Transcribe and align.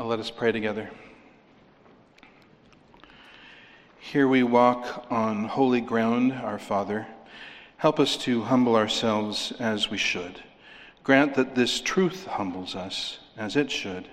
Uh, 0.00 0.04
let 0.04 0.20
us 0.20 0.30
pray 0.30 0.52
together. 0.52 0.88
Here 3.98 4.28
we 4.28 4.44
walk 4.44 5.06
on 5.10 5.46
holy 5.46 5.80
ground, 5.80 6.32
our 6.34 6.60
Father. 6.60 7.08
Help 7.78 7.98
us 7.98 8.16
to 8.18 8.42
humble 8.42 8.76
ourselves 8.76 9.52
as 9.58 9.90
we 9.90 9.98
should. 9.98 10.40
Grant 11.02 11.34
that 11.34 11.56
this 11.56 11.80
truth 11.80 12.26
humbles 12.26 12.76
us 12.76 13.18
as 13.36 13.56
it 13.56 13.72
should. 13.72 14.08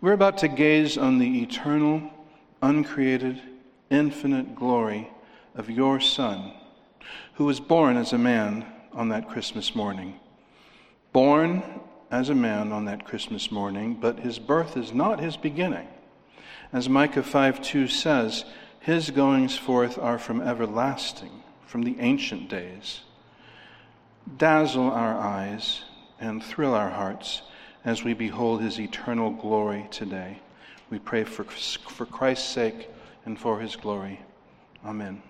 We're 0.00 0.14
about 0.14 0.38
to 0.38 0.48
gaze 0.48 0.96
on 0.96 1.18
the 1.18 1.42
eternal, 1.42 2.10
uncreated, 2.62 3.42
infinite 3.90 4.54
glory 4.54 5.10
of 5.54 5.68
your 5.68 6.00
Son, 6.00 6.54
who 7.34 7.44
was 7.44 7.60
born 7.60 7.98
as 7.98 8.14
a 8.14 8.18
man 8.18 8.64
on 8.94 9.10
that 9.10 9.28
Christmas 9.28 9.74
morning. 9.74 10.18
Born 11.12 11.62
as 12.12 12.28
a 12.28 12.34
man 12.34 12.72
on 12.72 12.84
that 12.84 13.06
Christmas 13.06 13.50
morning, 13.50 13.94
but 13.94 14.20
his 14.20 14.38
birth 14.38 14.76
is 14.76 14.92
not 14.92 15.18
his 15.18 15.36
beginning. 15.38 15.88
As 16.70 16.88
Micah 16.88 17.22
5 17.22 17.62
2 17.62 17.88
says, 17.88 18.44
his 18.80 19.10
goings 19.10 19.56
forth 19.56 19.98
are 19.98 20.18
from 20.18 20.42
everlasting, 20.42 21.42
from 21.66 21.82
the 21.82 21.96
ancient 22.00 22.50
days. 22.50 23.00
Dazzle 24.36 24.90
our 24.90 25.18
eyes 25.18 25.82
and 26.20 26.44
thrill 26.44 26.74
our 26.74 26.90
hearts 26.90 27.42
as 27.84 28.04
we 28.04 28.12
behold 28.12 28.60
his 28.60 28.78
eternal 28.78 29.30
glory 29.30 29.88
today. 29.90 30.38
We 30.90 30.98
pray 30.98 31.24
for, 31.24 31.44
for 31.44 32.04
Christ's 32.06 32.48
sake 32.48 32.90
and 33.24 33.38
for 33.38 33.58
his 33.58 33.74
glory. 33.74 34.20
Amen. 34.84 35.22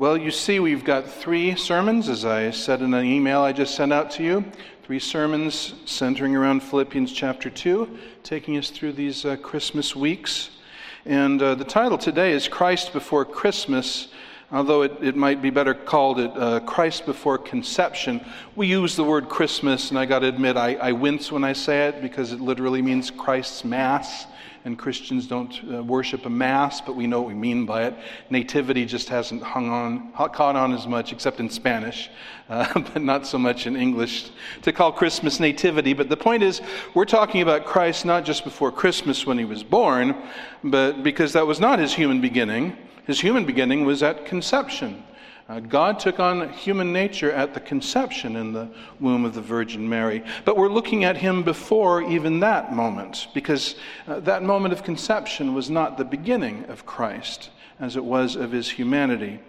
Well, 0.00 0.16
you 0.16 0.30
see, 0.30 0.60
we've 0.60 0.84
got 0.84 1.10
three 1.10 1.56
sermons, 1.56 2.08
as 2.08 2.24
I 2.24 2.52
said 2.52 2.82
in 2.82 2.94
an 2.94 3.04
email 3.04 3.40
I 3.40 3.52
just 3.52 3.74
sent 3.74 3.92
out 3.92 4.12
to 4.12 4.22
you. 4.22 4.44
Three 4.84 5.00
sermons 5.00 5.74
centering 5.86 6.36
around 6.36 6.62
Philippians 6.62 7.12
chapter 7.12 7.50
2, 7.50 7.98
taking 8.22 8.56
us 8.56 8.70
through 8.70 8.92
these 8.92 9.24
uh, 9.24 9.34
Christmas 9.38 9.96
weeks. 9.96 10.50
And 11.04 11.42
uh, 11.42 11.56
the 11.56 11.64
title 11.64 11.98
today 11.98 12.30
is 12.30 12.46
Christ 12.46 12.92
Before 12.92 13.24
Christmas, 13.24 14.06
although 14.52 14.82
it, 14.82 14.92
it 15.02 15.16
might 15.16 15.42
be 15.42 15.50
better 15.50 15.74
called 15.74 16.20
it 16.20 16.30
uh, 16.36 16.60
Christ 16.60 17.04
Before 17.04 17.36
Conception. 17.36 18.24
We 18.54 18.68
use 18.68 18.94
the 18.94 19.02
word 19.02 19.28
Christmas, 19.28 19.90
and 19.90 19.98
I 19.98 20.06
got 20.06 20.20
to 20.20 20.28
admit, 20.28 20.56
I, 20.56 20.74
I 20.76 20.92
wince 20.92 21.32
when 21.32 21.42
I 21.42 21.54
say 21.54 21.88
it 21.88 22.02
because 22.02 22.30
it 22.30 22.40
literally 22.40 22.82
means 22.82 23.10
Christ's 23.10 23.64
Mass 23.64 24.26
and 24.68 24.78
Christians 24.78 25.26
don't 25.26 25.58
uh, 25.72 25.82
worship 25.82 26.26
a 26.26 26.30
mass, 26.30 26.82
but 26.82 26.94
we 26.94 27.06
know 27.06 27.22
what 27.22 27.28
we 27.28 27.34
mean 27.34 27.64
by 27.64 27.84
it. 27.84 27.94
Nativity 28.28 28.84
just 28.84 29.08
hasn't 29.08 29.42
hung 29.42 29.70
on, 29.70 30.12
caught 30.12 30.56
on 30.56 30.74
as 30.74 30.86
much, 30.86 31.10
except 31.10 31.40
in 31.40 31.48
Spanish, 31.48 32.10
uh, 32.50 32.72
but 32.74 33.00
not 33.00 33.26
so 33.26 33.38
much 33.38 33.66
in 33.66 33.76
English 33.76 34.28
to 34.60 34.70
call 34.70 34.92
Christmas 34.92 35.40
nativity. 35.40 35.94
But 35.94 36.10
the 36.10 36.18
point 36.18 36.42
is, 36.42 36.60
we're 36.92 37.06
talking 37.06 37.40
about 37.40 37.64
Christ 37.64 38.04
not 38.04 38.26
just 38.26 38.44
before 38.44 38.70
Christmas 38.70 39.24
when 39.26 39.38
he 39.38 39.46
was 39.46 39.64
born, 39.64 40.14
but 40.62 41.02
because 41.02 41.32
that 41.32 41.46
was 41.46 41.60
not 41.60 41.78
his 41.78 41.94
human 41.94 42.20
beginning. 42.20 42.76
His 43.06 43.18
human 43.18 43.46
beginning 43.46 43.86
was 43.86 44.02
at 44.02 44.26
conception. 44.26 45.02
Uh, 45.48 45.60
God 45.60 45.98
took 45.98 46.20
on 46.20 46.46
human 46.50 46.92
nature 46.92 47.32
at 47.32 47.54
the 47.54 47.60
conception 47.60 48.36
in 48.36 48.52
the 48.52 48.68
womb 49.00 49.24
of 49.24 49.34
the 49.34 49.40
Virgin 49.40 49.88
Mary. 49.88 50.22
But 50.44 50.58
we're 50.58 50.68
looking 50.68 51.04
at 51.04 51.16
him 51.16 51.42
before 51.42 52.02
even 52.02 52.40
that 52.40 52.74
moment, 52.74 53.28
because 53.32 53.76
uh, 54.06 54.20
that 54.20 54.42
moment 54.42 54.74
of 54.74 54.82
conception 54.82 55.54
was 55.54 55.70
not 55.70 55.96
the 55.96 56.04
beginning 56.04 56.66
of 56.66 56.84
Christ 56.84 57.48
as 57.80 57.96
it 57.96 58.04
was 58.04 58.36
of 58.36 58.52
his 58.52 58.68
humanity. 58.68 59.40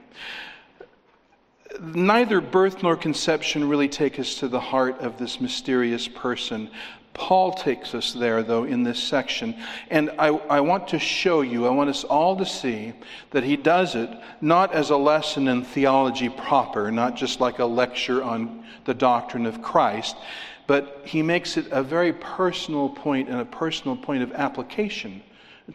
Neither 1.82 2.40
birth 2.40 2.82
nor 2.82 2.96
conception 2.96 3.68
really 3.68 3.90
take 3.90 4.20
us 4.20 4.36
to 4.36 4.48
the 4.48 4.60
heart 4.60 5.00
of 5.02 5.18
this 5.18 5.42
mysterious 5.42 6.08
person. 6.08 6.70
Paul 7.14 7.52
takes 7.54 7.94
us 7.94 8.14
there, 8.14 8.44
though, 8.44 8.64
in 8.64 8.84
this 8.84 9.02
section. 9.02 9.56
And 9.90 10.12
I, 10.18 10.28
I, 10.28 10.62
want 10.62 10.88
to 10.90 11.00
show 11.00 11.42
you, 11.42 11.66
I 11.68 11.70
want 11.70 11.90
us 11.90 12.04
all 12.04 12.38
to 12.38 12.46
see 12.46 12.94
that 13.32 13.44
he 13.44 13.58
does 13.58 13.96
it 13.96 14.10
not 14.42 14.74
as 14.74 14.90
a 14.90 14.98
lesson 14.98 15.48
in 15.48 15.64
theology 15.64 16.30
proper, 16.30 16.92
not 16.92 17.16
just 17.16 17.42
like 17.42 17.60
a 17.60 17.66
lecture 17.66 18.24
on 18.24 18.64
the 18.86 18.94
doctrine 18.94 19.46
of 19.46 19.62
Christ, 19.62 20.16
but 20.68 21.02
he 21.04 21.22
makes 21.22 21.58
it 21.58 21.68
a 21.72 21.84
very 21.84 22.14
personal 22.14 22.90
point 22.90 23.28
and 23.28 23.40
a 23.40 23.46
personal 23.46 23.98
point 23.98 24.24
of 24.24 24.32
application 24.34 25.22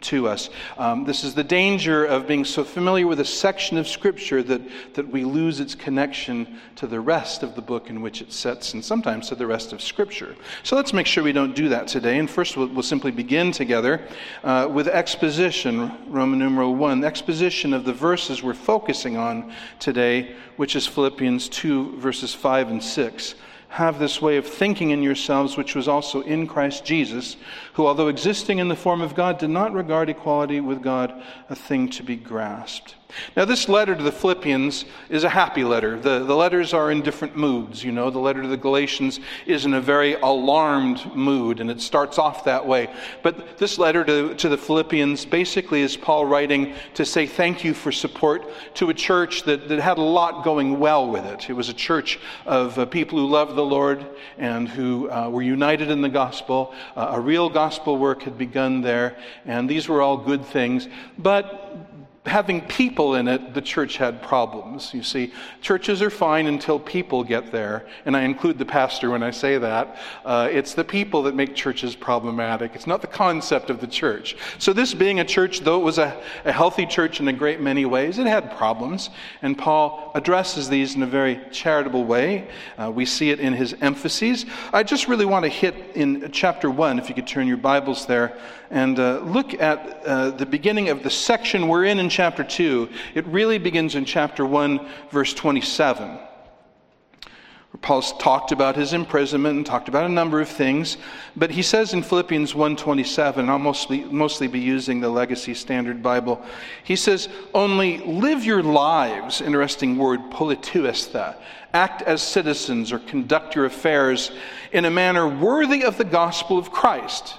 to 0.01 0.27
us. 0.27 0.49
Um, 0.77 1.03
this 1.03 1.23
is 1.23 1.33
the 1.33 1.43
danger 1.43 2.05
of 2.05 2.27
being 2.27 2.45
so 2.45 2.63
familiar 2.63 3.07
with 3.07 3.19
a 3.19 3.25
section 3.25 3.77
of 3.77 3.87
Scripture 3.87 4.43
that, 4.43 4.61
that 4.93 5.07
we 5.07 5.23
lose 5.23 5.59
its 5.59 5.75
connection 5.75 6.59
to 6.75 6.87
the 6.87 6.99
rest 6.99 7.43
of 7.43 7.55
the 7.55 7.61
book 7.61 7.89
in 7.89 8.01
which 8.01 8.21
it 8.21 8.31
sets, 8.31 8.73
and 8.73 8.83
sometimes 8.83 9.29
to 9.29 9.35
the 9.35 9.47
rest 9.47 9.73
of 9.73 9.81
Scripture. 9.81 10.35
So 10.63 10.75
let's 10.75 10.93
make 10.93 11.07
sure 11.07 11.23
we 11.23 11.31
don't 11.31 11.55
do 11.55 11.69
that 11.69 11.87
today. 11.87 12.19
And 12.19 12.29
first, 12.29 12.57
we'll, 12.57 12.67
we'll 12.67 12.83
simply 12.83 13.11
begin 13.11 13.51
together 13.51 14.07
uh, 14.43 14.69
with 14.71 14.87
exposition, 14.87 15.91
Roman 16.07 16.39
numeral 16.39 16.75
1, 16.75 17.03
exposition 17.03 17.73
of 17.73 17.85
the 17.85 17.93
verses 17.93 18.43
we're 18.43 18.53
focusing 18.53 19.17
on 19.17 19.53
today, 19.79 20.35
which 20.57 20.75
is 20.75 20.87
Philippians 20.87 21.49
2, 21.49 21.97
verses 21.99 22.33
5 22.33 22.69
and 22.69 22.83
6 22.83 23.35
have 23.75 23.99
this 23.99 24.21
way 24.21 24.37
of 24.37 24.47
thinking 24.47 24.91
in 24.91 25.03
yourselves, 25.03 25.57
which 25.57 25.75
was 25.75 25.85
also 25.85 26.21
in 26.21 26.47
Christ 26.47 26.85
Jesus, 26.85 27.35
who, 27.73 27.85
although 27.85 28.07
existing 28.07 28.59
in 28.59 28.69
the 28.69 28.75
form 28.75 29.01
of 29.01 29.15
God, 29.15 29.37
did 29.37 29.49
not 29.49 29.73
regard 29.73 30.09
equality 30.09 30.61
with 30.61 30.81
God 30.81 31.21
a 31.49 31.55
thing 31.57 31.89
to 31.89 32.01
be 32.01 32.15
grasped. 32.15 32.95
Now, 33.35 33.45
this 33.45 33.67
letter 33.69 33.95
to 33.95 34.03
the 34.03 34.11
Philippians 34.11 34.85
is 35.09 35.23
a 35.23 35.29
happy 35.29 35.63
letter. 35.63 35.99
The, 35.99 36.19
the 36.19 36.35
letters 36.35 36.73
are 36.73 36.91
in 36.91 37.01
different 37.01 37.35
moods. 37.35 37.83
You 37.83 37.91
know, 37.91 38.09
the 38.09 38.19
letter 38.19 38.41
to 38.41 38.47
the 38.47 38.57
Galatians 38.57 39.19
is 39.45 39.65
in 39.65 39.73
a 39.73 39.81
very 39.81 40.13
alarmed 40.15 41.15
mood, 41.15 41.59
and 41.59 41.69
it 41.69 41.81
starts 41.81 42.17
off 42.17 42.43
that 42.45 42.65
way. 42.65 42.89
But 43.23 43.57
this 43.57 43.77
letter 43.77 44.03
to, 44.05 44.35
to 44.35 44.49
the 44.49 44.57
Philippians 44.57 45.25
basically 45.25 45.81
is 45.81 45.97
Paul 45.97 46.25
writing 46.25 46.73
to 46.95 47.05
say 47.05 47.27
thank 47.27 47.63
you 47.63 47.73
for 47.73 47.91
support 47.91 48.45
to 48.75 48.89
a 48.89 48.93
church 48.93 49.43
that, 49.43 49.67
that 49.69 49.79
had 49.79 49.97
a 49.97 50.01
lot 50.01 50.43
going 50.43 50.79
well 50.79 51.09
with 51.09 51.25
it. 51.25 51.49
It 51.49 51.53
was 51.53 51.69
a 51.69 51.73
church 51.73 52.19
of 52.45 52.77
uh, 52.77 52.85
people 52.85 53.19
who 53.19 53.27
loved 53.27 53.55
the 53.55 53.65
Lord 53.65 54.05
and 54.37 54.67
who 54.67 55.09
uh, 55.09 55.29
were 55.29 55.41
united 55.41 55.89
in 55.89 56.01
the 56.01 56.09
gospel. 56.09 56.73
Uh, 56.95 57.11
a 57.13 57.19
real 57.19 57.49
gospel 57.49 57.97
work 57.97 58.23
had 58.23 58.37
begun 58.37 58.81
there, 58.81 59.17
and 59.45 59.69
these 59.69 59.87
were 59.87 60.01
all 60.01 60.17
good 60.17 60.45
things. 60.45 60.87
But 61.17 61.84
having 62.25 62.61
people 62.61 63.15
in 63.15 63.27
it, 63.27 63.53
the 63.53 63.61
church 63.61 63.97
had 63.97 64.21
problems. 64.21 64.93
You 64.93 65.03
see, 65.03 65.31
churches 65.61 66.01
are 66.01 66.09
fine 66.09 66.47
until 66.47 66.79
people 66.79 67.23
get 67.23 67.51
there, 67.51 67.85
and 68.05 68.17
I 68.17 68.21
include 68.21 68.57
the 68.57 68.65
pastor 68.65 69.11
when 69.11 69.21
I 69.21 69.31
say 69.31 69.57
that. 69.57 69.97
Uh, 70.23 70.49
it's 70.51 70.73
the 70.73 70.83
people 70.83 71.23
that 71.23 71.35
make 71.35 71.55
churches 71.55 71.95
problematic. 71.95 72.73
It's 72.73 72.87
not 72.87 73.01
the 73.01 73.07
concept 73.07 73.69
of 73.69 73.79
the 73.79 73.87
church. 73.87 74.35
So, 74.57 74.73
this 74.73 74.93
being 74.93 75.19
a 75.19 75.25
church, 75.25 75.59
though 75.59 75.79
it 75.79 75.83
was 75.83 75.97
a, 75.97 76.19
a 76.45 76.51
healthy 76.51 76.85
church 76.85 77.19
in 77.19 77.27
a 77.27 77.33
great 77.33 77.61
many 77.61 77.85
ways, 77.85 78.17
it 78.17 78.27
had 78.27 78.55
problems, 78.57 79.09
and 79.41 79.57
Paul 79.57 80.11
addresses 80.15 80.67
these 80.67 80.95
in 80.95 81.03
a 81.03 81.07
very 81.07 81.39
charitable 81.51 82.05
way. 82.05 82.47
Uh, 82.77 82.91
we 82.91 83.05
see 83.05 83.29
it 83.29 83.39
in 83.39 83.53
his 83.53 83.75
emphases. 83.81 84.45
I 84.73 84.83
just 84.83 85.07
really 85.07 85.25
want 85.25 85.43
to 85.43 85.49
hit 85.49 85.75
in 85.95 86.31
chapter 86.31 86.69
1, 86.69 86.99
if 86.99 87.09
you 87.09 87.15
could 87.15 87.27
turn 87.27 87.47
your 87.47 87.57
Bibles 87.57 88.05
there, 88.05 88.37
and 88.71 88.99
uh, 88.99 89.19
look 89.19 89.53
at 89.53 90.03
uh, 90.05 90.31
the 90.31 90.45
beginning 90.45 90.89
of 90.89 91.03
the 91.03 91.09
section 91.09 91.67
we're 91.67 91.85
in 91.85 91.99
in 91.99 92.09
chapter 92.15 92.45
2. 92.45 92.87
It 93.13 93.25
really 93.27 93.57
begins 93.57 93.95
in 93.95 94.05
chapter 94.05 94.45
1, 94.45 94.79
verse 95.11 95.33
27. 95.33 96.07
Where 96.07 97.81
Paul's 97.81 98.13
talked 98.19 98.53
about 98.53 98.77
his 98.77 98.93
imprisonment 98.93 99.57
and 99.57 99.65
talked 99.65 99.89
about 99.89 100.05
a 100.05 100.09
number 100.09 100.39
of 100.39 100.47
things, 100.47 100.95
but 101.35 101.51
he 101.51 101.61
says 101.61 101.93
in 101.93 102.03
Philippians 102.03 102.53
1:27, 102.53 103.49
I'll 103.49 103.59
mostly, 103.59 104.05
mostly 104.05 104.47
be 104.47 104.61
using 104.61 105.01
the 105.01 105.09
Legacy 105.09 105.53
Standard 105.53 106.01
Bible. 106.01 106.41
He 106.85 106.95
says, 106.95 107.27
"Only 107.53 107.97
live 107.97 108.45
your 108.45 108.63
lives." 108.63 109.41
Interesting 109.41 109.97
word, 109.97 110.31
politeuesthe. 110.31 111.35
Act 111.73 112.01
as 112.03 112.21
citizens 112.21 112.93
or 112.93 112.99
conduct 112.99 113.55
your 113.55 113.65
affairs 113.65 114.31
in 114.71 114.85
a 114.85 114.89
manner 114.89 115.27
worthy 115.27 115.83
of 115.83 115.97
the 115.97 116.05
gospel 116.05 116.57
of 116.57 116.71
Christ 116.71 117.33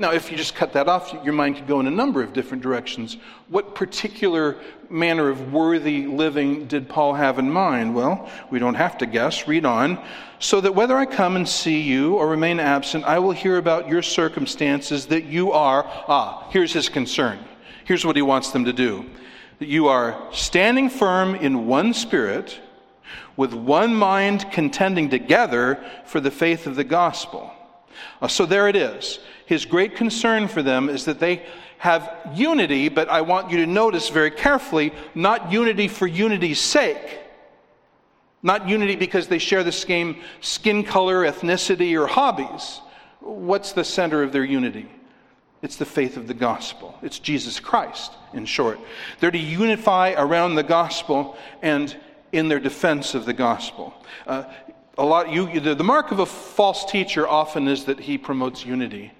now, 0.00 0.12
if 0.12 0.30
you 0.30 0.36
just 0.38 0.54
cut 0.54 0.72
that 0.72 0.88
off, 0.88 1.14
your 1.22 1.34
mind 1.34 1.56
could 1.56 1.66
go 1.66 1.78
in 1.78 1.86
a 1.86 1.90
number 1.90 2.22
of 2.22 2.32
different 2.32 2.62
directions. 2.62 3.18
What 3.48 3.74
particular 3.74 4.56
manner 4.88 5.28
of 5.28 5.52
worthy 5.52 6.06
living 6.06 6.66
did 6.66 6.88
Paul 6.88 7.12
have 7.12 7.38
in 7.38 7.50
mind? 7.50 7.94
Well, 7.94 8.30
we 8.50 8.58
don't 8.58 8.76
have 8.76 8.96
to 8.98 9.06
guess. 9.06 9.46
Read 9.46 9.66
on. 9.66 10.02
So 10.38 10.62
that 10.62 10.74
whether 10.74 10.96
I 10.96 11.04
come 11.04 11.36
and 11.36 11.46
see 11.46 11.82
you 11.82 12.14
or 12.14 12.28
remain 12.28 12.60
absent, 12.60 13.04
I 13.04 13.18
will 13.18 13.32
hear 13.32 13.58
about 13.58 13.88
your 13.88 14.00
circumstances 14.00 15.04
that 15.08 15.24
you 15.24 15.52
are. 15.52 15.84
Ah, 15.86 16.48
here's 16.50 16.72
his 16.72 16.88
concern. 16.88 17.38
Here's 17.84 18.06
what 18.06 18.16
he 18.16 18.22
wants 18.22 18.52
them 18.52 18.64
to 18.64 18.72
do 18.72 19.04
that 19.58 19.68
you 19.68 19.88
are 19.88 20.18
standing 20.32 20.88
firm 20.88 21.34
in 21.34 21.66
one 21.66 21.92
spirit, 21.92 22.58
with 23.36 23.52
one 23.52 23.94
mind 23.94 24.50
contending 24.50 25.10
together 25.10 25.84
for 26.06 26.20
the 26.20 26.30
faith 26.30 26.66
of 26.66 26.74
the 26.74 26.84
gospel. 26.84 27.52
Uh, 28.22 28.28
so 28.28 28.46
there 28.46 28.68
it 28.68 28.76
is. 28.76 29.18
His 29.50 29.64
great 29.64 29.96
concern 29.96 30.46
for 30.46 30.62
them 30.62 30.88
is 30.88 31.06
that 31.06 31.18
they 31.18 31.42
have 31.78 32.08
unity, 32.36 32.88
but 32.88 33.08
I 33.08 33.22
want 33.22 33.50
you 33.50 33.56
to 33.56 33.66
notice 33.66 34.08
very 34.08 34.30
carefully 34.30 34.92
not 35.12 35.50
unity 35.50 35.88
for 35.88 36.06
unity's 36.06 36.60
sake. 36.60 37.18
Not 38.44 38.68
unity 38.68 38.94
because 38.94 39.26
they 39.26 39.38
share 39.38 39.64
the 39.64 39.72
same 39.72 40.20
skin 40.40 40.84
color, 40.84 41.24
ethnicity, 41.24 42.00
or 42.00 42.06
hobbies, 42.06 42.80
what's 43.18 43.72
the 43.72 43.82
center 43.82 44.22
of 44.22 44.30
their 44.30 44.44
unity? 44.44 44.88
It's 45.62 45.74
the 45.74 45.84
faith 45.84 46.16
of 46.16 46.28
the 46.28 46.34
gospel. 46.34 46.96
It's 47.02 47.18
Jesus 47.18 47.58
Christ, 47.58 48.12
in 48.32 48.46
short. 48.46 48.78
They're 49.18 49.32
to 49.32 49.36
unify 49.36 50.14
around 50.16 50.54
the 50.54 50.62
gospel 50.62 51.36
and 51.60 51.96
in 52.30 52.46
their 52.46 52.60
defense 52.60 53.16
of 53.16 53.24
the 53.24 53.32
gospel. 53.32 53.94
Uh, 54.28 54.44
a 54.96 55.04
lot, 55.04 55.32
you, 55.32 55.58
the, 55.58 55.74
the 55.74 55.82
mark 55.82 56.12
of 56.12 56.20
a 56.20 56.26
false 56.26 56.84
teacher 56.84 57.26
often 57.26 57.66
is 57.66 57.86
that 57.86 57.98
he 57.98 58.16
promotes 58.16 58.64
unity, 58.64 59.10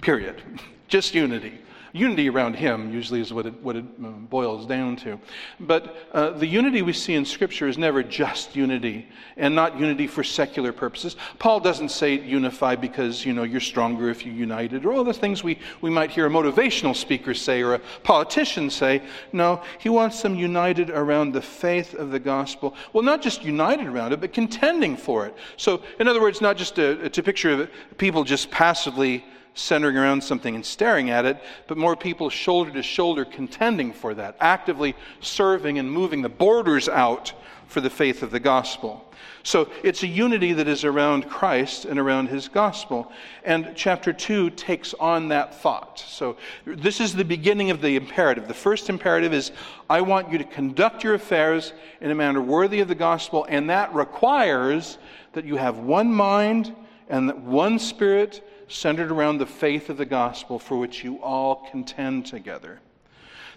period. 0.00 0.42
Just 0.88 1.14
unity. 1.14 1.60
Unity 1.92 2.28
around 2.28 2.54
him 2.54 2.92
usually 2.92 3.20
is 3.20 3.32
what 3.32 3.46
it, 3.46 3.54
what 3.62 3.74
it 3.74 3.84
um, 4.04 4.26
boils 4.28 4.66
down 4.66 4.94
to. 4.96 5.18
But 5.58 5.96
uh, 6.12 6.30
the 6.30 6.46
unity 6.46 6.82
we 6.82 6.92
see 6.92 7.14
in 7.14 7.24
Scripture 7.24 7.66
is 7.66 7.78
never 7.78 8.02
just 8.02 8.54
unity 8.54 9.08
and 9.36 9.54
not 9.54 9.78
unity 9.78 10.06
for 10.06 10.22
secular 10.22 10.72
purposes. 10.72 11.16
Paul 11.38 11.60
doesn't 11.60 11.88
say 11.88 12.20
unify 12.20 12.76
because 12.76 13.24
you 13.24 13.32
know 13.32 13.42
you're 13.42 13.60
stronger 13.60 14.10
if 14.10 14.26
you're 14.26 14.34
united 14.34 14.84
or 14.84 14.92
all 14.92 15.04
the 15.04 15.14
things 15.14 15.42
we, 15.42 15.58
we 15.80 15.88
might 15.88 16.10
hear 16.10 16.26
a 16.26 16.30
motivational 16.30 16.94
speaker 16.94 17.32
say 17.32 17.62
or 17.62 17.74
a 17.74 17.80
politician 18.02 18.68
say. 18.68 19.02
No, 19.32 19.62
he 19.78 19.88
wants 19.88 20.20
them 20.20 20.34
united 20.34 20.90
around 20.90 21.32
the 21.32 21.42
faith 21.42 21.94
of 21.94 22.10
the 22.10 22.20
gospel. 22.20 22.74
Well, 22.92 23.02
not 23.02 23.22
just 23.22 23.44
united 23.44 23.86
around 23.86 24.12
it, 24.12 24.20
but 24.20 24.34
contending 24.34 24.96
for 24.96 25.26
it. 25.26 25.34
So, 25.56 25.82
in 25.98 26.06
other 26.06 26.20
words, 26.20 26.42
not 26.42 26.58
just 26.58 26.78
a, 26.78 27.08
to 27.08 27.22
picture 27.22 27.62
of 27.62 27.70
people 27.96 28.24
just 28.24 28.50
passively 28.50 29.24
centering 29.58 29.96
around 29.96 30.22
something 30.22 30.54
and 30.54 30.64
staring 30.64 31.10
at 31.10 31.24
it, 31.24 31.42
but 31.66 31.76
more 31.76 31.96
people 31.96 32.30
shoulder 32.30 32.70
to 32.70 32.82
shoulder 32.82 33.24
contending 33.24 33.92
for 33.92 34.14
that, 34.14 34.36
actively 34.40 34.94
serving 35.20 35.78
and 35.78 35.90
moving 35.90 36.22
the 36.22 36.28
borders 36.28 36.88
out 36.88 37.32
for 37.66 37.80
the 37.80 37.90
faith 37.90 38.22
of 38.22 38.30
the 38.30 38.40
gospel. 38.40 39.04
So 39.42 39.70
it's 39.82 40.02
a 40.02 40.06
unity 40.06 40.52
that 40.54 40.68
is 40.68 40.84
around 40.84 41.28
Christ 41.28 41.84
and 41.84 41.98
around 41.98 42.28
his 42.28 42.48
gospel. 42.48 43.10
And 43.44 43.72
chapter 43.74 44.12
2 44.12 44.50
takes 44.50 44.94
on 44.94 45.28
that 45.28 45.54
thought. 45.60 45.98
So 45.98 46.36
this 46.64 47.00
is 47.00 47.14
the 47.14 47.24
beginning 47.24 47.70
of 47.70 47.80
the 47.80 47.96
imperative. 47.96 48.46
The 48.46 48.54
first 48.54 48.88
imperative 48.88 49.32
is 49.32 49.52
I 49.88 50.00
want 50.02 50.30
you 50.30 50.38
to 50.38 50.44
conduct 50.44 51.02
your 51.02 51.14
affairs 51.14 51.72
in 52.00 52.10
a 52.10 52.14
manner 52.14 52.42
worthy 52.42 52.80
of 52.80 52.88
the 52.88 52.94
gospel, 52.94 53.46
and 53.48 53.70
that 53.70 53.94
requires 53.94 54.98
that 55.32 55.44
you 55.44 55.56
have 55.56 55.78
one 55.78 56.12
mind 56.12 56.74
and 57.08 57.28
that 57.28 57.38
one 57.38 57.78
spirit 57.78 58.42
centered 58.68 59.10
around 59.10 59.38
the 59.38 59.46
faith 59.46 59.88
of 59.88 59.96
the 59.96 60.04
gospel 60.04 60.58
for 60.58 60.76
which 60.76 61.02
you 61.02 61.22
all 61.22 61.68
contend 61.70 62.26
together. 62.26 62.80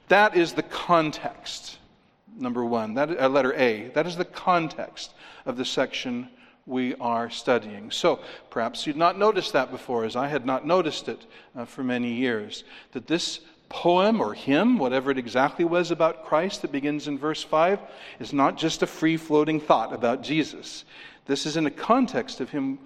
That 0.08 0.36
is 0.36 0.54
the 0.54 0.63
context, 0.63 1.78
number 2.38 2.66
one. 2.66 2.96
That, 2.96 3.19
uh, 3.19 3.30
letter 3.30 3.54
A. 3.54 3.90
That 3.90 4.08
is 4.08 4.16
the 4.16 4.25
context 4.25 5.13
of 5.46 5.58
the 5.58 5.66
section 5.66 6.30
we 6.66 6.96
are 6.96 7.30
studying. 7.30 7.92
So 7.92 8.19
perhaps 8.50 8.86
you'd 8.86 8.98
not 8.98 9.18
noticed 9.18 9.54
that 9.54 9.72
before, 9.72 10.06
as 10.06 10.16
I 10.16 10.28
had 10.28 10.46
not 10.46 10.66
noticed 10.66 11.10
it 11.10 11.25
uh, 11.56 11.66
for 11.66 11.84
many 11.84 12.13
years, 12.13 12.63
that 12.92 13.08
this 13.08 13.40
poem 13.69 14.19
or 14.22 14.34
hymn, 14.34 14.78
whatever 14.78 15.12
it 15.12 15.18
exactly 15.18 15.66
was 15.66 15.92
about 15.92 16.25
Christ 16.25 16.62
that 16.62 16.72
begins 16.72 17.08
in 17.08 17.18
verse 17.18 17.42
5, 17.42 17.80
is 18.19 18.34
not 18.34 18.58
just 18.58 18.84
a 18.84 18.88
free 18.88 19.18
floating 19.18 19.60
thought 19.60 19.94
about 19.94 20.24
Jesus. 20.24 20.84
This 21.25 21.46
is 21.46 21.56
in 21.56 21.63
the 21.63 21.72
context 21.72 22.42
of 22.42 22.50
him 22.50 22.80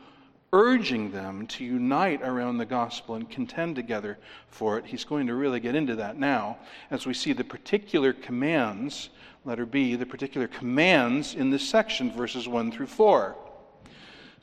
urging 0.55 1.11
them 1.11 1.45
to 1.45 1.65
unite 1.65 2.21
around 2.21 2.57
the 2.57 2.65
gospel 2.65 3.15
and 3.15 3.29
contend 3.29 3.75
together 3.75 4.17
for 4.47 4.77
it. 4.77 4.85
He's 4.85 5.03
going 5.03 5.27
to 5.27 5.35
really 5.35 5.59
get 5.59 5.75
into 5.75 5.97
that 5.97 6.17
now 6.17 6.57
as 6.89 7.05
we 7.05 7.13
see 7.13 7.33
the 7.33 7.43
particular 7.43 8.13
commands, 8.13 9.09
letter 9.43 9.65
B, 9.65 9.97
the 9.97 10.05
particular 10.05 10.47
commands 10.47 11.35
in 11.35 11.49
this 11.49 11.67
section, 11.67 12.09
verses 12.09 12.47
1 12.47 12.71
through 12.71 12.87
4. 12.87 13.35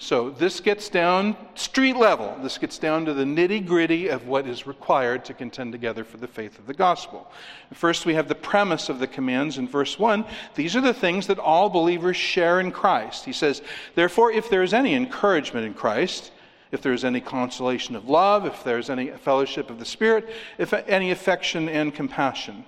So 0.02 0.30
this 0.30 0.58
gets 0.58 0.88
down 0.88 1.36
street 1.54 1.96
level. 1.96 2.36
This 2.42 2.58
gets 2.58 2.76
down 2.76 3.04
to 3.04 3.14
the 3.14 3.22
nitty 3.22 3.64
gritty 3.64 4.08
of 4.08 4.26
what 4.26 4.48
is 4.48 4.66
required 4.66 5.24
to 5.26 5.32
contend 5.32 5.70
together 5.70 6.02
for 6.02 6.16
the 6.16 6.26
faith 6.26 6.58
of 6.58 6.66
the 6.66 6.74
gospel. 6.74 7.30
First, 7.72 8.04
we 8.04 8.14
have 8.14 8.26
the 8.26 8.34
premise 8.34 8.88
of 8.88 8.98
the 8.98 9.06
commands 9.06 9.58
in 9.58 9.68
verse 9.68 10.00
1. 10.00 10.24
These 10.56 10.74
are 10.74 10.80
the 10.80 10.92
things 10.92 11.28
that 11.28 11.38
all 11.38 11.70
believers 11.70 12.16
share 12.16 12.58
in 12.58 12.72
Christ. 12.72 13.24
He 13.24 13.32
says, 13.32 13.62
Therefore, 13.94 14.32
if 14.32 14.50
there 14.50 14.64
is 14.64 14.74
any 14.74 14.94
encouragement 14.94 15.66
in 15.66 15.72
Christ, 15.72 16.32
if 16.72 16.82
there 16.82 16.92
is 16.92 17.04
any 17.04 17.20
consolation 17.20 17.94
of 17.94 18.08
love, 18.08 18.44
if 18.44 18.64
there 18.64 18.78
is 18.78 18.90
any 18.90 19.10
fellowship 19.10 19.70
of 19.70 19.78
the 19.78 19.84
Spirit, 19.84 20.28
if 20.58 20.72
any 20.72 21.12
affection 21.12 21.68
and 21.68 21.94
compassion. 21.94 22.64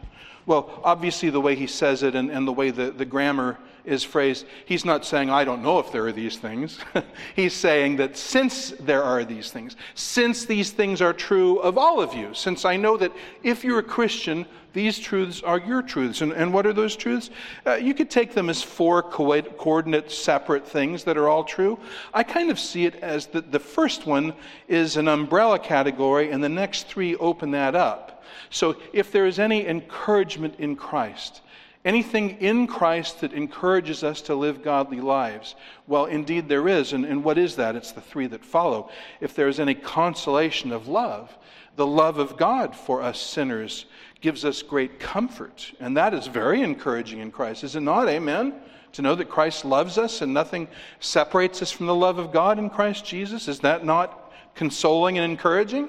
Well, 0.46 0.80
obviously, 0.84 1.30
the 1.30 1.40
way 1.40 1.54
he 1.54 1.66
says 1.66 2.02
it 2.02 2.14
and, 2.14 2.30
and 2.30 2.46
the 2.46 2.52
way 2.52 2.70
the, 2.70 2.90
the 2.90 3.04
grammar 3.04 3.58
is 3.84 4.02
phrased, 4.02 4.46
he's 4.64 4.84
not 4.84 5.04
saying, 5.04 5.30
I 5.30 5.44
don't 5.44 5.62
know 5.62 5.78
if 5.78 5.92
there 5.92 6.06
are 6.06 6.12
these 6.12 6.36
things. 6.36 6.78
he's 7.36 7.54
saying 7.54 7.96
that 7.96 8.16
since 8.16 8.70
there 8.80 9.02
are 9.02 9.24
these 9.24 9.50
things, 9.50 9.76
since 9.94 10.44
these 10.44 10.70
things 10.70 11.00
are 11.02 11.12
true 11.12 11.58
of 11.58 11.78
all 11.78 12.00
of 12.00 12.14
you, 12.14 12.32
since 12.34 12.64
I 12.64 12.76
know 12.76 12.96
that 12.96 13.12
if 13.42 13.64
you're 13.64 13.78
a 13.78 13.82
Christian, 13.82 14.46
these 14.74 14.98
truths 14.98 15.42
are 15.42 15.58
your 15.58 15.82
truths. 15.82 16.20
And, 16.20 16.32
and 16.32 16.52
what 16.52 16.66
are 16.66 16.72
those 16.72 16.96
truths? 16.96 17.30
Uh, 17.64 17.74
you 17.74 17.94
could 17.94 18.10
take 18.10 18.34
them 18.34 18.50
as 18.50 18.62
four 18.62 19.02
co- 19.02 19.40
coordinate 19.42 20.10
separate 20.10 20.66
things 20.66 21.04
that 21.04 21.16
are 21.16 21.28
all 21.28 21.44
true. 21.44 21.78
I 22.12 22.22
kind 22.22 22.50
of 22.50 22.58
see 22.58 22.84
it 22.84 22.96
as 22.96 23.26
that 23.28 23.52
the 23.52 23.60
first 23.60 24.04
one 24.04 24.34
is 24.68 24.96
an 24.96 25.08
umbrella 25.08 25.58
category, 25.58 26.30
and 26.30 26.42
the 26.42 26.48
next 26.48 26.88
three 26.88 27.16
open 27.16 27.52
that 27.52 27.74
up. 27.74 28.13
So 28.50 28.76
if 28.92 29.12
there 29.12 29.26
is 29.26 29.38
any 29.38 29.66
encouragement 29.66 30.56
in 30.58 30.76
Christ, 30.76 31.42
anything 31.84 32.30
in 32.40 32.66
Christ 32.66 33.20
that 33.20 33.32
encourages 33.32 34.02
us 34.02 34.22
to 34.22 34.34
live 34.34 34.62
godly 34.62 35.00
lives? 35.00 35.54
Well, 35.86 36.06
indeed 36.06 36.48
there 36.48 36.68
is. 36.68 36.92
And, 36.92 37.04
and 37.04 37.22
what 37.22 37.38
is 37.38 37.56
that? 37.56 37.76
It's 37.76 37.92
the 37.92 38.00
three 38.00 38.26
that 38.28 38.44
follow. 38.44 38.90
If 39.20 39.34
there 39.34 39.48
is 39.48 39.60
any 39.60 39.74
consolation 39.74 40.72
of 40.72 40.88
love, 40.88 41.36
the 41.76 41.86
love 41.86 42.18
of 42.18 42.36
God 42.36 42.74
for 42.74 43.02
us 43.02 43.20
sinners 43.20 43.86
gives 44.20 44.44
us 44.44 44.62
great 44.62 44.98
comfort. 44.98 45.72
And 45.80 45.96
that 45.96 46.14
is 46.14 46.26
very 46.26 46.62
encouraging 46.62 47.20
in 47.20 47.30
Christ, 47.30 47.64
is 47.64 47.76
it 47.76 47.80
not? 47.80 48.08
Amen? 48.08 48.54
To 48.92 49.02
know 49.02 49.16
that 49.16 49.28
Christ 49.28 49.64
loves 49.64 49.98
us 49.98 50.22
and 50.22 50.32
nothing 50.32 50.68
separates 51.00 51.60
us 51.62 51.72
from 51.72 51.86
the 51.86 51.94
love 51.94 52.18
of 52.18 52.32
God 52.32 52.58
in 52.58 52.70
Christ 52.70 53.04
Jesus, 53.04 53.48
is 53.48 53.60
that 53.60 53.84
not 53.84 54.32
consoling 54.54 55.18
and 55.18 55.30
encouraging? 55.30 55.88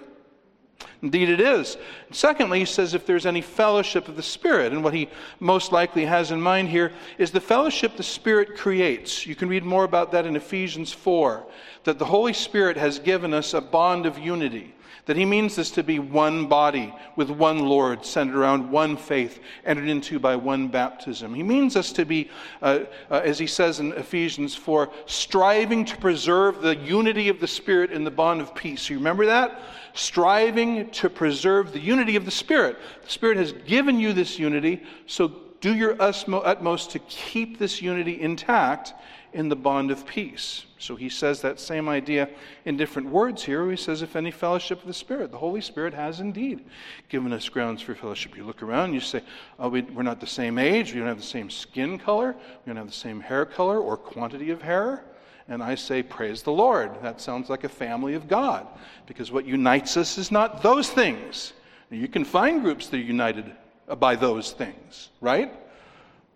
Indeed, 1.02 1.30
it 1.30 1.40
is. 1.40 1.78
Secondly, 2.12 2.60
he 2.60 2.66
says 2.66 2.94
if 2.94 3.06
there's 3.06 3.26
any 3.26 3.42
fellowship 3.42 4.08
of 4.08 4.16
the 4.16 4.24
Spirit, 4.24 4.72
and 4.72 4.84
what 4.84 4.94
he 4.94 5.10
most 5.40 5.72
likely 5.72 6.06
has 6.06 6.32
in 6.32 6.42
mind 6.42 6.70
here 6.70 6.92
is 7.18 7.32
the 7.32 7.42
fellowship 7.42 7.96
the 7.96 8.04
Spirit 8.04 8.58
creates. 8.58 9.26
You 9.26 9.36
can 9.36 9.50
read 9.50 9.64
more 9.64 9.84
about 9.84 10.12
that 10.12 10.26
in 10.26 10.36
Ephesians 10.36 10.92
4, 10.92 11.46
that 11.84 12.00
the 12.00 12.06
Holy 12.06 12.34
Spirit 12.34 12.78
has 12.78 13.00
given 13.00 13.34
us 13.34 13.54
a 13.54 13.62
bond 13.62 14.06
of 14.06 14.18
unity 14.18 14.75
that 15.06 15.16
he 15.16 15.26
means 15.26 15.56
this 15.56 15.72
to 15.72 15.84
be 15.84 16.00
one 16.00 16.48
body 16.48 16.94
with 17.16 17.30
one 17.30 17.60
Lord, 17.60 18.06
centered 18.06 18.36
around 18.36 18.72
one 18.72 18.98
faith, 18.98 19.40
entered 19.64 19.88
into 19.88 20.20
by 20.20 20.36
one 20.36 20.68
baptism. 20.68 21.34
He 21.34 21.44
means 21.44 21.76
us 21.76 21.92
to 21.94 22.06
be, 22.06 22.30
uh, 22.62 22.80
uh, 23.12 23.22
as 23.24 23.38
he 23.38 23.48
says 23.48 23.80
in 23.80 23.94
Ephesians 23.94 24.56
4, 24.56 24.90
striving 25.06 25.86
to 25.86 25.98
preserve 25.98 26.62
the 26.62 26.76
unity 26.76 27.30
of 27.30 27.40
the 27.40 27.48
Spirit 27.48 27.92
in 27.92 28.04
the 28.04 28.12
bond 28.12 28.42
of 28.42 28.56
peace. 28.56 28.90
You 28.90 28.98
remember 28.98 29.28
that? 29.28 29.60
Striving 29.94 30.90
to 30.92 31.10
preserve 31.10 31.72
the 31.72 31.80
unity 31.80 32.16
of 32.16 32.26
the 32.26 32.32
Spirit. 32.32 32.78
The 33.04 33.12
Spirit 33.12 33.38
has 33.38 33.52
given 33.52 34.00
you 34.00 34.12
this 34.12 34.40
unity, 34.40 34.84
so 35.06 35.32
do 35.62 35.76
your 35.76 35.96
utmost 36.00 36.92
to 36.92 37.00
keep 37.00 37.58
this 37.58 37.82
unity 37.82 38.22
intact 38.22 38.94
in 39.36 39.50
the 39.50 39.56
bond 39.56 39.92
of 39.92 40.06
peace. 40.06 40.66
So 40.78 40.96
he 40.96 41.10
says 41.10 41.42
that 41.42 41.60
same 41.60 41.90
idea 41.90 42.30
in 42.64 42.78
different 42.78 43.10
words 43.10 43.44
here. 43.44 43.70
He 43.70 43.76
says, 43.76 44.02
if 44.02 44.16
any 44.16 44.32
fellowship 44.32 44.80
of 44.80 44.88
the 44.88 44.94
Spirit, 44.94 45.30
the 45.30 45.38
Holy 45.38 45.60
Spirit 45.60 45.94
has 45.94 46.22
indeed 46.22 46.64
given 47.10 47.34
us 47.34 47.50
grounds 47.50 47.82
for 47.82 47.94
fellowship. 47.94 48.38
You 48.38 48.46
look 48.46 48.64
around, 48.64 48.94
you 48.94 49.02
say, 49.02 49.22
oh, 49.60 49.68
we, 49.68 49.86
are 49.98 50.04
not 50.04 50.22
the 50.22 50.26
same 50.26 50.58
age, 50.58 50.94
we 50.94 51.00
don't 51.00 51.10
have 51.10 51.18
the 51.18 51.24
same 51.24 51.50
skin 51.50 52.00
color, 52.00 52.34
we 52.34 52.70
don't 52.70 52.78
have 52.78 52.88
the 52.88 52.94
same 52.94 53.20
hair 53.20 53.46
color 53.46 53.78
or 53.78 53.98
quantity 53.98 54.52
of 54.52 54.62
hair. 54.62 55.04
And 55.50 55.62
I 55.62 55.76
say, 55.76 56.02
Praise 56.02 56.42
the 56.42 56.54
Lord. 56.54 57.04
That 57.04 57.22
sounds 57.22 57.52
like 57.52 57.66
a 57.66 57.70
family 57.70 58.16
of 58.16 58.28
God, 58.28 58.66
because 59.06 59.32
what 59.32 59.46
unites 59.46 59.96
us 59.96 60.18
is 60.18 60.32
not 60.32 60.64
those 60.64 60.90
things. 60.90 61.54
You 61.92 62.08
can 62.08 62.26
find 62.26 62.62
groups 62.62 62.88
that 62.88 62.98
are 62.98 63.04
united 63.04 63.52
by 64.00 64.16
those 64.16 64.54
things, 64.54 65.10
right? 65.22 65.54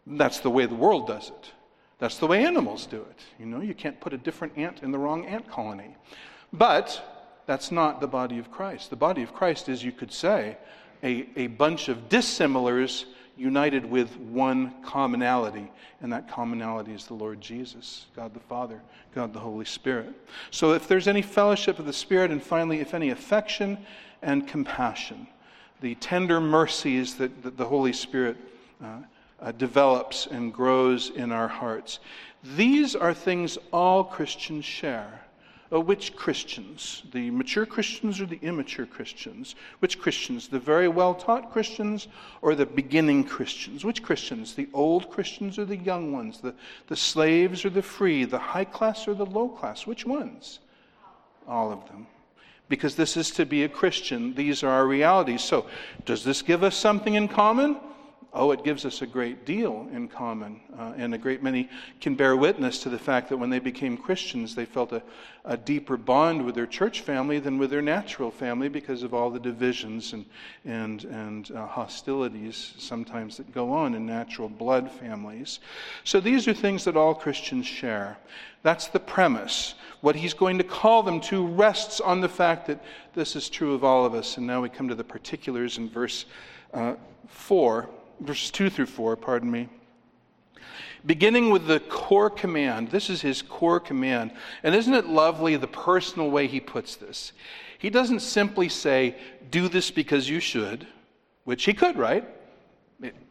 That's 0.06 0.42
the 0.42 0.52
way 0.52 0.68
the 0.68 0.76
world 0.76 1.08
does 1.08 1.30
it. 1.30 1.54
That's 2.00 2.18
the 2.18 2.28
way 2.28 2.46
animals 2.46 2.86
do 2.86 2.98
it. 2.98 3.20
You 3.38 3.46
know, 3.46 3.62
you 3.62 3.74
can't 3.74 4.00
put 4.00 4.14
a 4.14 4.18
different 4.18 4.58
ant 4.58 4.84
in 4.84 4.92
the 4.92 4.98
wrong 4.98 5.26
ant 5.26 5.50
colony. 5.50 5.96
But 6.52 7.42
that's 7.46 7.72
not 7.72 8.00
the 8.00 8.08
body 8.08 8.40
of 8.40 8.50
Christ. 8.52 8.90
The 8.90 8.96
body 8.96 9.22
of 9.22 9.34
Christ 9.34 9.70
is, 9.70 9.84
you 9.84 9.92
could 9.92 10.12
say, 10.12 10.58
a, 11.04 11.28
a 11.36 11.48
bunch 11.48 11.90
of 11.90 12.10
dissimilars 12.10 13.06
united 13.38 13.86
with 13.86 14.18
one 14.18 14.74
commonality, 14.84 15.72
and 16.02 16.12
that 16.12 16.30
commonality 16.30 16.94
is 16.94 17.06
the 17.06 17.14
Lord 17.14 17.40
Jesus, 17.40 18.06
God 18.16 18.34
the 18.34 18.40
Father, 18.42 18.82
God 19.16 19.34
the 19.34 19.40
Holy 19.40 19.66
Spirit. 19.66 20.10
So 20.52 20.74
if 20.74 20.88
there's 20.88 21.08
any 21.08 21.22
fellowship 21.22 21.80
of 21.80 21.86
the 21.86 21.94
Spirit, 21.94 22.32
and 22.32 22.44
finally, 22.44 22.82
if 22.82 22.94
any 22.94 23.10
affection 23.10 23.78
and 24.22 24.46
compassion, 24.46 25.28
the 25.80 25.96
tender 25.96 26.42
mercies 26.42 27.16
that, 27.16 27.42
that 27.44 27.56
the 27.58 27.66
Holy 27.66 27.94
Spirit 27.94 28.36
uh, 28.84 29.00
uh, 29.42 29.52
develops 29.54 30.28
and 30.28 30.54
grows 30.54 31.10
in 31.12 31.32
our 31.32 31.48
hearts. 31.48 32.00
These 32.56 32.96
are 32.96 33.14
things 33.14 33.58
all 33.72 34.04
Christians 34.04 34.66
share. 34.66 35.22
Uh, 35.72 35.80
which 35.80 36.16
Christians? 36.16 37.04
The 37.12 37.30
mature 37.30 37.66
Christians 37.66 38.20
or 38.20 38.26
the 38.26 38.40
immature 38.42 38.88
Christians? 38.88 39.54
Which 39.80 40.00
Christians? 40.00 40.48
The 40.48 40.60
very 40.60 40.88
well 40.88 41.14
taught 41.14 41.52
Christians 41.52 42.08
or 42.42 42.56
the 42.56 42.66
beginning 42.66 43.24
Christians? 43.24 43.86
Which 43.86 44.02
Christians? 44.02 44.56
The 44.56 44.68
old 44.74 45.12
Christians 45.12 45.60
or 45.60 45.66
the 45.66 45.78
young 45.78 46.12
ones? 46.12 46.42
The, 46.42 46.56
the 46.88 46.96
slaves 46.96 47.66
or 47.66 47.70
the 47.70 47.84
free? 47.84 48.26
The 48.26 48.40
high 48.40 48.66
class 48.66 49.08
or 49.08 49.14
the 49.14 49.28
low 49.28 49.48
class? 49.48 49.86
Which 49.86 50.08
ones? 50.08 50.60
All 51.48 51.72
of 51.72 51.88
them. 51.88 52.08
Because 52.68 52.96
this 52.96 53.16
is 53.16 53.30
to 53.32 53.46
be 53.46 53.64
a 53.64 53.70
Christian, 53.70 54.34
these 54.34 54.64
are 54.64 54.70
our 54.70 54.88
realities. 54.88 55.44
So, 55.44 55.68
does 56.06 56.24
this 56.24 56.42
give 56.42 56.64
us 56.64 56.76
something 56.76 57.14
in 57.14 57.28
common? 57.28 57.78
Oh, 58.32 58.52
it 58.52 58.64
gives 58.64 58.86
us 58.86 59.02
a 59.02 59.08
great 59.08 59.44
deal 59.44 59.88
in 59.92 60.08
common. 60.08 60.62
Uh, 60.78 60.94
and 60.98 61.16
a 61.16 61.18
great 61.18 61.42
many 61.42 61.68
can 62.00 62.14
bear 62.14 62.38
witness 62.38 62.78
to 62.84 62.90
the 62.90 63.00
fact 63.00 63.30
that 63.30 63.38
when 63.38 63.50
they 63.50 63.58
became 63.58 63.98
Christians, 63.98 64.54
they 64.54 64.66
felt 64.66 64.92
a, 64.92 65.02
a 65.46 65.58
deeper 65.58 65.98
bond 65.98 66.46
with 66.46 66.54
their 66.54 66.68
church 66.68 67.02
family 67.02 67.40
than 67.40 67.58
with 67.58 67.72
their 67.72 67.82
natural 67.82 68.30
family 68.30 68.70
because 68.70 69.02
of 69.02 69.16
all 69.16 69.32
the 69.32 69.40
divisions 69.40 70.14
and, 70.14 70.26
and, 70.64 71.06
and 71.06 71.50
uh, 71.52 71.66
hostilities 71.66 72.76
sometimes 72.78 73.38
that 73.38 73.52
go 73.52 73.72
on 73.72 73.96
in 73.96 74.06
natural 74.06 74.48
blood 74.48 74.92
families. 74.92 75.60
So 76.04 76.20
these 76.20 76.48
are 76.48 76.54
things 76.54 76.84
that 76.84 76.96
all 76.96 77.16
Christians 77.16 77.66
share. 77.66 78.20
That's 78.62 78.90
the 78.90 79.00
premise. 79.00 79.74
What 80.02 80.16
he's 80.16 80.36
going 80.36 80.60
to 80.60 80.64
call 80.64 81.02
them 81.02 81.20
to 81.22 81.48
rests 81.48 82.00
on 82.00 82.22
the 82.22 82.30
fact 82.30 82.68
that 82.68 82.84
this 83.16 83.36
is 83.36 83.50
true 83.50 83.74
of 83.74 83.84
all 83.84 84.06
of 84.06 84.14
us. 84.14 84.38
And 84.38 84.46
now 84.46 84.62
we 84.62 84.70
come 84.70 84.88
to 84.88 84.96
the 84.96 85.04
particulars 85.04 85.80
in 85.80 85.90
verse 85.90 86.26
uh, 86.76 86.94
4 87.28 87.90
verses 88.20 88.52
2 88.52 88.70
through 88.70 88.86
4, 88.88 89.16
pardon 89.16 89.50
me. 89.50 89.70
Beginning 91.06 91.50
with 91.50 91.66
the 91.66 91.80
core 91.80 92.30
command. 92.30 92.90
This 92.90 93.10
is 93.10 93.22
his 93.22 93.42
core 93.42 93.80
command. 93.80 94.32
And 94.64 94.76
isn't 94.76 94.94
it 94.94 95.06
lovely 95.06 95.56
the 95.56 95.68
personal 95.68 96.30
way 96.30 96.48
he 96.48 96.60
puts 96.60 96.96
this? 96.96 97.32
He 97.78 97.90
doesn't 97.90 98.20
simply 98.20 98.68
say, 98.68 99.16
do 99.50 99.70
this 99.70 99.92
because 99.92 100.30
you 100.30 100.42
should, 100.42 100.86
which 101.46 101.64
he 101.64 101.74
could, 101.74 101.98
right? 101.98 102.26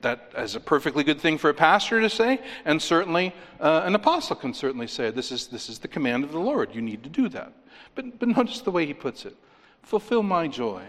That 0.01 0.33
is 0.39 0.55
a 0.55 0.61
perfectly 0.61 1.05
good 1.05 1.21
thing 1.21 1.37
for 1.37 1.51
a 1.51 1.55
pastor 1.55 2.01
to 2.01 2.09
say, 2.09 2.41
and 2.65 2.81
certainly 2.81 3.35
uh, 3.61 3.83
an 3.85 3.95
apostle 3.95 4.37
can 4.37 4.55
certainly 4.55 4.87
say, 4.87 5.11
this 5.11 5.31
is, 5.31 5.49
this 5.49 5.69
is 5.69 5.79
the 5.79 5.89
command 5.89 6.25
of 6.25 6.33
the 6.33 6.41
Lord. 6.41 6.75
You 6.75 6.81
need 6.81 7.03
to 7.03 7.11
do 7.11 7.29
that. 7.29 7.53
But, 7.95 8.19
but 8.19 8.29
notice 8.29 8.63
the 8.63 8.71
way 8.71 8.87
he 8.87 8.95
puts 8.95 9.27
it 9.27 9.37
fulfill 9.83 10.23
my 10.23 10.47
joy. 10.47 10.83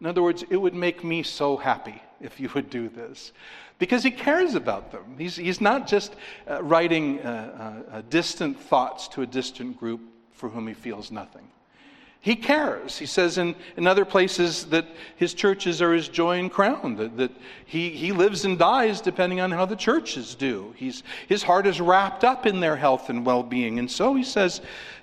In 0.00 0.06
other 0.06 0.22
words, 0.22 0.42
it 0.48 0.56
would 0.56 0.74
make 0.74 1.04
me 1.04 1.22
so 1.22 1.56
happy 1.56 2.00
if 2.22 2.40
you 2.40 2.48
would 2.54 2.70
do 2.70 2.88
this. 2.88 3.32
Because 3.78 4.02
he 4.02 4.10
cares 4.10 4.54
about 4.54 4.92
them. 4.92 5.16
He's, 5.18 5.36
he's 5.36 5.60
not 5.60 5.86
just 5.86 6.14
uh, 6.48 6.62
writing 6.62 7.20
uh, 7.20 7.82
uh, 7.90 8.02
distant 8.08 8.58
thoughts 8.58 9.08
to 9.08 9.22
a 9.22 9.26
distant 9.26 9.78
group 9.78 10.00
for 10.32 10.48
whom 10.48 10.66
he 10.66 10.74
feels 10.74 11.10
nothing. 11.10 11.48
He 12.22 12.36
cares. 12.36 12.98
He 12.98 13.06
says 13.06 13.36
in, 13.36 13.56
in 13.76 13.88
other 13.88 14.04
places 14.04 14.66
that 14.66 14.86
his 15.16 15.34
churches 15.34 15.82
are 15.82 15.92
his 15.92 16.06
joy 16.06 16.38
and 16.38 16.52
crown, 16.52 16.94
that, 16.94 17.16
that 17.16 17.32
he, 17.66 17.90
he 17.90 18.12
lives 18.12 18.44
and 18.44 18.56
dies 18.56 19.00
depending 19.00 19.40
on 19.40 19.50
how 19.50 19.66
the 19.66 19.74
churches 19.74 20.36
do. 20.36 20.72
He's, 20.76 21.02
his 21.26 21.42
heart 21.42 21.66
is 21.66 21.80
wrapped 21.80 22.22
up 22.22 22.46
in 22.46 22.60
their 22.60 22.76
health 22.76 23.10
and 23.10 23.26
well 23.26 23.42
being. 23.42 23.80
And 23.80 23.90
so 23.90 24.14
he 24.14 24.22
says, 24.22 24.60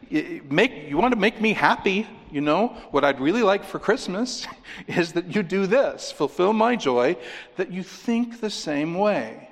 make, 0.10 0.88
You 0.88 0.98
want 0.98 1.14
to 1.14 1.20
make 1.20 1.42
me 1.42 1.52
happy? 1.52 2.08
You 2.32 2.42
know, 2.42 2.70
what 2.92 3.04
I'd 3.04 3.20
really 3.20 3.42
like 3.42 3.64
for 3.64 3.80
Christmas 3.80 4.48
is 4.88 5.14
that 5.14 5.36
you 5.36 5.44
do 5.44 5.66
this 5.66 6.12
fulfill 6.12 6.54
my 6.54 6.76
joy, 6.76 7.18
that 7.56 7.72
you 7.72 7.84
think 7.84 8.40
the 8.40 8.50
same 8.50 8.96
way. 8.96 9.50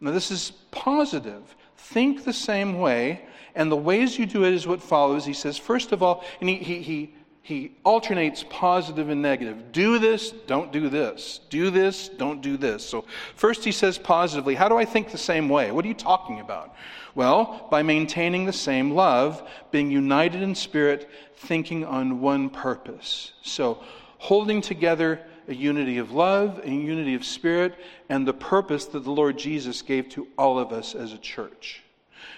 Now, 0.00 0.10
this 0.10 0.32
is 0.32 0.50
positive. 0.72 1.56
Think 1.76 2.24
the 2.24 2.32
same 2.32 2.78
way 2.78 3.24
and 3.54 3.70
the 3.70 3.76
ways 3.76 4.18
you 4.18 4.26
do 4.26 4.44
it 4.44 4.54
is 4.54 4.66
what 4.66 4.82
follows. 4.82 5.24
He 5.24 5.32
says, 5.32 5.58
first 5.58 5.92
of 5.92 6.02
all, 6.02 6.24
and 6.40 6.48
he, 6.48 6.56
he, 6.56 6.82
he, 6.82 7.14
he 7.44 7.72
alternates 7.84 8.44
positive 8.48 9.08
and 9.08 9.20
negative. 9.20 9.72
Do 9.72 9.98
this, 9.98 10.30
don't 10.30 10.70
do 10.70 10.88
this. 10.88 11.40
Do 11.50 11.70
this, 11.70 12.08
don't 12.08 12.40
do 12.40 12.56
this. 12.56 12.88
So, 12.88 13.04
first 13.34 13.64
he 13.64 13.72
says 13.72 13.98
positively, 13.98 14.54
How 14.54 14.68
do 14.68 14.76
I 14.76 14.84
think 14.84 15.10
the 15.10 15.18
same 15.18 15.48
way? 15.48 15.72
What 15.72 15.84
are 15.84 15.88
you 15.88 15.94
talking 15.94 16.38
about? 16.38 16.74
Well, 17.16 17.66
by 17.68 17.82
maintaining 17.82 18.46
the 18.46 18.52
same 18.52 18.92
love, 18.92 19.48
being 19.72 19.90
united 19.90 20.40
in 20.40 20.54
spirit, 20.54 21.10
thinking 21.34 21.84
on 21.84 22.20
one 22.20 22.48
purpose. 22.48 23.32
So, 23.42 23.82
holding 24.18 24.60
together 24.60 25.20
a 25.48 25.54
unity 25.54 25.98
of 25.98 26.12
love, 26.12 26.60
a 26.64 26.70
unity 26.70 27.14
of 27.14 27.24
spirit, 27.24 27.74
and 28.08 28.26
the 28.26 28.32
purpose 28.32 28.84
that 28.86 29.02
the 29.02 29.10
Lord 29.10 29.36
Jesus 29.36 29.82
gave 29.82 30.08
to 30.10 30.28
all 30.38 30.60
of 30.60 30.70
us 30.72 30.94
as 30.94 31.12
a 31.12 31.18
church. 31.18 31.82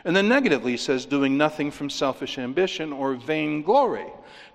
And 0.05 0.17
then 0.17 0.29
negatively, 0.29 0.73
he 0.73 0.79
says, 0.79 1.07
doing 1.07 1.37
nothing 1.37 1.71
from 1.71 1.91
selfish 1.91 2.39
ambition 2.39 2.93
or 2.93 3.15
vain 3.15 3.63
glory. 3.63 4.07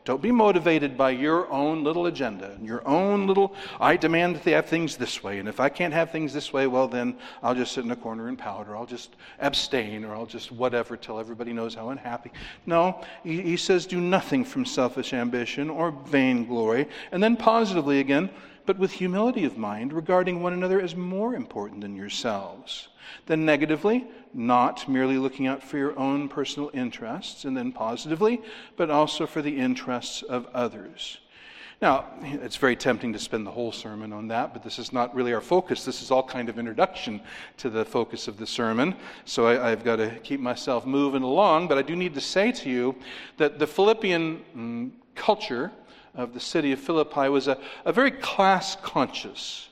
Don't 0.05 0.21
be 0.21 0.31
motivated 0.31 0.97
by 0.97 1.11
your 1.11 1.49
own 1.51 1.83
little 1.83 2.07
agenda, 2.07 2.57
your 2.61 2.87
own 2.87 3.27
little, 3.27 3.53
I 3.79 3.97
demand 3.97 4.35
that 4.35 4.43
they 4.43 4.51
have 4.51 4.65
things 4.65 4.97
this 4.97 5.23
way. 5.23 5.39
And 5.39 5.47
if 5.47 5.59
I 5.59 5.69
can't 5.69 5.93
have 5.93 6.11
things 6.11 6.33
this 6.33 6.51
way, 6.51 6.67
well, 6.67 6.87
then 6.87 7.15
I'll 7.43 7.55
just 7.55 7.73
sit 7.73 7.85
in 7.85 7.91
a 7.91 7.95
corner 7.95 8.27
and 8.27 8.37
pout, 8.37 8.67
or 8.67 8.75
I'll 8.75 8.85
just 8.85 9.15
abstain, 9.39 10.05
or 10.05 10.15
I'll 10.15 10.25
just 10.25 10.51
whatever 10.51 10.97
till 10.97 11.19
everybody 11.19 11.53
knows 11.53 11.75
how 11.75 11.89
unhappy. 11.89 12.31
No, 12.65 13.03
he, 13.23 13.41
he 13.41 13.57
says, 13.57 13.85
do 13.85 13.99
nothing 13.99 14.43
from 14.45 14.65
selfish 14.65 15.13
ambition 15.13 15.69
or 15.69 15.91
vain 15.91 16.45
glory. 16.45 16.87
And 17.11 17.21
then 17.21 17.35
positively 17.35 17.99
again, 17.99 18.29
but 18.69 18.77
with 18.77 18.91
humility 18.91 19.45
of 19.45 19.57
mind, 19.57 19.91
regarding 19.91 20.43
one 20.43 20.53
another 20.53 20.79
as 20.79 20.95
more 20.95 21.33
important 21.33 21.81
than 21.81 21.95
yourselves. 21.95 22.89
Then 23.25 23.43
negatively, 23.43 24.05
not 24.31 24.87
merely 24.87 25.17
looking 25.17 25.47
out 25.47 25.63
for 25.63 25.79
your 25.79 25.97
own 25.97 26.29
personal 26.29 26.69
interests, 26.71 27.45
and 27.45 27.57
then 27.57 27.71
positively, 27.71 28.43
but 28.77 28.91
also 28.91 29.25
for 29.25 29.41
the 29.41 29.57
interests 29.57 30.21
of 30.21 30.45
others. 30.53 31.17
Now, 31.81 32.09
it's 32.21 32.57
very 32.57 32.75
tempting 32.75 33.11
to 33.13 33.17
spend 33.17 33.47
the 33.47 33.51
whole 33.51 33.71
sermon 33.71 34.13
on 34.13 34.27
that, 34.27 34.53
but 34.53 34.61
this 34.61 34.77
is 34.77 34.93
not 34.93 35.15
really 35.15 35.33
our 35.33 35.41
focus. 35.41 35.83
This 35.83 36.03
is 36.03 36.11
all 36.11 36.21
kind 36.21 36.47
of 36.47 36.59
introduction 36.59 37.21
to 37.57 37.71
the 37.71 37.83
focus 37.83 38.27
of 38.27 38.37
the 38.37 38.45
sermon. 38.45 38.93
So 39.25 39.47
I, 39.47 39.71
have 39.71 39.83
got 39.83 39.95
to 39.95 40.11
keep 40.19 40.41
myself 40.41 40.85
moving 40.85 41.23
along, 41.23 41.69
but 41.69 41.79
I 41.79 41.81
do 41.81 41.95
need 41.95 42.13
to 42.13 42.21
say 42.21 42.51
to 42.51 42.69
you 42.69 42.95
that 43.37 43.57
the 43.57 43.65
Philippian 43.65 44.43
mm, 44.55 44.91
culture 45.15 45.71
of 46.15 46.33
the 46.33 46.39
city 46.39 46.71
of 46.71 46.79
Philippi 46.79 47.29
was 47.29 47.47
a, 47.47 47.57
a 47.85 47.93
very 47.93 48.11
class 48.11 48.75
conscious 48.75 49.69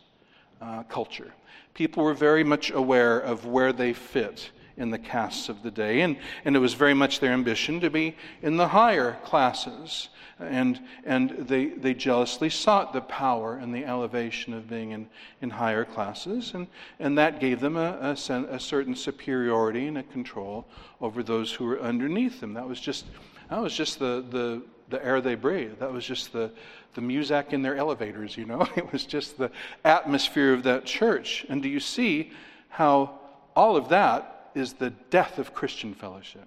uh, 0.61 0.83
culture 0.83 1.31
people 1.77 2.03
were 2.03 2.15
very 2.15 2.43
much 2.43 2.71
aware 2.71 3.19
of 3.19 3.45
where 3.45 3.71
they 3.71 3.93
fit 3.93 4.49
in 4.77 4.89
the 4.89 4.97
castes 4.97 5.47
of 5.47 5.61
the 5.61 5.71
day, 5.71 6.01
and, 6.01 6.17
and 6.43 6.55
it 6.55 6.59
was 6.59 6.73
very 6.73 6.93
much 6.93 7.19
their 7.19 7.33
ambition 7.33 7.79
to 7.79 7.89
be 7.89 8.15
in 8.41 8.57
the 8.57 8.67
higher 8.67 9.17
classes. 9.23 10.09
And, 10.39 10.79
and 11.03 11.31
they, 11.31 11.67
they 11.67 11.95
jealously 11.95 12.49
sought 12.49 12.93
the 12.93 13.01
power 13.01 13.57
and 13.57 13.73
the 13.73 13.85
elevation 13.85 14.53
of 14.53 14.69
being 14.69 14.91
in, 14.91 15.07
in 15.41 15.49
higher 15.49 15.85
classes, 15.85 16.51
and, 16.53 16.67
and 16.99 17.17
that 17.17 17.39
gave 17.39 17.59
them 17.59 17.75
a, 17.75 18.15
a, 18.29 18.33
a 18.33 18.59
certain 18.59 18.95
superiority 18.95 19.87
and 19.87 19.97
a 19.97 20.03
control 20.03 20.67
over 21.01 21.23
those 21.23 21.51
who 21.51 21.65
were 21.65 21.79
underneath 21.79 22.39
them. 22.39 22.53
That 22.53 22.67
was 22.67 22.79
just, 22.79 23.05
that 23.49 23.61
was 23.61 23.73
just 23.73 23.97
the, 23.97 24.25
the, 24.29 24.61
the 24.89 25.03
air 25.03 25.21
they 25.21 25.35
breathed. 25.35 25.79
That 25.79 25.91
was 25.91 26.05
just 26.05 26.31
the, 26.33 26.51
the 26.93 27.01
music 27.01 27.47
in 27.51 27.61
their 27.61 27.75
elevators, 27.75 28.37
you 28.37 28.45
know? 28.45 28.67
It 28.75 28.91
was 28.91 29.05
just 29.05 29.37
the 29.37 29.51
atmosphere 29.83 30.53
of 30.53 30.63
that 30.63 30.85
church. 30.85 31.45
And 31.49 31.61
do 31.61 31.69
you 31.69 31.79
see 31.79 32.31
how 32.69 33.19
all 33.55 33.75
of 33.75 33.89
that 33.89 34.51
is 34.55 34.73
the 34.73 34.91
death 35.09 35.39
of 35.39 35.53
Christian 35.53 35.93
fellowship? 35.93 36.45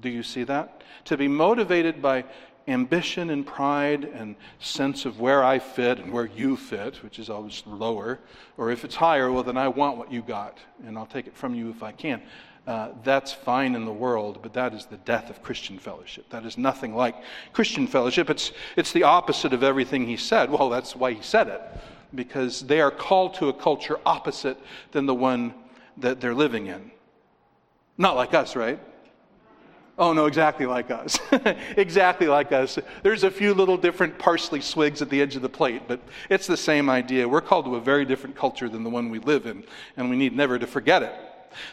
Do 0.00 0.08
you 0.08 0.22
see 0.22 0.44
that? 0.44 0.82
To 1.06 1.16
be 1.16 1.28
motivated 1.28 2.00
by 2.00 2.24
ambition 2.68 3.30
and 3.30 3.44
pride 3.44 4.04
and 4.04 4.36
sense 4.60 5.04
of 5.04 5.18
where 5.18 5.42
I 5.42 5.58
fit 5.58 5.98
and 5.98 6.12
where 6.12 6.26
you 6.26 6.56
fit, 6.56 7.02
which 7.02 7.18
is 7.18 7.28
always 7.28 7.62
lower, 7.66 8.20
or 8.56 8.70
if 8.70 8.84
it's 8.84 8.94
higher, 8.94 9.32
well, 9.32 9.42
then 9.42 9.56
I 9.56 9.68
want 9.68 9.98
what 9.98 10.12
you 10.12 10.22
got, 10.22 10.58
and 10.86 10.96
I'll 10.96 11.06
take 11.06 11.26
it 11.26 11.36
from 11.36 11.54
you 11.54 11.70
if 11.70 11.82
I 11.82 11.92
can 11.92 12.22
uh, 12.66 12.90
that's 13.02 13.32
fine 13.32 13.74
in 13.74 13.84
the 13.84 13.92
world, 13.92 14.38
but 14.40 14.52
that 14.52 14.72
is 14.72 14.86
the 14.86 14.96
death 14.98 15.30
of 15.30 15.42
Christian 15.42 15.78
fellowship. 15.78 16.28
That 16.30 16.44
is 16.44 16.56
nothing 16.56 16.94
like 16.94 17.16
Christian 17.52 17.88
fellowship. 17.88 18.30
It's, 18.30 18.52
it's 18.76 18.92
the 18.92 19.02
opposite 19.02 19.52
of 19.52 19.64
everything 19.64 20.06
he 20.06 20.16
said. 20.16 20.48
Well, 20.48 20.70
that's 20.70 20.94
why 20.94 21.12
he 21.12 21.22
said 21.22 21.48
it, 21.48 21.60
because 22.14 22.60
they 22.60 22.80
are 22.80 22.92
called 22.92 23.34
to 23.34 23.48
a 23.48 23.52
culture 23.52 23.98
opposite 24.06 24.58
than 24.92 25.06
the 25.06 25.14
one 25.14 25.54
that 25.96 26.20
they're 26.20 26.34
living 26.34 26.68
in. 26.68 26.92
Not 27.98 28.14
like 28.14 28.32
us, 28.32 28.54
right? 28.54 28.78
Oh, 29.98 30.12
no, 30.12 30.26
exactly 30.26 30.64
like 30.64 30.90
us. 30.90 31.18
exactly 31.76 32.28
like 32.28 32.52
us. 32.52 32.78
There's 33.02 33.24
a 33.24 33.30
few 33.30 33.54
little 33.54 33.76
different 33.76 34.18
parsley 34.18 34.60
swigs 34.60 35.02
at 35.02 35.10
the 35.10 35.20
edge 35.20 35.34
of 35.34 35.42
the 35.42 35.48
plate, 35.48 35.82
but 35.88 36.00
it's 36.30 36.46
the 36.46 36.56
same 36.56 36.88
idea. 36.88 37.28
We're 37.28 37.40
called 37.40 37.64
to 37.64 37.74
a 37.74 37.80
very 37.80 38.04
different 38.04 38.36
culture 38.36 38.68
than 38.68 38.84
the 38.84 38.90
one 38.90 39.10
we 39.10 39.18
live 39.18 39.46
in, 39.46 39.64
and 39.96 40.08
we 40.08 40.16
need 40.16 40.34
never 40.34 40.60
to 40.60 40.66
forget 40.66 41.02
it. 41.02 41.12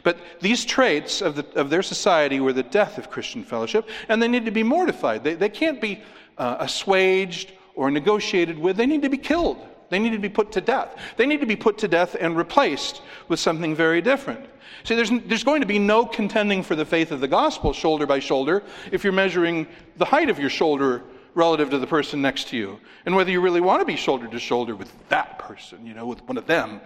But 0.03 0.17
these 0.41 0.65
traits 0.65 1.21
of, 1.21 1.36
the, 1.36 1.45
of 1.59 1.69
their 1.69 1.83
society 1.83 2.39
were 2.39 2.53
the 2.53 2.63
death 2.63 2.98
of 2.98 3.09
Christian 3.09 3.43
fellowship, 3.43 3.88
and 4.07 4.21
they 4.21 4.27
need 4.27 4.45
to 4.45 4.51
be 4.51 4.63
mortified. 4.63 5.24
They, 5.24 5.36
they 5.36 5.50
can't 5.50 5.81
be 5.81 6.01
uh, 6.38 6.57
assuaged 6.59 7.53
or 7.75 7.89
negotiated 7.91 8.57
with, 8.57 8.77
they 8.77 8.86
need 8.86 9.01
to 9.03 9.09
be 9.09 9.17
killed. 9.17 9.65
They 9.89 10.00
need 10.00 10.12
to 10.12 10.19
be 10.19 10.29
put 10.29 10.51
to 10.53 10.62
death. 10.62 10.95
They 11.17 11.25
need 11.25 11.39
to 11.39 11.48
be 11.48 11.55
put 11.55 11.77
to 11.79 11.88
death 11.88 12.15
and 12.19 12.38
replaced 12.38 13.01
with 13.27 13.39
something 13.39 13.75
very 13.75 14.01
different. 14.01 14.45
See, 14.83 14.95
there's, 14.95 15.12
there's 15.25 15.43
going 15.43 15.62
to 15.62 15.67
be 15.67 15.79
no 15.79 16.05
contending 16.05 16.63
for 16.63 16.75
the 16.75 16.86
faith 16.86 17.12
of 17.12 17.21
the 17.21 17.27
gospel 17.27 17.74
shoulder 17.74 18.05
by 18.05 18.19
shoulder 18.19 18.63
if 18.91 19.03
you're 19.03 19.13
measuring 19.13 19.67
the 19.98 20.05
height 20.05 20.29
of 20.29 20.39
your 20.39 20.50
shoulder 20.50 21.03
relative 21.36 21.69
to 21.71 21.79
the 21.79 21.88
person 21.88 22.21
next 22.21 22.50
to 22.50 22.57
you. 22.57 22.79
And 23.05 23.15
whether 23.15 23.31
you 23.31 23.41
really 23.41 23.62
want 23.62 23.81
to 23.81 23.86
be 23.86 23.95
shoulder 23.95 24.27
to 24.27 24.39
shoulder 24.39 24.75
with 24.75 24.91
that 25.09 25.39
person, 25.39 25.86
you 25.86 25.93
know, 25.93 26.05
with 26.05 26.21
one 26.27 26.38
of 26.38 26.45
them, 26.45 26.81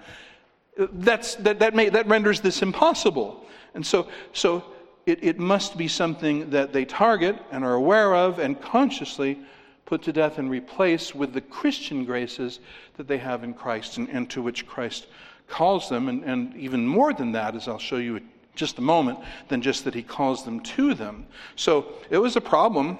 that's, 0.78 1.36
that, 1.36 1.60
that, 1.60 1.76
may, 1.76 1.90
that 1.90 2.08
renders 2.08 2.42
this 2.42 2.62
impossible. 2.62 3.46
And 3.74 3.86
so, 3.86 4.08
so 4.34 4.64
it, 5.06 5.24
it 5.24 5.40
must 5.40 5.78
be 5.78 5.88
something 5.88 6.50
that 6.52 6.74
they 6.74 6.86
target 6.86 7.38
and 7.52 7.64
are 7.64 7.74
aware 7.74 8.16
of 8.16 8.40
and 8.40 8.60
consciously 8.62 9.40
put 9.86 10.02
to 10.04 10.14
death 10.14 10.38
and 10.38 10.50
replace 10.50 11.14
with 11.14 11.34
the 11.34 11.42
Christian 11.42 12.06
graces 12.06 12.60
that 12.98 13.08
they 13.08 13.18
have 13.18 13.44
in 13.44 13.54
Christ 13.54 13.98
and, 13.98 14.10
and 14.10 14.30
to 14.30 14.42
which 14.42 14.66
Christ 14.66 15.08
calls 15.48 15.90
them. 15.90 16.08
And, 16.10 16.24
and 16.24 16.56
even 16.56 16.88
more 16.88 17.14
than 17.14 17.34
that, 17.34 17.56
as 17.56 17.68
I'll 17.68 17.80
show 17.80 17.98
you 17.98 18.18
in 18.18 18.30
just 18.56 18.78
a 18.78 18.82
moment, 18.82 19.20
than 19.50 19.62
just 19.62 19.84
that 19.84 19.94
he 19.94 20.04
calls 20.04 20.46
them 20.46 20.60
to 20.60 20.94
them. 20.94 21.26
So 21.56 21.88
it 22.10 22.18
was 22.18 22.36
a 22.36 22.42
problem 22.42 22.98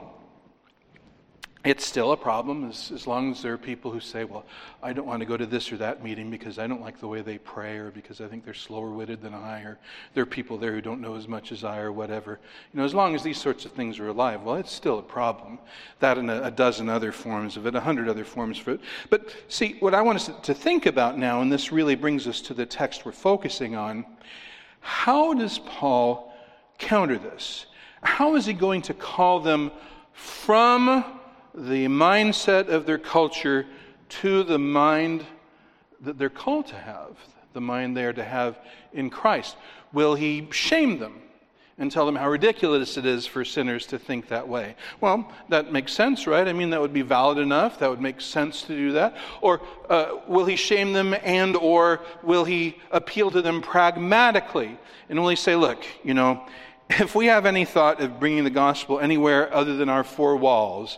it's 1.64 1.86
still 1.86 2.12
a 2.12 2.18
problem 2.18 2.70
as, 2.70 2.92
as 2.92 3.08
long 3.08 3.32
as 3.32 3.42
there 3.42 3.54
are 3.54 3.58
people 3.58 3.90
who 3.90 4.02
say, 4.02 4.26
well, 4.26 4.44
I 4.82 4.92
don't 4.92 5.08
want 5.08 5.22
to 5.22 5.26
go 5.26 5.38
to 5.38 5.46
this 5.46 5.72
or 5.72 5.78
that 5.78 6.04
meeting 6.04 6.30
because 6.30 6.60
I 6.60 6.68
don't 6.68 6.82
like 6.82 7.00
the 7.00 7.08
way 7.08 7.22
they 7.22 7.38
pray 7.38 7.78
or 7.78 7.90
because 7.90 8.20
I 8.20 8.28
think 8.28 8.44
they're 8.44 8.54
slower 8.54 8.90
witted 8.90 9.22
than 9.22 9.34
I 9.34 9.62
or 9.62 9.80
there 10.14 10.24
are 10.24 10.26
people 10.26 10.58
there 10.58 10.74
who 10.74 10.82
don't 10.82 11.00
know 11.00 11.16
as 11.16 11.30
much 11.30 11.54
as 11.54 11.64
I 11.64 11.80
or 11.80 11.94
whatever. 11.94 12.40
You 12.74 12.80
know, 12.80 12.84
as 12.84 12.94
long 12.94 13.16
as 13.16 13.24
these 13.24 13.40
sorts 13.40 13.64
of 13.64 13.72
things 13.72 13.98
are 14.00 14.10
alive, 14.10 14.42
well, 14.42 14.56
it's 14.56 14.74
still 14.74 15.00
a 15.00 15.04
problem. 15.04 15.58
That 16.02 16.18
and 16.18 16.30
a, 16.30 16.48
a 16.48 16.52
dozen 16.52 16.90
other 16.90 17.14
forms 17.14 17.56
of 17.56 17.66
it, 17.66 17.76
a 17.76 17.80
hundred 17.80 18.10
other 18.10 18.26
forms 18.26 18.60
of 18.60 18.68
it. 18.68 18.82
But 19.10 19.34
see, 19.48 19.78
what 19.80 19.94
I 19.94 20.02
want 20.02 20.18
us 20.18 20.30
to 20.44 20.54
think 20.54 20.86
about 20.86 21.18
now, 21.18 21.42
and 21.42 21.50
this 21.50 21.72
really 21.72 21.96
brings 21.96 22.28
us 22.28 22.42
to 22.42 22.54
the 22.54 22.66
text 22.66 23.06
we're 23.06 23.14
focusing 23.14 23.74
on, 23.74 24.06
how 24.82 25.34
does 25.34 25.60
Paul 25.60 26.34
counter 26.78 27.18
this? 27.18 27.68
How 28.02 28.36
is 28.36 28.46
he 28.46 28.52
going 28.52 28.82
to 28.82 28.94
call 28.94 29.40
them 29.40 29.72
from 30.12 31.22
the 31.56 31.88
mindset 31.88 32.70
of 32.70 32.86
their 32.86 32.98
culture 32.98 33.66
to 34.10 34.44
the 34.44 34.60
mind 34.60 35.26
that 36.02 36.18
they're 36.18 36.30
called 36.30 36.68
to 36.68 36.76
have, 36.76 37.16
the 37.54 37.62
mind 37.62 37.96
they 37.96 38.06
are 38.06 38.14
to 38.14 38.24
have 38.24 38.58
in 38.92 39.10
Christ? 39.10 39.56
Will 39.92 40.16
he 40.16 40.48
shame 40.52 41.00
them 41.00 41.22
and 41.78 41.92
tell 41.92 42.06
them 42.06 42.16
how 42.16 42.30
ridiculous 42.30 42.98
it 42.98 43.06
is 43.06 43.26
for 43.26 43.46
sinners 43.46 43.86
to 43.88 44.00
think 44.00 44.28
that 44.28 44.48
way? 44.48 44.76
Well, 45.02 45.32
that 45.50 45.72
makes 45.72 45.94
sense, 45.94 46.28
right? 46.28 46.48
I 46.48 46.54
mean, 46.54 46.72
that 46.72 46.82
would 46.82 46.94
be 46.94 47.02
valid 47.02 47.38
enough. 47.38 47.80
That 47.80 47.90
would 47.90 48.02
make 48.02 48.22
sense 48.22 48.64
to 48.64 48.76
do 48.76 48.92
that. 48.94 49.16
Or 49.42 49.62
uh, 49.90 50.18
will 50.28 50.46
he 50.46 50.56
shame 50.56 50.94
them 50.94 51.16
and 51.24 51.56
or 51.56 52.02
will 52.24 52.46
he 52.46 52.78
appeal 52.92 53.32
to 53.32 53.42
them 53.42 53.62
pragmatically? 53.62 54.78
And 55.10 55.20
will 55.20 55.30
he 55.30 55.36
say, 55.36 55.56
look, 55.56 55.84
you 56.04 56.14
know, 56.14 56.46
if 56.90 57.16
we 57.16 57.28
have 57.28 57.46
any 57.46 57.66
thought 57.66 58.02
of 58.02 58.20
bringing 58.20 58.44
the 58.44 58.50
gospel 58.50 59.00
anywhere 59.00 59.54
other 59.54 59.76
than 59.76 59.90
our 59.90 60.04
four 60.04 60.36
walls, 60.36 60.98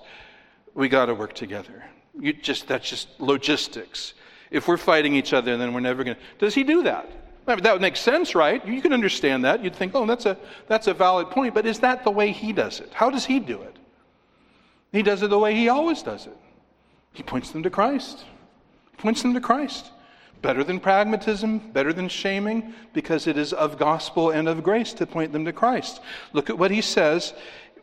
we 0.75 0.89
got 0.89 1.08
to 1.08 1.15
work 1.15 1.34
together. 1.34 1.84
You 2.20 2.34
just 2.34 2.67
that's 2.67 2.88
just 2.88 3.08
logistics. 3.20 4.13
If 4.51 4.67
we're 4.67 4.77
fighting 4.77 5.15
each 5.15 5.34
other, 5.34 5.58
then 5.58 5.74
we're 5.74 5.79
never 5.79 6.03
going 6.03 6.15
to. 6.15 6.22
Does 6.38 6.53
he 6.53 6.63
do 6.63 6.84
that? 6.84 7.10
I 7.48 7.55
mean, 7.55 7.63
that 7.63 7.74
would 7.74 7.82
make 7.82 7.96
sense, 7.96 8.36
right? 8.36 8.65
You 8.65 8.82
can 8.82 8.94
understand 8.94 9.46
that. 9.46 9.63
You'd 9.63 9.75
think, 9.75 9.94
oh, 9.96 10.05
that's 10.05 10.25
a 10.25 10.38
that's 10.67 10.88
a 10.88 10.94
valid 10.94 11.29
point. 11.32 11.53
But 11.53 11.65
is 11.65 11.79
that 11.79 12.03
the 12.03 12.12
way 12.12 12.32
he 12.32 12.53
does 12.53 12.79
it? 12.79 12.91
How 12.94 13.10
does 13.10 13.25
he 13.25 13.39
do 13.39 13.62
it? 13.62 13.75
He 14.91 15.01
does 15.01 15.24
it 15.24 15.29
the 15.29 15.39
way 15.39 15.55
he 15.55 15.70
always 15.70 16.01
does 16.01 16.27
it. 16.27 16.38
He 17.13 17.24
points 17.24 17.51
them 17.51 17.63
to 17.63 17.70
Christ. 17.70 18.24
He 18.91 18.98
points 18.98 19.22
them 19.22 19.34
to 19.34 19.41
Christ. 19.41 19.91
Better 20.41 20.63
than 20.63 20.79
pragmatism, 20.79 21.72
better 21.72 21.91
than 21.91 22.08
shaming, 22.08 22.74
because 22.94 23.25
it 23.25 23.38
is 23.38 23.51
of 23.51 23.79
gospel 23.79 24.29
and 24.29 24.48
of 24.48 24.64
grace 24.64 24.94
to 24.94 25.07
point 25.07 25.31
them 25.31 25.46
to 25.46 25.53
Christ. 25.53 26.01
Look 26.33 26.50
at 26.50 26.57
what 26.57 26.72
he 26.72 26.81
says 26.81 27.33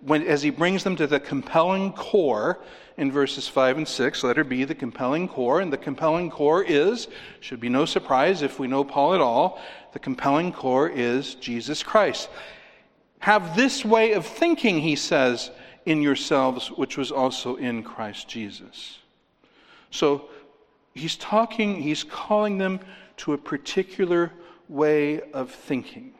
when, 0.05 0.27
as 0.27 0.43
he 0.43 0.51
brings 0.51 0.85
them 0.85 0.97
to 0.97 1.07
the 1.07 1.21
compelling 1.21 1.93
core 1.93 2.61
in 2.97 3.11
verses 3.11 3.49
5 3.49 3.79
and 3.79 3.88
6, 3.88 4.25
letter 4.25 4.45
B, 4.45 4.65
the 4.65 4.75
compelling 4.75 5.29
core. 5.29 5.61
And 5.61 5.73
the 5.73 5.79
compelling 5.79 6.31
core 6.31 6.62
is, 6.62 7.09
should 7.41 7.61
be 7.61 7.69
no 7.69 7.85
surprise 7.85 8.43
if 8.43 8.59
we 8.59 8.67
know 8.67 8.85
Paul 8.85 9.15
at 9.15 9.21
all, 9.21 9.61
the 9.93 9.99
compelling 9.99 10.53
core 10.53 10.88
is 10.88 11.37
Jesus 11.37 11.83
Christ. 11.83 12.29
Have 13.21 13.55
this 13.57 13.85
way 13.85 14.12
of 14.12 14.27
thinking, 14.27 14.81
he 14.81 14.97
says, 14.97 15.51
in 15.87 16.03
yourselves, 16.03 16.71
which 16.71 16.97
was 16.97 17.12
also 17.12 17.57
in 17.57 17.83
Christ 17.83 18.29
Jesus. 18.29 18.99
So 19.91 20.29
he's 20.95 21.17
talking, 21.17 21.81
he's 21.81 22.03
calling 22.03 22.59
them 22.59 22.81
to 23.19 23.33
a 23.33 23.38
particular 23.38 24.33
way 24.69 25.21
of 25.33 25.51
thinking. 25.51 26.15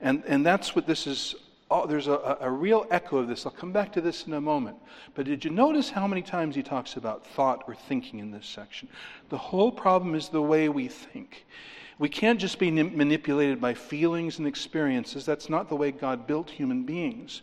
And, 0.00 0.22
and 0.26 0.46
that's 0.46 0.74
what 0.76 0.86
this 0.86 1.06
is 1.06 1.34
oh, 1.70 1.86
there's 1.86 2.08
a, 2.08 2.36
a 2.40 2.50
real 2.50 2.86
echo 2.90 3.18
of 3.18 3.28
this. 3.28 3.46
I'll 3.46 3.52
come 3.52 3.72
back 3.72 3.92
to 3.92 4.00
this 4.00 4.26
in 4.26 4.34
a 4.34 4.40
moment. 4.40 4.76
But 5.14 5.26
did 5.26 5.44
you 5.44 5.50
notice 5.50 5.90
how 5.90 6.06
many 6.06 6.22
times 6.22 6.54
he 6.56 6.62
talks 6.62 6.96
about 6.96 7.26
thought 7.26 7.64
or 7.66 7.74
thinking 7.74 8.18
in 8.18 8.30
this 8.30 8.46
section? 8.46 8.88
The 9.28 9.38
whole 9.38 9.70
problem 9.70 10.14
is 10.14 10.28
the 10.28 10.42
way 10.42 10.68
we 10.68 10.88
think. 10.88 11.46
We 11.98 12.08
can't 12.08 12.40
just 12.40 12.58
be 12.58 12.70
manipulated 12.70 13.60
by 13.60 13.74
feelings 13.74 14.38
and 14.38 14.46
experiences. 14.46 15.26
That's 15.26 15.50
not 15.50 15.68
the 15.68 15.76
way 15.76 15.92
God 15.92 16.26
built 16.26 16.50
human 16.50 16.84
beings. 16.84 17.42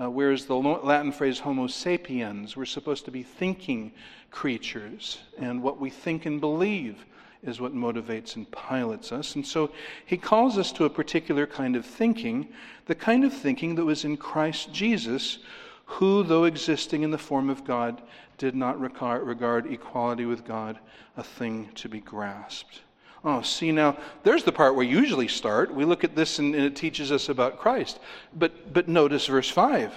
Uh, 0.00 0.10
whereas 0.10 0.44
the 0.44 0.56
Latin 0.56 1.12
phrase 1.12 1.38
Homo 1.38 1.68
sapiens, 1.68 2.56
we're 2.56 2.64
supposed 2.64 3.04
to 3.04 3.10
be 3.10 3.22
thinking 3.22 3.92
creatures, 4.30 5.18
and 5.38 5.62
what 5.62 5.80
we 5.80 5.88
think 5.88 6.26
and 6.26 6.40
believe 6.40 7.04
is 7.46 7.60
what 7.60 7.74
motivates 7.74 8.36
and 8.36 8.50
pilots 8.50 9.12
us. 9.12 9.34
And 9.34 9.46
so 9.46 9.70
he 10.06 10.16
calls 10.16 10.58
us 10.58 10.72
to 10.72 10.84
a 10.84 10.90
particular 10.90 11.46
kind 11.46 11.76
of 11.76 11.84
thinking, 11.84 12.48
the 12.86 12.94
kind 12.94 13.24
of 13.24 13.32
thinking 13.32 13.74
that 13.74 13.84
was 13.84 14.04
in 14.04 14.16
Christ 14.16 14.72
Jesus, 14.72 15.38
who, 15.84 16.22
though 16.22 16.44
existing 16.44 17.02
in 17.02 17.10
the 17.10 17.18
form 17.18 17.50
of 17.50 17.64
God, 17.64 18.02
did 18.38 18.54
not 18.54 18.80
regard 18.80 19.70
equality 19.70 20.24
with 20.24 20.44
God 20.44 20.78
a 21.16 21.22
thing 21.22 21.70
to 21.76 21.88
be 21.88 22.00
grasped. 22.00 22.80
Oh, 23.24 23.40
see 23.40 23.72
now, 23.72 23.96
there's 24.22 24.44
the 24.44 24.52
part 24.52 24.74
where 24.74 24.86
we 24.86 24.92
usually 24.92 25.28
start. 25.28 25.74
We 25.74 25.86
look 25.86 26.04
at 26.04 26.14
this 26.14 26.38
and, 26.38 26.54
and 26.54 26.64
it 26.64 26.76
teaches 26.76 27.10
us 27.10 27.30
about 27.30 27.58
Christ. 27.58 27.98
But, 28.34 28.72
but 28.74 28.86
notice 28.86 29.26
verse 29.26 29.48
5. 29.48 29.94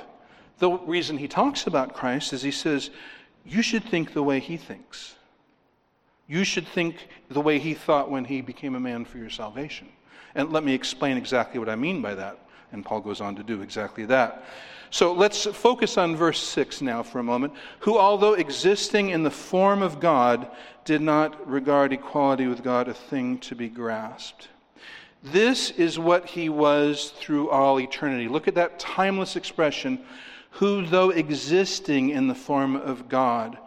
The 0.60 0.72
reason 0.72 1.18
he 1.18 1.28
talks 1.28 1.68
about 1.68 1.94
Christ 1.94 2.32
is 2.32 2.42
he 2.42 2.52
says, 2.52 2.90
You 3.46 3.62
should 3.62 3.84
think 3.84 4.14
the 4.14 4.24
way 4.24 4.40
he 4.40 4.56
thinks. 4.56 5.17
You 6.28 6.44
should 6.44 6.68
think 6.68 7.08
the 7.30 7.42
way 7.42 7.58
he 7.58 7.74
thought 7.74 8.12
when 8.12 8.26
he 8.26 8.42
became 8.42 8.76
a 8.76 8.80
man 8.80 9.06
for 9.06 9.18
your 9.18 9.30
salvation. 9.30 9.88
And 10.36 10.52
let 10.52 10.64
me 10.64 10.74
explain 10.74 11.18
exactly 11.18 11.60
what 11.60 11.70
I 11.70 11.76
mean 11.76 12.02
by 12.02 12.16
that. 12.16 12.40
And 12.72 12.84
Paul 12.84 13.00
goes 13.00 13.22
on 13.22 13.36
to 13.38 13.44
do 13.44 13.62
exactly 13.62 14.06
that. 14.06 14.46
So 14.90 15.14
let's 15.14 15.46
focus 15.46 15.98
on 15.98 16.16
verse 16.16 16.42
6 16.42 16.82
now 16.82 17.04
for 17.04 17.20
a 17.20 17.24
moment. 17.24 17.54
Who, 17.80 17.98
although 17.98 18.34
existing 18.34 19.10
in 19.10 19.24
the 19.24 19.32
form 19.32 19.82
of 19.82 20.00
God, 20.00 20.50
did 20.86 21.02
not 21.02 21.50
regard 21.50 21.92
equality 21.92 22.48
with 22.48 22.64
God 22.64 22.88
a 22.88 22.94
thing 22.94 23.40
to 23.40 23.56
be 23.56 23.68
grasped. 23.68 24.50
This 25.24 25.72
is 25.72 26.00
what 26.00 26.26
he 26.26 26.48
was 26.48 27.14
through 27.18 27.50
all 27.50 27.80
eternity. 27.80 28.28
Look 28.28 28.48
at 28.48 28.56
that 28.56 28.80
timeless 28.80 29.36
expression 29.36 30.00
who, 30.52 30.86
though 30.86 31.10
existing 31.10 32.10
in 32.10 32.28
the 32.28 32.36
form 32.36 32.76
of 32.76 33.10
God, 33.10 33.58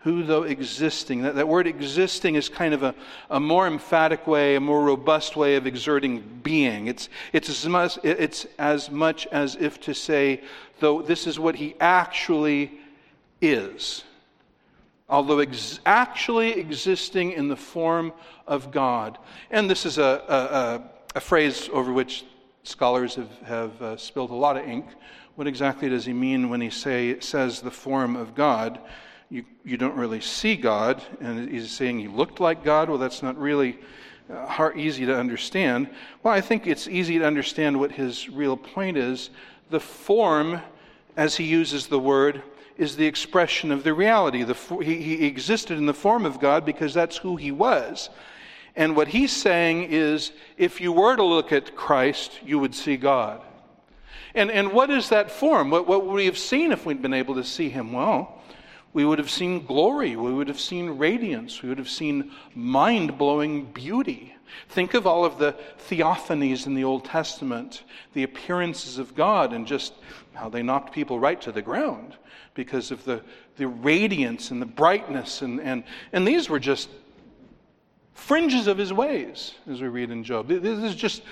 who, 0.00 0.22
though 0.22 0.44
existing, 0.44 1.22
that, 1.22 1.34
that 1.34 1.46
word 1.46 1.66
existing 1.66 2.34
is 2.34 2.48
kind 2.48 2.72
of 2.72 2.82
a, 2.82 2.94
a 3.28 3.38
more 3.38 3.66
emphatic 3.66 4.26
way, 4.26 4.56
a 4.56 4.60
more 4.60 4.82
robust 4.82 5.36
way 5.36 5.56
of 5.56 5.66
exerting 5.66 6.40
being. 6.42 6.86
It's, 6.86 7.10
it's, 7.34 7.50
as 7.50 7.68
much, 7.68 7.98
it's 8.02 8.46
as 8.58 8.90
much 8.90 9.26
as 9.26 9.56
if 9.56 9.78
to 9.82 9.94
say, 9.94 10.42
though 10.78 11.02
this 11.02 11.26
is 11.26 11.38
what 11.38 11.54
he 11.54 11.74
actually 11.80 12.72
is. 13.42 14.04
Although 15.06 15.40
ex- 15.40 15.80
actually 15.84 16.52
existing 16.52 17.32
in 17.32 17.48
the 17.48 17.56
form 17.56 18.14
of 18.46 18.70
God. 18.70 19.18
And 19.50 19.68
this 19.68 19.84
is 19.84 19.98
a, 19.98 20.82
a, 21.14 21.18
a 21.18 21.20
phrase 21.20 21.68
over 21.72 21.92
which 21.92 22.24
scholars 22.62 23.16
have, 23.16 23.38
have 23.44 23.82
uh, 23.82 23.96
spilled 23.98 24.30
a 24.30 24.34
lot 24.34 24.56
of 24.56 24.66
ink. 24.66 24.86
What 25.34 25.46
exactly 25.46 25.90
does 25.90 26.06
he 26.06 26.14
mean 26.14 26.48
when 26.48 26.62
he 26.62 26.70
say, 26.70 27.20
says 27.20 27.60
the 27.60 27.70
form 27.70 28.16
of 28.16 28.34
God? 28.34 28.78
You, 29.30 29.44
you 29.64 29.76
don't 29.76 29.94
really 29.94 30.20
see 30.20 30.56
God. 30.56 31.02
And 31.20 31.48
he's 31.48 31.70
saying 31.70 32.00
he 32.00 32.08
looked 32.08 32.40
like 32.40 32.64
God. 32.64 32.88
Well, 32.88 32.98
that's 32.98 33.22
not 33.22 33.38
really 33.38 33.78
uh, 34.28 34.46
hard, 34.46 34.76
easy 34.76 35.06
to 35.06 35.16
understand. 35.16 35.88
Well, 36.22 36.34
I 36.34 36.40
think 36.40 36.66
it's 36.66 36.88
easy 36.88 37.18
to 37.18 37.24
understand 37.24 37.78
what 37.78 37.92
his 37.92 38.28
real 38.28 38.56
point 38.56 38.96
is. 38.96 39.30
The 39.70 39.80
form, 39.80 40.60
as 41.16 41.36
he 41.36 41.44
uses 41.44 41.86
the 41.86 41.98
word, 41.98 42.42
is 42.76 42.96
the 42.96 43.06
expression 43.06 43.70
of 43.70 43.84
the 43.84 43.94
reality. 43.94 44.42
The, 44.42 44.54
he, 44.82 45.00
he 45.00 45.26
existed 45.26 45.78
in 45.78 45.86
the 45.86 45.94
form 45.94 46.26
of 46.26 46.40
God 46.40 46.64
because 46.64 46.92
that's 46.92 47.16
who 47.16 47.36
he 47.36 47.52
was. 47.52 48.10
And 48.74 48.96
what 48.96 49.08
he's 49.08 49.32
saying 49.32 49.84
is 49.90 50.32
if 50.56 50.80
you 50.80 50.92
were 50.92 51.14
to 51.14 51.24
look 51.24 51.52
at 51.52 51.76
Christ, 51.76 52.40
you 52.44 52.58
would 52.58 52.74
see 52.74 52.96
God. 52.96 53.42
And, 54.34 54.50
and 54.50 54.72
what 54.72 54.90
is 54.90 55.08
that 55.08 55.30
form? 55.30 55.70
What, 55.70 55.86
what 55.86 56.06
would 56.06 56.14
we 56.14 56.26
have 56.26 56.38
seen 56.38 56.72
if 56.72 56.86
we'd 56.86 57.02
been 57.02 57.14
able 57.14 57.34
to 57.34 57.44
see 57.44 57.68
him? 57.68 57.92
Well, 57.92 58.39
We 58.92 59.04
would 59.04 59.18
have 59.18 59.30
seen 59.30 59.64
glory. 59.64 60.16
We 60.16 60.32
would 60.32 60.48
have 60.48 60.60
seen 60.60 60.98
radiance. 60.98 61.62
We 61.62 61.68
would 61.68 61.78
have 61.78 61.88
seen 61.88 62.32
mind 62.54 63.16
blowing 63.16 63.66
beauty. 63.66 64.34
Think 64.68 64.94
of 64.94 65.06
all 65.06 65.24
of 65.24 65.38
the 65.38 65.54
theophanies 65.88 66.66
in 66.66 66.74
the 66.74 66.82
Old 66.84 67.04
Testament, 67.04 67.84
the 68.14 68.24
appearances 68.24 68.98
of 68.98 69.14
God, 69.14 69.52
and 69.52 69.66
just 69.66 69.94
how 70.34 70.48
they 70.48 70.62
knocked 70.62 70.92
people 70.92 71.20
right 71.20 71.40
to 71.40 71.52
the 71.52 71.62
ground 71.62 72.16
because 72.54 72.90
of 72.90 73.04
the, 73.04 73.22
the 73.56 73.68
radiance 73.68 74.50
and 74.50 74.60
the 74.60 74.66
brightness. 74.66 75.42
And, 75.42 75.60
and, 75.60 75.84
and 76.12 76.26
these 76.26 76.48
were 76.48 76.58
just 76.58 76.88
fringes 78.12 78.66
of 78.66 78.76
his 78.76 78.92
ways, 78.92 79.54
as 79.70 79.80
we 79.80 79.88
read 79.88 80.10
in 80.10 80.24
Job. 80.24 80.48
This 80.48 80.78
is 80.78 80.96
just 80.96 81.22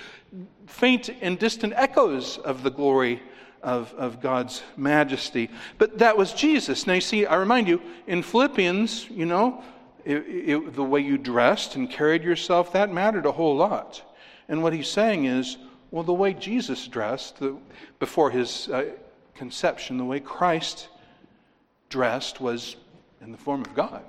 faint 0.65 1.09
and 1.21 1.37
distant 1.37 1.73
echoes 1.75 2.37
of 2.37 2.63
the 2.63 2.71
glory 2.71 3.21
of, 3.61 3.93
of 3.93 4.21
God's 4.21 4.61
majesty. 4.77 5.49
But 5.77 5.99
that 5.99 6.17
was 6.17 6.33
Jesus. 6.33 6.87
Now, 6.87 6.93
you 6.93 7.01
see, 7.01 7.25
I 7.25 7.35
remind 7.35 7.67
you, 7.67 7.81
in 8.07 8.23
Philippians, 8.23 9.09
you 9.09 9.25
know, 9.25 9.63
it, 10.05 10.17
it, 10.27 10.73
the 10.73 10.83
way 10.83 11.01
you 11.01 11.17
dressed 11.17 11.75
and 11.75 11.89
carried 11.89 12.23
yourself, 12.23 12.73
that 12.73 12.91
mattered 12.91 13.25
a 13.25 13.31
whole 13.31 13.55
lot. 13.55 14.01
And 14.47 14.63
what 14.63 14.73
he's 14.73 14.87
saying 14.87 15.25
is, 15.25 15.57
well, 15.91 16.03
the 16.03 16.13
way 16.13 16.33
Jesus 16.33 16.87
dressed 16.87 17.39
the, 17.39 17.57
before 17.99 18.31
his 18.31 18.69
uh, 18.69 18.85
conception, 19.35 19.97
the 19.97 20.05
way 20.05 20.19
Christ 20.19 20.87
dressed 21.89 22.39
was 22.39 22.75
in 23.21 23.31
the 23.31 23.37
form 23.37 23.61
of 23.61 23.73
God. 23.75 24.03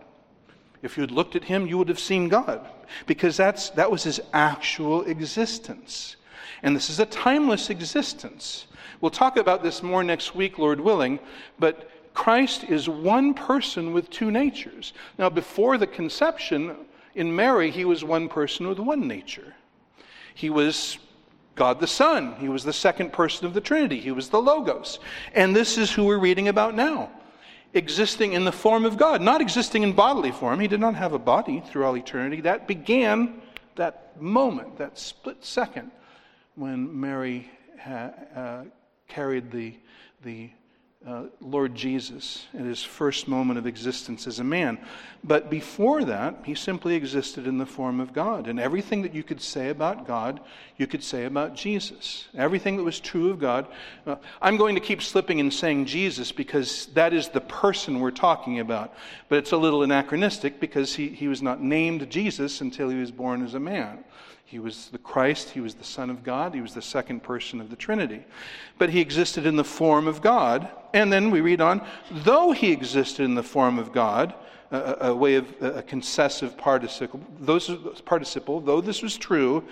If 0.82 0.96
you 0.96 1.02
had 1.02 1.10
looked 1.10 1.36
at 1.36 1.44
him, 1.44 1.66
you 1.66 1.76
would 1.76 1.88
have 1.88 2.00
seen 2.00 2.28
God, 2.28 2.66
because 3.06 3.36
that's, 3.36 3.70
that 3.70 3.90
was 3.90 4.02
his 4.02 4.20
actual 4.32 5.02
existence. 5.02 6.16
And 6.62 6.76
this 6.76 6.90
is 6.90 7.00
a 7.00 7.06
timeless 7.06 7.70
existence. 7.70 8.66
We'll 9.00 9.10
talk 9.10 9.36
about 9.36 9.62
this 9.62 9.82
more 9.82 10.04
next 10.04 10.34
week, 10.34 10.58
Lord 10.58 10.80
willing, 10.80 11.18
but 11.58 11.90
Christ 12.12 12.64
is 12.64 12.88
one 12.88 13.34
person 13.34 13.92
with 13.92 14.10
two 14.10 14.30
natures. 14.30 14.92
Now, 15.18 15.30
before 15.30 15.78
the 15.78 15.86
conception 15.86 16.76
in 17.14 17.34
Mary, 17.34 17.70
he 17.70 17.84
was 17.84 18.04
one 18.04 18.28
person 18.28 18.68
with 18.68 18.78
one 18.78 19.08
nature. 19.08 19.54
He 20.34 20.50
was 20.50 20.98
God 21.54 21.80
the 21.80 21.86
Son, 21.86 22.36
he 22.36 22.48
was 22.48 22.64
the 22.64 22.72
second 22.72 23.12
person 23.12 23.46
of 23.46 23.54
the 23.54 23.60
Trinity, 23.60 24.00
he 24.00 24.12
was 24.12 24.28
the 24.28 24.40
Logos. 24.40 24.98
And 25.34 25.54
this 25.54 25.76
is 25.76 25.92
who 25.92 26.04
we're 26.04 26.18
reading 26.18 26.48
about 26.48 26.74
now 26.74 27.10
existing 27.74 28.32
in 28.32 28.44
the 28.44 28.52
form 28.52 28.84
of 28.84 28.96
God, 28.96 29.20
not 29.20 29.40
existing 29.40 29.82
in 29.82 29.92
bodily 29.92 30.32
form. 30.32 30.60
He 30.60 30.68
did 30.68 30.80
not 30.80 30.94
have 30.94 31.12
a 31.12 31.18
body 31.18 31.62
through 31.66 31.84
all 31.84 31.96
eternity. 31.96 32.40
That 32.40 32.66
began 32.66 33.40
that 33.76 34.20
moment, 34.20 34.78
that 34.78 34.98
split 34.98 35.44
second, 35.44 35.90
when 36.60 37.00
Mary 37.00 37.50
ha- 37.82 38.12
uh, 38.36 38.64
carried 39.08 39.50
the, 39.50 39.74
the 40.22 40.50
uh, 41.06 41.22
Lord 41.40 41.74
Jesus 41.74 42.46
in 42.52 42.66
his 42.66 42.82
first 42.82 43.26
moment 43.26 43.58
of 43.58 43.66
existence 43.66 44.26
as 44.26 44.40
a 44.40 44.44
man. 44.44 44.78
But 45.24 45.48
before 45.48 46.04
that, 46.04 46.42
he 46.44 46.54
simply 46.54 46.94
existed 46.94 47.46
in 47.46 47.56
the 47.56 47.64
form 47.64 47.98
of 47.98 48.12
God. 48.12 48.46
And 48.46 48.60
everything 48.60 49.00
that 49.02 49.14
you 49.14 49.22
could 49.22 49.40
say 49.40 49.70
about 49.70 50.06
God, 50.06 50.40
you 50.76 50.86
could 50.86 51.02
say 51.02 51.24
about 51.24 51.54
Jesus. 51.54 52.28
Everything 52.36 52.76
that 52.76 52.82
was 52.82 53.00
true 53.00 53.30
of 53.30 53.38
God. 53.38 53.66
Uh, 54.06 54.16
I'm 54.42 54.58
going 54.58 54.74
to 54.74 54.80
keep 54.82 55.00
slipping 55.00 55.40
and 55.40 55.52
saying 55.52 55.86
Jesus 55.86 56.30
because 56.30 56.86
that 56.92 57.14
is 57.14 57.30
the 57.30 57.40
person 57.40 58.00
we're 58.00 58.10
talking 58.10 58.60
about. 58.60 58.92
But 59.30 59.38
it's 59.38 59.52
a 59.52 59.56
little 59.56 59.82
anachronistic 59.82 60.60
because 60.60 60.94
he, 60.94 61.08
he 61.08 61.26
was 61.26 61.40
not 61.40 61.62
named 61.62 62.10
Jesus 62.10 62.60
until 62.60 62.90
he 62.90 63.00
was 63.00 63.10
born 63.10 63.42
as 63.42 63.54
a 63.54 63.60
man. 63.60 64.04
He 64.50 64.58
was 64.58 64.88
the 64.88 64.98
Christ, 64.98 65.50
he 65.50 65.60
was 65.60 65.76
the 65.76 65.84
Son 65.84 66.10
of 66.10 66.24
God, 66.24 66.56
he 66.56 66.60
was 66.60 66.74
the 66.74 66.82
second 66.82 67.22
person 67.22 67.60
of 67.60 67.70
the 67.70 67.76
Trinity. 67.76 68.24
But 68.78 68.90
he 68.90 68.98
existed 68.98 69.46
in 69.46 69.54
the 69.54 69.62
form 69.62 70.08
of 70.08 70.20
God. 70.20 70.68
And 70.92 71.12
then 71.12 71.30
we 71.30 71.40
read 71.40 71.60
on, 71.60 71.86
though 72.10 72.50
he 72.50 72.72
existed 72.72 73.22
in 73.22 73.36
the 73.36 73.44
form 73.44 73.78
of 73.78 73.92
God, 73.92 74.34
a, 74.72 74.96
a 75.02 75.14
way 75.14 75.36
of 75.36 75.46
a 75.62 75.84
concessive 75.84 76.58
participle, 76.58 77.20
those, 77.38 77.70
participle, 78.04 78.60
though 78.60 78.80
this 78.80 79.02
was 79.02 79.16
true, 79.16 79.62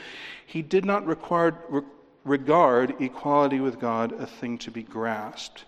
he 0.46 0.62
did 0.62 0.84
not 0.84 1.04
require, 1.04 1.58
re, 1.68 1.82
regard 2.22 2.94
equality 3.00 3.58
with 3.58 3.80
God 3.80 4.12
a 4.12 4.26
thing 4.26 4.58
to 4.58 4.70
be 4.70 4.84
grasped. 4.84 5.64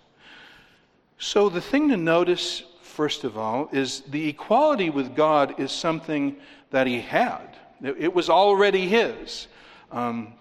So 1.18 1.49
the 1.49 1.61
thing 1.61 1.88
to 1.88 1.96
notice, 1.96 2.62
first 2.81 3.25
of 3.25 3.37
all, 3.37 3.70
is 3.73 4.03
the 4.03 4.29
equality 4.29 4.88
with 4.88 5.16
God 5.16 5.59
is 5.59 5.73
something 5.73 6.37
that 6.70 6.87
he 6.87 7.01
had. 7.01 7.49
It 7.83 8.12
was 8.12 8.29
already 8.29 8.88
his. 8.88 9.49
Um, 9.90 10.35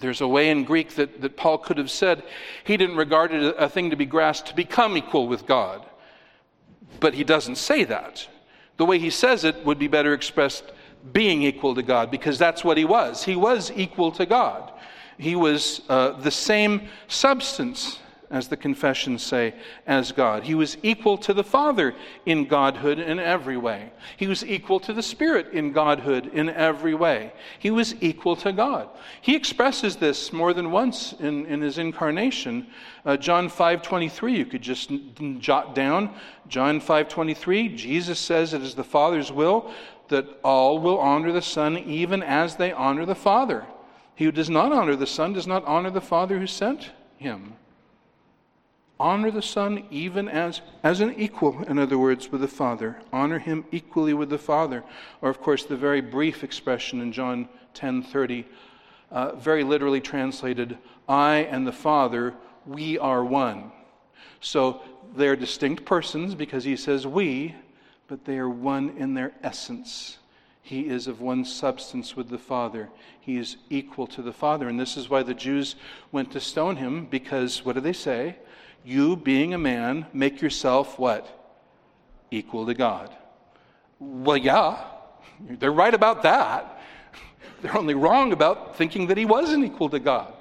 there's 0.00 0.20
a 0.20 0.28
way 0.28 0.50
in 0.50 0.64
Greek 0.64 0.96
that, 0.96 1.20
that 1.20 1.36
Paul 1.36 1.58
could 1.58 1.78
have 1.78 1.90
said 1.90 2.24
he 2.64 2.76
didn't 2.76 2.96
regard 2.96 3.32
it 3.32 3.54
a, 3.56 3.68
thing 3.68 3.90
to 3.90 3.96
be 3.96 4.04
grasped 4.04 4.48
to 4.48 4.54
become 4.54 4.96
equal 4.96 5.28
with 5.28 5.46
God. 5.46 5.86
But 6.98 7.14
he 7.14 7.24
doesn't 7.24 7.56
say 7.56 7.84
that. 7.84 8.26
The 8.78 8.84
way 8.84 8.98
he 8.98 9.10
says 9.10 9.44
it 9.44 9.64
would 9.64 9.78
be 9.78 9.86
better 9.86 10.12
expressed 10.12 10.64
being 11.12 11.42
equal 11.42 11.74
to 11.74 11.82
God, 11.82 12.10
because 12.10 12.38
that's 12.38 12.64
what 12.64 12.76
he 12.76 12.84
was. 12.84 13.24
He 13.24 13.36
was 13.36 13.72
equal 13.74 14.12
to 14.12 14.26
God. 14.26 14.72
He 15.18 15.36
was 15.36 15.82
uh, 15.88 16.12
the 16.12 16.30
same 16.30 16.88
substance 17.06 17.98
as 18.32 18.48
the 18.48 18.56
confessions 18.56 19.22
say, 19.22 19.54
as 19.86 20.10
God. 20.10 20.42
He 20.44 20.54
was 20.54 20.78
equal 20.82 21.18
to 21.18 21.34
the 21.34 21.44
Father 21.44 21.94
in 22.24 22.46
godhood 22.46 22.98
in 22.98 23.18
every 23.18 23.58
way. 23.58 23.92
He 24.16 24.26
was 24.26 24.44
equal 24.44 24.80
to 24.80 24.94
the 24.94 25.02
Spirit 25.02 25.52
in 25.52 25.72
godhood 25.72 26.30
in 26.32 26.48
every 26.48 26.94
way. 26.94 27.34
He 27.58 27.70
was 27.70 27.94
equal 28.00 28.34
to 28.36 28.52
God. 28.52 28.88
He 29.20 29.36
expresses 29.36 29.96
this 29.96 30.32
more 30.32 30.54
than 30.54 30.70
once 30.70 31.12
in, 31.20 31.44
in 31.44 31.60
his 31.60 31.76
incarnation. 31.76 32.66
Uh, 33.04 33.18
John 33.18 33.50
5.23, 33.50 34.36
you 34.36 34.46
could 34.46 34.62
just 34.62 34.90
jot 35.38 35.74
down. 35.74 36.14
John 36.48 36.80
5.23, 36.80 37.76
Jesus 37.76 38.18
says 38.18 38.54
it 38.54 38.62
is 38.62 38.74
the 38.74 38.82
Father's 38.82 39.30
will 39.30 39.70
that 40.08 40.26
all 40.42 40.78
will 40.78 40.98
honor 40.98 41.32
the 41.32 41.42
Son 41.42 41.76
even 41.76 42.22
as 42.22 42.56
they 42.56 42.72
honor 42.72 43.04
the 43.04 43.14
Father. 43.14 43.66
He 44.14 44.24
who 44.24 44.32
does 44.32 44.50
not 44.50 44.72
honor 44.72 44.96
the 44.96 45.06
Son 45.06 45.34
does 45.34 45.46
not 45.46 45.64
honor 45.66 45.90
the 45.90 46.00
Father 46.00 46.38
who 46.38 46.46
sent 46.46 46.92
him. 47.18 47.56
Honor 49.02 49.32
the 49.32 49.42
Son 49.42 49.84
even 49.90 50.28
as, 50.28 50.60
as 50.84 51.00
an 51.00 51.12
equal, 51.18 51.64
in 51.64 51.76
other 51.76 51.98
words, 51.98 52.30
with 52.30 52.40
the 52.40 52.46
Father. 52.46 52.98
Honor 53.12 53.40
him 53.40 53.64
equally 53.72 54.14
with 54.14 54.30
the 54.30 54.38
Father. 54.38 54.84
Or, 55.20 55.28
of 55.28 55.40
course, 55.40 55.64
the 55.64 55.76
very 55.76 56.00
brief 56.00 56.44
expression 56.44 57.00
in 57.00 57.10
John 57.10 57.48
10:30, 57.74 58.44
uh, 59.10 59.34
very 59.34 59.64
literally 59.64 60.00
translated, 60.00 60.78
I 61.08 61.48
and 61.50 61.66
the 61.66 61.72
Father, 61.72 62.34
we 62.64 62.96
are 62.96 63.24
one. 63.24 63.72
So 64.40 64.82
they're 65.16 65.34
distinct 65.34 65.84
persons 65.84 66.36
because 66.36 66.62
he 66.62 66.76
says 66.76 67.04
we, 67.04 67.56
but 68.06 68.24
they 68.24 68.38
are 68.38 68.48
one 68.48 68.90
in 68.96 69.14
their 69.14 69.32
essence. 69.42 70.18
He 70.62 70.86
is 70.86 71.08
of 71.08 71.20
one 71.20 71.44
substance 71.44 72.16
with 72.16 72.28
the 72.28 72.38
Father. 72.38 72.88
He 73.18 73.36
is 73.36 73.56
equal 73.68 74.06
to 74.06 74.22
the 74.22 74.32
Father. 74.32 74.68
And 74.68 74.78
this 74.78 74.96
is 74.96 75.10
why 75.10 75.24
the 75.24 75.34
Jews 75.34 75.74
went 76.12 76.30
to 76.30 76.40
stone 76.40 76.76
him, 76.76 77.06
because 77.06 77.64
what 77.64 77.74
do 77.74 77.80
they 77.80 77.92
say? 77.92 78.36
You, 78.84 79.16
being 79.16 79.54
a 79.54 79.58
man, 79.58 80.06
make 80.12 80.40
yourself 80.40 80.98
what? 80.98 81.26
Equal 82.30 82.66
to 82.66 82.74
God. 82.74 83.14
Well, 83.98 84.36
yeah, 84.36 84.82
they're 85.40 85.72
right 85.72 85.94
about 85.94 86.22
that. 86.22 86.80
They're 87.60 87.76
only 87.76 87.94
wrong 87.94 88.32
about 88.32 88.76
thinking 88.76 89.06
that 89.06 89.16
he 89.16 89.24
wasn't 89.24 89.64
equal 89.64 89.88
to 89.90 90.00
God. 90.00 90.32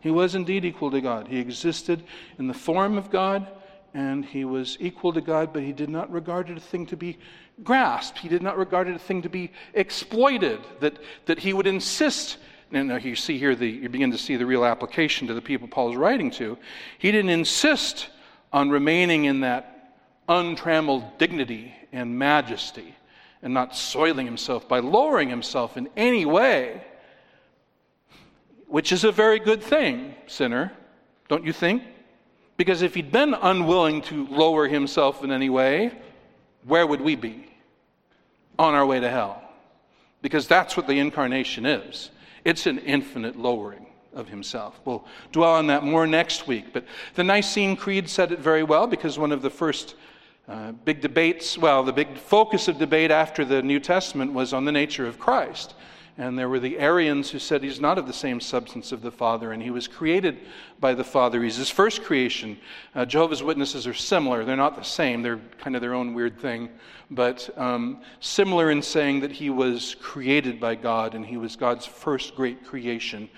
He 0.00 0.10
was 0.10 0.34
indeed 0.34 0.64
equal 0.64 0.90
to 0.90 1.00
God. 1.00 1.28
He 1.28 1.38
existed 1.38 2.02
in 2.38 2.46
the 2.46 2.54
form 2.54 2.96
of 2.96 3.10
God, 3.10 3.46
and 3.92 4.24
he 4.24 4.46
was 4.46 4.78
equal 4.80 5.12
to 5.12 5.20
God, 5.20 5.52
but 5.52 5.62
he 5.62 5.72
did 5.72 5.90
not 5.90 6.10
regard 6.10 6.48
it 6.48 6.56
a 6.56 6.60
thing 6.60 6.86
to 6.86 6.96
be 6.96 7.18
grasped. 7.62 8.18
He 8.18 8.28
did 8.28 8.42
not 8.42 8.56
regard 8.56 8.88
it 8.88 8.96
a 8.96 8.98
thing 8.98 9.20
to 9.22 9.28
be 9.28 9.52
exploited, 9.74 10.60
that, 10.80 10.98
that 11.26 11.40
he 11.40 11.52
would 11.52 11.66
insist 11.66 12.38
and 12.72 12.92
uh, 12.92 12.96
you 12.96 13.16
see 13.16 13.38
here 13.38 13.54
the, 13.54 13.68
you 13.68 13.88
begin 13.88 14.10
to 14.12 14.18
see 14.18 14.36
the 14.36 14.46
real 14.46 14.64
application 14.64 15.26
to 15.26 15.34
the 15.34 15.42
people 15.42 15.68
Paul 15.68 15.90
is 15.90 15.96
writing 15.96 16.30
to. 16.32 16.56
He 16.98 17.10
didn't 17.10 17.30
insist 17.30 18.08
on 18.52 18.70
remaining 18.70 19.24
in 19.24 19.40
that 19.40 19.94
untrammeled 20.28 21.18
dignity 21.18 21.74
and 21.92 22.18
majesty 22.18 22.94
and 23.42 23.52
not 23.54 23.74
soiling 23.74 24.26
himself 24.26 24.68
by 24.68 24.78
lowering 24.80 25.28
himself 25.28 25.76
in 25.76 25.88
any 25.96 26.24
way, 26.24 26.82
which 28.66 28.92
is 28.92 29.02
a 29.04 29.10
very 29.10 29.38
good 29.38 29.62
thing, 29.62 30.14
sinner, 30.26 30.72
don't 31.28 31.44
you 31.44 31.52
think? 31.52 31.82
Because 32.56 32.82
if 32.82 32.94
he'd 32.94 33.10
been 33.10 33.34
unwilling 33.34 34.02
to 34.02 34.26
lower 34.26 34.68
himself 34.68 35.24
in 35.24 35.32
any 35.32 35.48
way, 35.48 35.92
where 36.64 36.86
would 36.86 37.00
we 37.00 37.16
be? 37.16 37.46
On 38.58 38.74
our 38.74 38.84
way 38.84 39.00
to 39.00 39.08
hell. 39.08 39.42
Because 40.20 40.46
that's 40.46 40.76
what 40.76 40.86
the 40.86 40.98
incarnation 40.98 41.64
is. 41.64 42.10
It's 42.44 42.66
an 42.66 42.78
infinite 42.78 43.36
lowering 43.36 43.86
of 44.12 44.28
himself. 44.28 44.80
We'll 44.84 45.06
dwell 45.32 45.54
on 45.54 45.66
that 45.68 45.84
more 45.84 46.06
next 46.06 46.46
week. 46.46 46.72
But 46.72 46.84
the 47.14 47.24
Nicene 47.24 47.76
Creed 47.76 48.08
said 48.08 48.32
it 48.32 48.40
very 48.40 48.62
well 48.62 48.86
because 48.86 49.18
one 49.18 49.32
of 49.32 49.42
the 49.42 49.50
first 49.50 49.94
uh, 50.48 50.72
big 50.72 51.00
debates, 51.00 51.56
well, 51.56 51.84
the 51.84 51.92
big 51.92 52.16
focus 52.18 52.66
of 52.66 52.78
debate 52.78 53.10
after 53.10 53.44
the 53.44 53.62
New 53.62 53.78
Testament 53.78 54.32
was 54.32 54.52
on 54.52 54.64
the 54.64 54.72
nature 54.72 55.06
of 55.06 55.18
Christ. 55.18 55.74
And 56.20 56.38
there 56.38 56.50
were 56.50 56.60
the 56.60 56.78
Arians 56.78 57.30
who 57.30 57.38
said 57.38 57.62
he's 57.62 57.80
not 57.80 57.96
of 57.96 58.06
the 58.06 58.12
same 58.12 58.40
substance 58.40 58.92
of 58.92 59.00
the 59.00 59.10
Father, 59.10 59.52
and 59.52 59.62
he 59.62 59.70
was 59.70 59.88
created 59.88 60.40
by 60.78 60.92
the 60.92 61.02
Father. 61.02 61.42
He's 61.42 61.56
his 61.56 61.70
first 61.70 62.02
creation. 62.02 62.58
Uh, 62.94 63.06
Jehovah's 63.06 63.42
Witnesses 63.42 63.86
are 63.86 63.94
similar. 63.94 64.44
They're 64.44 64.54
not 64.54 64.76
the 64.76 64.82
same, 64.82 65.22
they're 65.22 65.40
kind 65.60 65.74
of 65.74 65.80
their 65.80 65.94
own 65.94 66.12
weird 66.12 66.38
thing, 66.38 66.68
but 67.10 67.48
um, 67.56 68.02
similar 68.20 68.70
in 68.70 68.82
saying 68.82 69.20
that 69.20 69.32
he 69.32 69.48
was 69.48 69.96
created 69.98 70.60
by 70.60 70.74
God 70.74 71.14
and 71.14 71.24
he 71.24 71.38
was 71.38 71.56
God's 71.56 71.86
first 71.86 72.34
great 72.34 72.66
creation. 72.66 73.30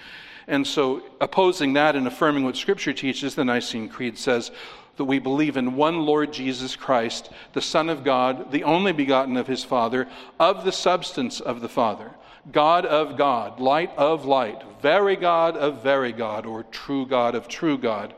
And 0.48 0.66
so, 0.66 1.04
opposing 1.20 1.74
that 1.74 1.94
and 1.94 2.08
affirming 2.08 2.42
what 2.42 2.56
Scripture 2.56 2.92
teaches, 2.92 3.36
the 3.36 3.44
Nicene 3.44 3.88
Creed 3.88 4.18
says, 4.18 4.50
that 4.96 5.04
we 5.04 5.20
believe 5.20 5.56
in 5.56 5.76
one 5.76 6.04
Lord 6.04 6.32
Jesus 6.32 6.74
Christ, 6.74 7.30
the 7.52 7.62
Son 7.62 7.88
of 7.88 8.02
God, 8.02 8.50
the 8.50 8.64
only 8.64 8.90
begotten 8.90 9.36
of 9.36 9.46
his 9.46 9.62
Father, 9.62 10.08
of 10.40 10.64
the 10.64 10.72
substance 10.72 11.38
of 11.38 11.60
the 11.60 11.68
Father, 11.68 12.10
God 12.50 12.85
of 12.85 13.16
God, 13.16 13.61
light 13.61 13.92
of 13.96 14.24
light, 14.24 14.62
very 14.81 15.16
God 15.16 15.57
of 15.57 15.83
very 15.83 16.12
God, 16.12 16.44
or 16.44 16.64
true 16.64 17.07
God 17.07 17.35
of 17.35 17.46
true 17.46 17.78
God, 17.78 18.14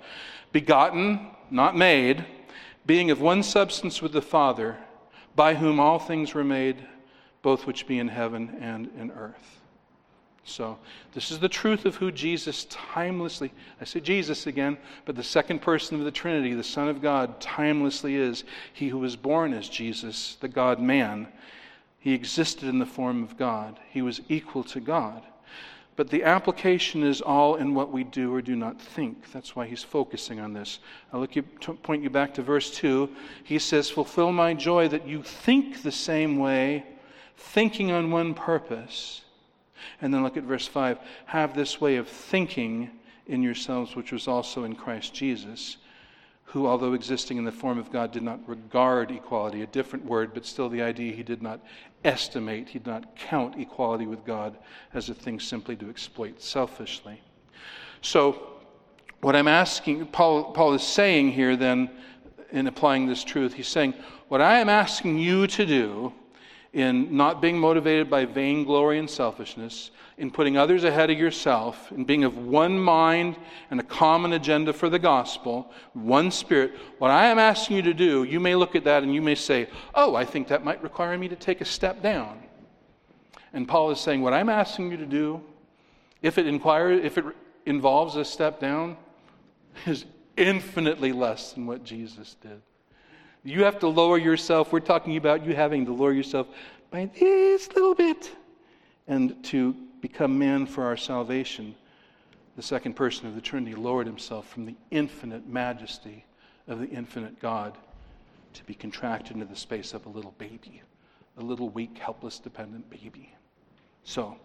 begotten, 0.52 1.28
not 1.50 1.76
made, 1.76 2.24
being 2.86 3.10
of 3.10 3.20
one 3.20 3.42
substance 3.42 4.00
with 4.00 4.12
the 4.12 4.22
Father, 4.22 4.78
by 5.36 5.54
whom 5.54 5.78
all 5.78 5.98
things 5.98 6.32
were 6.32 6.44
made, 6.44 6.76
both 7.42 7.66
which 7.66 7.86
be 7.86 7.98
in 7.98 8.08
heaven 8.08 8.56
and 8.60 8.90
in 8.98 9.10
earth. 9.10 9.60
So, 10.44 10.78
this 11.12 11.30
is 11.30 11.38
the 11.38 11.48
truth 11.48 11.86
of 11.86 11.96
who 11.96 12.12
Jesus 12.12 12.66
timelessly, 12.66 13.50
I 13.80 13.84
say 13.84 14.00
Jesus 14.00 14.46
again, 14.46 14.76
but 15.06 15.16
the 15.16 15.22
second 15.22 15.62
person 15.62 15.98
of 15.98 16.04
the 16.04 16.10
Trinity, 16.10 16.52
the 16.52 16.62
Son 16.62 16.88
of 16.88 17.00
God, 17.00 17.40
timelessly 17.40 18.14
is. 18.14 18.44
He 18.74 18.88
who 18.88 18.98
was 18.98 19.16
born 19.16 19.54
as 19.54 19.68
Jesus, 19.68 20.36
the 20.40 20.48
God 20.48 20.80
man. 20.80 21.28
He 22.04 22.12
existed 22.12 22.68
in 22.68 22.78
the 22.78 22.84
form 22.84 23.22
of 23.22 23.38
God, 23.38 23.80
he 23.90 24.02
was 24.02 24.20
equal 24.28 24.62
to 24.64 24.78
God. 24.78 25.22
But 25.96 26.10
the 26.10 26.24
application 26.24 27.02
is 27.02 27.22
all 27.22 27.54
in 27.54 27.72
what 27.72 27.90
we 27.90 28.04
do 28.04 28.34
or 28.34 28.42
do 28.42 28.54
not 28.54 28.78
think. 28.78 29.32
That's 29.32 29.56
why 29.56 29.66
he's 29.66 29.82
focusing 29.82 30.38
on 30.38 30.52
this. 30.52 30.80
I'll 31.12 31.20
look 31.20 31.34
you, 31.34 31.44
point 31.44 32.02
you 32.02 32.10
back 32.10 32.34
to 32.34 32.42
verse 32.42 32.74
2. 32.76 33.08
He 33.44 33.58
says, 33.58 33.88
Fulfill 33.88 34.32
my 34.32 34.52
joy 34.52 34.88
that 34.88 35.06
you 35.06 35.22
think 35.22 35.82
the 35.82 35.92
same 35.92 36.36
way, 36.36 36.84
thinking 37.36 37.90
on 37.90 38.10
one 38.10 38.34
purpose 38.34 39.22
and 40.02 40.12
then 40.12 40.22
look 40.22 40.36
at 40.36 40.44
verse 40.44 40.66
5 40.66 40.98
have 41.24 41.54
this 41.54 41.80
way 41.80 41.96
of 41.96 42.06
thinking 42.06 42.90
in 43.26 43.42
yourselves, 43.42 43.96
which 43.96 44.12
was 44.12 44.28
also 44.28 44.64
in 44.64 44.74
Christ 44.74 45.14
Jesus, 45.14 45.78
who, 46.54 46.68
although 46.68 46.92
existing 46.92 47.36
in 47.36 47.44
the 47.44 47.50
form 47.50 47.80
of 47.80 47.90
God, 47.90 48.12
did 48.12 48.22
not 48.22 48.38
regard 48.48 49.10
equality, 49.10 49.62
a 49.62 49.66
different 49.66 50.04
word, 50.04 50.32
but 50.32 50.46
still 50.46 50.68
the 50.68 50.82
idea 50.82 51.12
he 51.12 51.24
did 51.24 51.42
not 51.42 51.58
estimate, 52.04 52.68
he 52.68 52.78
did 52.78 52.86
not 52.86 53.16
count 53.16 53.58
equality 53.58 54.06
with 54.06 54.24
God 54.24 54.56
as 54.92 55.08
a 55.08 55.14
thing 55.14 55.40
simply 55.40 55.74
to 55.74 55.90
exploit 55.90 56.40
selfishly. 56.40 57.20
So, 58.02 58.52
what 59.20 59.34
I'm 59.34 59.48
asking, 59.48 60.06
Paul, 60.06 60.52
Paul 60.52 60.74
is 60.74 60.84
saying 60.84 61.32
here 61.32 61.56
then, 61.56 61.90
in 62.52 62.68
applying 62.68 63.08
this 63.08 63.24
truth, 63.24 63.54
he's 63.54 63.66
saying, 63.66 63.94
What 64.28 64.40
I 64.40 64.60
am 64.60 64.68
asking 64.68 65.18
you 65.18 65.48
to 65.48 65.66
do 65.66 66.12
in 66.72 67.16
not 67.16 67.42
being 67.42 67.58
motivated 67.58 68.08
by 68.08 68.26
vainglory 68.26 69.00
and 69.00 69.10
selfishness, 69.10 69.90
in 70.16 70.30
putting 70.30 70.56
others 70.56 70.84
ahead 70.84 71.10
of 71.10 71.18
yourself, 71.18 71.90
in 71.90 72.04
being 72.04 72.22
of 72.24 72.36
one 72.36 72.78
mind 72.78 73.36
and 73.70 73.80
a 73.80 73.82
common 73.82 74.32
agenda 74.34 74.72
for 74.72 74.88
the 74.88 74.98
gospel, 74.98 75.72
one 75.92 76.30
spirit, 76.30 76.72
what 76.98 77.10
I 77.10 77.26
am 77.26 77.38
asking 77.38 77.76
you 77.76 77.82
to 77.82 77.94
do, 77.94 78.22
you 78.22 78.38
may 78.38 78.54
look 78.54 78.76
at 78.76 78.84
that 78.84 79.02
and 79.02 79.12
you 79.12 79.20
may 79.20 79.34
say, 79.34 79.68
Oh, 79.94 80.14
I 80.14 80.24
think 80.24 80.48
that 80.48 80.64
might 80.64 80.82
require 80.82 81.18
me 81.18 81.28
to 81.28 81.36
take 81.36 81.60
a 81.60 81.64
step 81.64 82.02
down. 82.02 82.40
And 83.52 83.66
Paul 83.66 83.90
is 83.90 84.00
saying, 84.00 84.22
What 84.22 84.32
I'm 84.32 84.48
asking 84.48 84.92
you 84.92 84.96
to 84.98 85.06
do, 85.06 85.42
if 86.22 86.38
it, 86.38 86.46
inquires, 86.46 87.04
if 87.04 87.18
it 87.18 87.24
involves 87.66 88.14
a 88.14 88.24
step 88.24 88.60
down, 88.60 88.96
is 89.86 90.04
infinitely 90.36 91.12
less 91.12 91.52
than 91.52 91.66
what 91.66 91.82
Jesus 91.84 92.36
did. 92.40 92.62
You 93.42 93.64
have 93.64 93.78
to 93.80 93.88
lower 93.88 94.16
yourself. 94.16 94.72
We're 94.72 94.80
talking 94.80 95.16
about 95.16 95.44
you 95.44 95.54
having 95.54 95.84
to 95.86 95.92
lower 95.92 96.12
yourself 96.12 96.46
by 96.90 97.06
this 97.18 97.68
little 97.74 97.94
bit 97.94 98.30
and 99.06 99.42
to 99.44 99.76
become 100.04 100.38
man 100.38 100.66
for 100.66 100.84
our 100.84 100.98
salvation. 100.98 101.74
The 102.56 102.62
second 102.62 102.92
person 102.92 103.26
of 103.26 103.34
the 103.34 103.40
Trinity 103.40 103.74
lowered 103.74 104.06
himself 104.06 104.46
from 104.46 104.66
the 104.66 104.74
infinite 104.90 105.48
majesty 105.48 106.26
of 106.68 106.78
the 106.78 106.88
infinite 106.88 107.40
God 107.40 107.78
to 108.52 108.64
be 108.64 108.74
contracted 108.74 109.32
into 109.32 109.46
the 109.46 109.56
space 109.56 109.94
of 109.94 110.04
a 110.04 110.10
little 110.10 110.34
baby, 110.36 110.82
a 111.38 111.42
little 111.42 111.70
weak, 111.70 111.96
helpless, 111.96 112.38
dependent 112.38 112.90
baby. 112.90 113.32
So, 114.02 114.36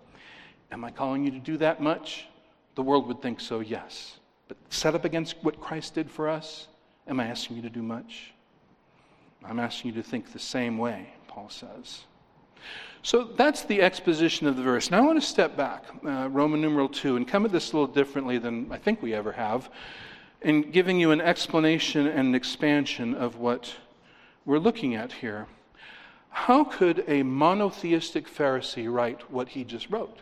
am 0.72 0.86
I 0.86 0.92
calling 0.92 1.26
you 1.26 1.32
to 1.32 1.40
do 1.40 1.58
that 1.58 1.82
much? 1.82 2.28
The 2.76 2.82
world 2.82 3.06
would 3.10 3.22
think 3.22 3.42
so, 3.42 3.60
yes. 3.60 4.18
But 4.48 4.56
set 4.70 4.96
up 4.96 5.04
against 5.04 5.36
what 5.42 5.60
Christ 5.60 5.94
did 5.94 6.10
for 6.10 6.30
us, 6.30 6.70
am 7.06 7.20
I 7.20 7.26
asking 7.26 7.58
you 7.58 7.62
to 7.64 7.70
do 7.70 7.84
much? 7.84 8.32
I'm 9.44 9.60
asking 9.60 9.94
you 9.94 10.02
to 10.02 10.08
think 10.08 10.32
the 10.32 10.40
same 10.40 10.78
way, 10.78 11.10
Paul 11.28 11.50
says. 11.50 12.04
So 13.02 13.24
that's 13.24 13.64
the 13.64 13.82
exposition 13.82 14.48
of 14.48 14.58
the 14.58 14.64
verse. 14.64 14.92
Now 14.92 14.98
I 15.00 15.02
want 15.02 15.22
to 15.22 15.28
step 15.28 15.56
back, 15.56 15.86
uh, 16.06 16.28
Roman 16.30 16.62
numeral 16.62 16.90
2, 16.90 17.16
and 17.16 17.28
come 17.28 17.46
at 17.46 17.52
this 17.52 17.72
a 17.72 17.78
little 17.78 17.94
differently 17.94 18.38
than 18.38 18.72
I 18.72 18.78
think 18.78 19.02
we 19.02 19.14
ever 19.14 19.32
have, 19.32 19.70
in 20.42 20.72
giving 20.72 21.00
you 21.00 21.12
an 21.12 21.22
explanation 21.22 22.08
and 22.08 22.30
an 22.30 22.36
expansion 22.36 23.16
of 23.16 23.38
what 23.38 23.76
we're 24.46 24.60
looking 24.60 24.96
at 24.96 25.12
here. 25.14 25.48
How 26.30 26.64
could 26.64 27.04
a 27.08 27.24
monotheistic 27.24 28.28
Pharisee 28.28 28.92
write 28.92 29.32
what 29.32 29.50
he 29.50 29.64
just 29.64 29.90
wrote? 29.90 30.18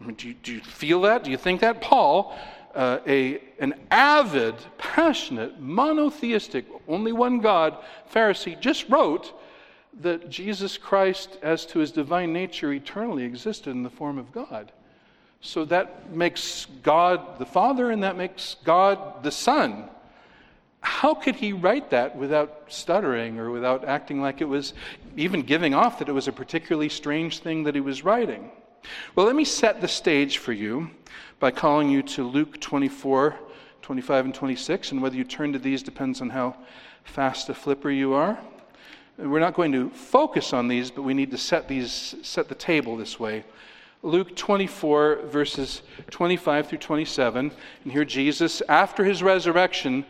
I 0.00 0.06
mean, 0.06 0.16
do, 0.16 0.28
you, 0.28 0.34
do 0.34 0.52
you 0.52 0.60
feel 0.60 1.00
that? 1.02 1.24
Do 1.24 1.30
you 1.30 1.36
think 1.36 1.60
that? 1.60 1.80
Paul 1.80 2.36
uh, 2.74 2.98
a, 3.06 3.40
an 3.60 3.74
avid, 3.90 4.54
passionate, 4.78 5.60
monotheistic, 5.60 6.66
only 6.88 7.12
one 7.12 7.38
God 7.38 7.78
Pharisee 8.12 8.58
just 8.60 8.88
wrote 8.88 9.32
that 10.00 10.28
Jesus 10.28 10.76
Christ, 10.76 11.38
as 11.42 11.66
to 11.66 11.78
his 11.78 11.92
divine 11.92 12.32
nature, 12.32 12.72
eternally 12.72 13.24
existed 13.24 13.70
in 13.70 13.82
the 13.82 13.90
form 13.90 14.18
of 14.18 14.32
God. 14.32 14.72
So 15.40 15.64
that 15.66 16.10
makes 16.10 16.66
God 16.82 17.38
the 17.38 17.46
Father 17.46 17.90
and 17.90 18.02
that 18.02 18.16
makes 18.16 18.56
God 18.64 19.22
the 19.22 19.30
Son. 19.30 19.88
How 20.80 21.14
could 21.14 21.36
he 21.36 21.52
write 21.52 21.90
that 21.90 22.16
without 22.16 22.64
stuttering 22.68 23.38
or 23.38 23.50
without 23.50 23.84
acting 23.84 24.20
like 24.20 24.40
it 24.40 24.48
was, 24.48 24.74
even 25.16 25.42
giving 25.42 25.74
off 25.74 25.98
that 25.98 26.08
it 26.08 26.12
was 26.12 26.28
a 26.28 26.32
particularly 26.32 26.88
strange 26.88 27.38
thing 27.40 27.64
that 27.64 27.74
he 27.74 27.80
was 27.80 28.04
writing? 28.04 28.50
Well, 29.14 29.26
let 29.26 29.36
me 29.36 29.44
set 29.44 29.80
the 29.80 29.88
stage 29.88 30.38
for 30.38 30.52
you 30.52 30.90
by 31.40 31.50
calling 31.50 31.88
you 31.88 32.02
to 32.02 32.24
Luke 32.26 32.60
24, 32.60 33.34
25, 33.82 34.24
and 34.26 34.34
26. 34.34 34.92
And 34.92 35.02
whether 35.02 35.16
you 35.16 35.24
turn 35.24 35.52
to 35.52 35.58
these 35.58 35.82
depends 35.82 36.20
on 36.20 36.30
how 36.30 36.56
fast 37.04 37.48
a 37.48 37.54
flipper 37.54 37.90
you 37.90 38.14
are. 38.14 38.38
We're 39.16 39.40
not 39.40 39.54
going 39.54 39.72
to 39.72 39.90
focus 39.90 40.52
on 40.52 40.66
these, 40.66 40.90
but 40.90 41.02
we 41.02 41.14
need 41.14 41.30
to 41.30 41.38
set 41.38 41.68
these 41.68 42.16
set 42.22 42.48
the 42.48 42.54
table 42.54 42.96
this 42.96 43.20
way. 43.20 43.44
Luke 44.02 44.34
24 44.36 45.22
verses 45.26 45.82
25 46.10 46.68
through 46.68 46.78
27, 46.78 47.52
and 47.84 47.92
here 47.92 48.04
Jesus 48.04 48.60
after 48.68 49.04
his 49.04 49.22
resurrection 49.22 50.04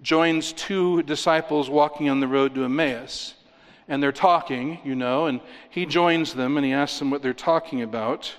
joins 0.00 0.52
two 0.54 1.02
disciples 1.02 1.70
walking 1.70 2.08
on 2.08 2.20
the 2.20 2.26
road 2.26 2.54
to 2.54 2.64
Emmaus. 2.64 3.34
And 3.88 4.02
they're 4.02 4.12
talking, 4.12 4.80
you 4.84 4.94
know, 4.94 5.26
and 5.26 5.40
he 5.68 5.86
joins 5.86 6.32
them 6.32 6.56
and 6.56 6.64
he 6.64 6.72
asks 6.72 6.98
them 6.98 7.10
what 7.10 7.22
they're 7.22 7.34
talking 7.34 7.82
about 7.82 8.34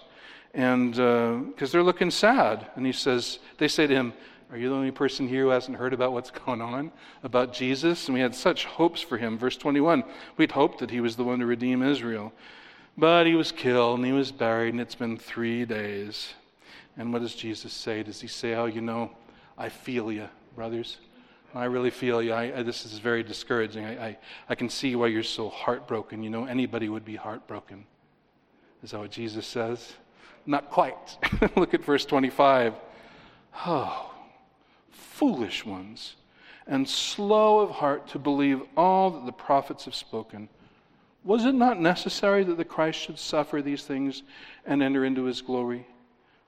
and 0.53 0.91
because 0.91 1.69
uh, 1.69 1.71
they're 1.71 1.83
looking 1.83 2.11
sad. 2.11 2.67
And 2.75 2.85
he 2.85 2.91
says, 2.91 3.39
they 3.57 3.67
say 3.67 3.87
to 3.87 3.93
him, 3.93 4.13
Are 4.53 4.57
you 4.57 4.69
the 4.69 4.75
only 4.75 4.91
person 4.91 5.27
here 5.27 5.45
who 5.45 5.49
hasn't 5.49 5.77
heard 5.77 5.93
about 5.93 6.13
what's 6.13 6.29
going 6.29 6.61
on 6.61 6.91
about 7.23 7.53
Jesus? 7.53 8.05
And 8.05 8.13
we 8.13 8.21
had 8.21 8.35
such 8.35 8.65
hopes 8.65 9.01
for 9.01 9.17
him. 9.17 9.35
Verse 9.35 9.57
21 9.57 10.03
we'd 10.37 10.51
hoped 10.51 10.77
that 10.77 10.91
he 10.91 11.01
was 11.01 11.15
the 11.15 11.23
one 11.23 11.39
to 11.39 11.47
redeem 11.47 11.81
Israel. 11.81 12.31
But 12.95 13.25
he 13.25 13.33
was 13.33 13.51
killed 13.51 13.97
and 13.97 14.05
he 14.05 14.11
was 14.11 14.31
buried, 14.31 14.75
and 14.75 14.79
it's 14.79 14.93
been 14.93 15.17
three 15.17 15.65
days. 15.65 16.35
And 16.97 17.11
what 17.11 17.23
does 17.23 17.33
Jesus 17.33 17.73
say? 17.73 18.03
Does 18.03 18.21
he 18.21 18.27
say, 18.27 18.53
Oh, 18.53 18.65
you 18.65 18.81
know, 18.81 19.09
I 19.57 19.69
feel 19.69 20.11
you, 20.11 20.29
brothers? 20.55 20.97
I 21.55 21.65
really 21.65 21.89
feel 21.89 22.21
you. 22.21 22.33
I, 22.33 22.59
I, 22.59 22.61
this 22.61 22.85
is 22.85 22.99
very 22.99 23.23
discouraging. 23.23 23.85
I, 23.85 24.09
I, 24.09 24.17
I 24.49 24.53
can 24.53 24.69
see 24.69 24.95
why 24.95 25.07
you're 25.07 25.23
so 25.23 25.49
heartbroken. 25.49 26.21
You 26.21 26.29
know, 26.29 26.45
anybody 26.45 26.89
would 26.89 27.05
be 27.05 27.15
heartbroken. 27.15 27.85
Is 28.83 28.91
that 28.91 28.99
what 28.99 29.09
Jesus 29.09 29.47
says? 29.47 29.93
Not 30.45 30.69
quite. 30.69 31.17
Look 31.55 31.73
at 31.73 31.83
verse 31.83 32.05
25. 32.05 32.75
Oh, 33.65 34.12
foolish 34.93 35.65
ones, 35.65 36.15
and 36.65 36.87
slow 36.87 37.59
of 37.59 37.71
heart 37.71 38.07
to 38.09 38.19
believe 38.19 38.61
all 38.77 39.11
that 39.11 39.25
the 39.25 39.31
prophets 39.31 39.85
have 39.85 39.95
spoken. 39.95 40.47
Was 41.23 41.45
it 41.45 41.55
not 41.55 41.79
necessary 41.79 42.43
that 42.43 42.57
the 42.57 42.65
Christ 42.65 42.99
should 42.99 43.19
suffer 43.19 43.61
these 43.61 43.83
things 43.83 44.23
and 44.65 44.81
enter 44.81 45.05
into 45.05 45.23
his 45.23 45.41
glory? 45.41 45.85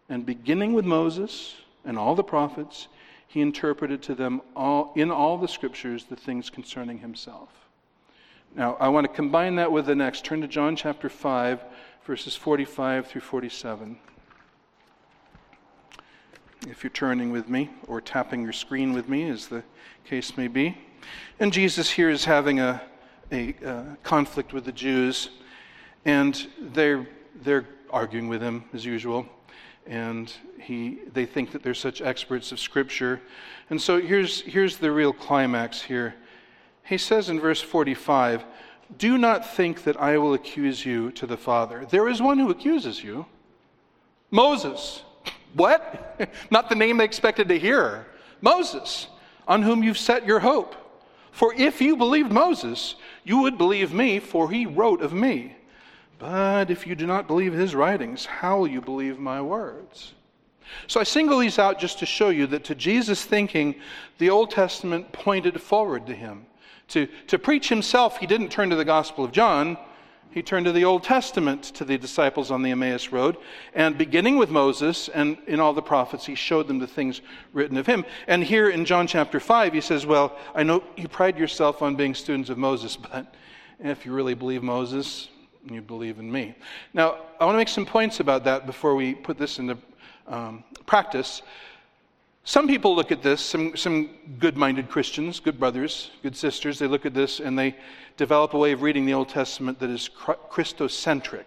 And 0.10 0.25
beginning 0.25 0.73
with 0.73 0.86
Moses 0.86 1.55
and 1.84 1.97
all 1.97 2.15
the 2.15 2.23
prophets, 2.23 2.88
he 3.27 3.41
interpreted 3.41 4.01
to 4.03 4.15
them 4.15 4.41
all, 4.55 4.93
in 4.95 5.12
all 5.12 5.38
the 5.38 5.47
scriptures 5.47 6.05
the 6.05 6.15
things 6.15 6.49
concerning 6.49 6.99
himself. 6.99 7.49
Now, 8.55 8.77
I 8.79 8.88
want 8.88 9.05
to 9.05 9.13
combine 9.13 9.55
that 9.55 9.71
with 9.71 9.86
the 9.86 9.95
next. 9.95 10.23
Turn 10.23 10.41
to 10.41 10.47
John 10.47 10.75
chapter 10.75 11.10
5, 11.10 11.62
verses 12.05 12.36
45 12.36 13.08
through 13.08 13.21
47. 13.21 13.97
If 16.67 16.84
you're 16.84 16.91
turning 16.91 17.32
with 17.32 17.47
me 17.47 17.69
or 17.88 18.01
tapping 18.01 18.41
your 18.41 18.54
screen 18.54 18.93
with 18.93 19.08
me, 19.08 19.30
as 19.30 19.47
the 19.47 19.63
case 20.04 20.36
may 20.36 20.47
be. 20.47 20.78
And 21.39 21.54
Jesus 21.54 21.91
here 21.91 22.10
is 22.10 22.25
having 22.25 22.60
a, 22.60 22.82
a, 23.32 23.54
a 23.63 23.97
conflict 24.01 24.51
with 24.51 24.65
the 24.65 24.71
Jews, 24.71 25.30
and 26.06 26.47
they're, 26.60 27.08
they're 27.43 27.67
arguing 27.91 28.30
with 28.30 28.41
him 28.41 28.63
as 28.73 28.84
usual. 28.84 29.28
And 29.86 30.34
he, 30.60 31.01
they 31.13 31.28
think 31.28 31.51
that 31.51 31.62
they're 31.62 31.75
such 31.75 32.01
experts 32.01 32.51
of 32.51 32.60
Scripture. 32.60 33.21
And 33.69 33.80
so 33.80 34.01
here's, 34.01 34.41
here's 34.41 34.78
the 34.78 34.91
real 34.91 35.13
climax 35.13 35.84
here. 35.84 36.15
He 36.84 36.97
says 36.97 37.30
in 37.30 37.39
verse 37.39 37.62
45 37.62 38.43
Do 38.97 39.19
not 39.19 39.47
think 39.56 39.84
that 39.84 39.97
I 39.97 40.17
will 40.17 40.34
accuse 40.34 40.84
you 40.84 41.12
to 41.12 41.28
the 41.28 41.38
Father. 41.38 41.86
There 41.89 42.08
is 42.08 42.21
one 42.21 42.39
who 42.39 42.49
accuses 42.49 43.04
you 43.04 43.28
Moses. 44.32 45.04
What? 45.53 46.29
Not 46.51 46.69
the 46.69 46.75
name 46.75 46.97
they 46.97 47.05
expected 47.05 47.47
to 47.49 47.60
hear. 47.60 48.05
Moses, 48.41 49.08
on 49.47 49.62
whom 49.62 49.84
you've 49.84 49.97
set 49.97 50.25
your 50.25 50.39
hope. 50.39 50.75
For 51.31 51.53
if 51.53 51.81
you 51.81 51.97
believed 51.97 52.31
Moses, 52.31 52.95
you 53.23 53.39
would 53.39 53.58
believe 53.58 53.93
me, 53.93 54.19
for 54.19 54.49
he 54.49 54.65
wrote 54.65 55.01
of 55.01 55.13
me. 55.13 55.55
But 56.17 56.71
if 56.71 56.88
you 56.88 56.95
do 56.95 57.05
not 57.05 57.27
believe 57.27 57.53
his 57.53 57.75
writings, 57.75 58.25
how 58.25 58.60
will 58.60 58.67
you 58.67 58.81
believe 58.81 59.19
my 59.19 59.41
words? 59.41 60.13
So 60.88 60.99
I 60.99 61.03
single 61.03 61.39
these 61.39 61.60
out 61.60 61.79
just 61.79 61.99
to 61.99 62.05
show 62.05 62.29
you 62.29 62.47
that 62.47 62.63
to 62.65 62.75
Jesus' 62.75 63.23
thinking, 63.23 63.75
the 64.17 64.29
Old 64.29 64.51
Testament 64.51 65.12
pointed 65.12 65.62
forward 65.62 66.08
to 66.08 66.15
him. 66.15 66.45
To, 66.89 67.08
to 67.27 67.39
preach 67.39 67.69
himself, 67.69 68.17
he 68.17 68.27
didn't 68.27 68.49
turn 68.49 68.69
to 68.69 68.75
the 68.75 68.86
Gospel 68.86 69.25
of 69.25 69.31
John, 69.31 69.77
he 70.31 70.41
turned 70.41 70.65
to 70.65 70.73
the 70.73 70.83
Old 70.83 71.03
Testament 71.03 71.63
to 71.75 71.85
the 71.85 71.97
disciples 71.97 72.51
on 72.51 72.61
the 72.61 72.71
Emmaus 72.71 73.11
Road. 73.11 73.38
And 73.73 73.97
beginning 73.97 74.38
with 74.38 74.49
Moses 74.49 75.07
and 75.09 75.38
in 75.47 75.61
all 75.61 75.73
the 75.73 75.81
prophets, 75.81 76.25
he 76.25 76.35
showed 76.35 76.67
them 76.67 76.79
the 76.79 76.88
things 76.88 77.21
written 77.53 77.77
of 77.77 77.85
him. 77.85 78.03
And 78.27 78.43
here 78.43 78.69
in 78.69 78.83
John 78.83 79.07
chapter 79.07 79.39
5, 79.39 79.73
he 79.73 79.81
says, 79.81 80.05
Well, 80.05 80.38
I 80.53 80.63
know 80.63 80.83
you 80.97 81.07
pride 81.07 81.38
yourself 81.38 81.81
on 81.81 81.95
being 81.95 82.13
students 82.13 82.49
of 82.49 82.57
Moses, 82.57 82.97
but 82.97 83.33
if 83.79 84.05
you 84.05 84.11
really 84.11 84.33
believe 84.33 84.61
Moses, 84.61 85.29
you 85.71 85.81
believe 85.81 86.19
in 86.19 86.31
me. 86.31 86.55
Now, 86.93 87.17
I 87.39 87.45
want 87.45 87.55
to 87.55 87.57
make 87.57 87.69
some 87.69 87.85
points 87.85 88.19
about 88.19 88.43
that 88.43 88.65
before 88.65 88.95
we 88.95 89.15
put 89.15 89.38
this 89.38 89.59
into 89.59 89.77
um, 90.27 90.63
practice. 90.85 91.41
Some 92.47 92.67
people 92.67 92.95
look 92.95 93.12
at 93.12 93.23
this, 93.23 93.41
some, 93.41 93.75
some 93.75 94.08
good 94.38 94.55
minded 94.55 94.88
Christians, 94.88 95.39
good 95.39 95.60
brothers, 95.60 96.12
good 96.21 96.36
sisters, 96.36 96.77
they 96.77 96.86
look 96.86 97.03
at 97.08 97.15
this 97.15 97.39
and 97.39 97.58
they 97.58 97.75
develop 98.17 98.53
a 98.53 98.58
way 98.60 98.71
of 98.71 98.84
reading 98.84 99.08
the 99.08 99.15
Old 99.15 99.29
Testament 99.29 99.79
that 99.79 99.89
is 99.89 100.12
Christocentric, 100.15 101.45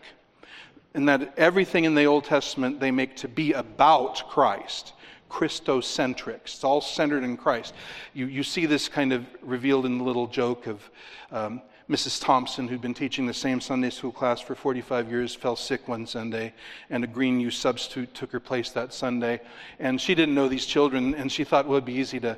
and 0.95 1.09
that 1.09 1.35
everything 1.39 1.85
in 1.85 1.95
the 1.95 2.05
Old 2.05 2.25
Testament 2.25 2.81
they 2.81 2.91
make 2.91 3.15
to 3.19 3.29
be 3.29 3.53
about 3.53 4.29
Christ. 4.29 4.95
Christocentric. 5.31 6.41
It's 6.45 6.65
all 6.65 6.81
centered 6.81 7.23
in 7.23 7.37
Christ. 7.37 7.75
You, 8.13 8.27
you 8.27 8.43
see 8.43 8.67
this 8.67 8.89
kind 8.89 9.13
of 9.13 9.25
revealed 9.41 9.87
in 9.87 9.99
the 9.99 10.05
little 10.05 10.27
joke 10.27 10.67
of 10.67 10.91
um, 11.31 11.63
Mrs. 11.89 12.23
Thompson, 12.23 12.69
who'd 12.69 12.83
been 12.83 12.93
teaching 12.93 13.27
the 13.27 13.33
same 13.33 13.63
Sunday 13.63 13.89
school 13.89 14.13
class 14.13 14.41
for 14.41 14.55
45 14.55 15.11
years, 15.11 15.35
fell 15.35 15.57
sick 15.57 15.89
one 15.89 16.07
Sunday, 16.07 16.53
and 16.91 17.03
a 17.03 17.07
Green 17.07 17.41
U 17.41 17.51
substitute 17.51 18.13
took 18.13 18.31
her 18.31 18.41
place 18.41 18.71
that 18.71 18.93
Sunday. 18.93 19.41
And 19.79 19.99
she 19.99 20.15
didn't 20.15 20.35
know 20.35 20.49
these 20.49 20.67
children, 20.67 21.15
and 21.15 21.33
she 21.33 21.45
thought 21.45 21.65
well, 21.65 21.77
it 21.77 21.79
would 21.79 21.85
be 21.87 21.95
easy 21.95 22.21
to 22.21 22.37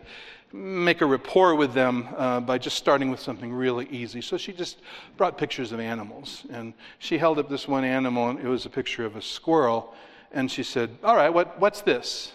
make 0.53 1.01
a 1.01 1.07
rapport 1.07 1.57
with 1.57 1.75
them 1.75 2.09
uh, 2.17 2.41
by 2.41 2.59
just 2.59 2.77
starting 2.77 3.11
with 3.11 3.19
something 3.19 3.53
really 3.53 3.89
easy. 3.89 4.21
So 4.21 4.37
she 4.37 4.53
just 4.53 4.79
brought 5.17 5.37
pictures 5.37 5.73
of 5.73 5.81
animals. 5.81 6.45
And 6.51 6.73
she 7.01 7.19
held 7.19 7.41
up 7.41 7.49
this 7.49 7.67
one 7.67 7.85
animal, 7.85 8.29
and 8.29 8.39
it 8.39 8.49
was 8.49 8.67
a 8.67 8.71
picture 8.71 9.05
of 9.05 9.17
a 9.17 9.23
squirrel. 9.23 9.95
And 10.33 10.49
she 10.49 10.63
said, 10.63 10.97
All 11.03 11.17
right, 11.17 11.31
what, 11.31 11.59
what's 11.59 11.81
this? 11.83 12.33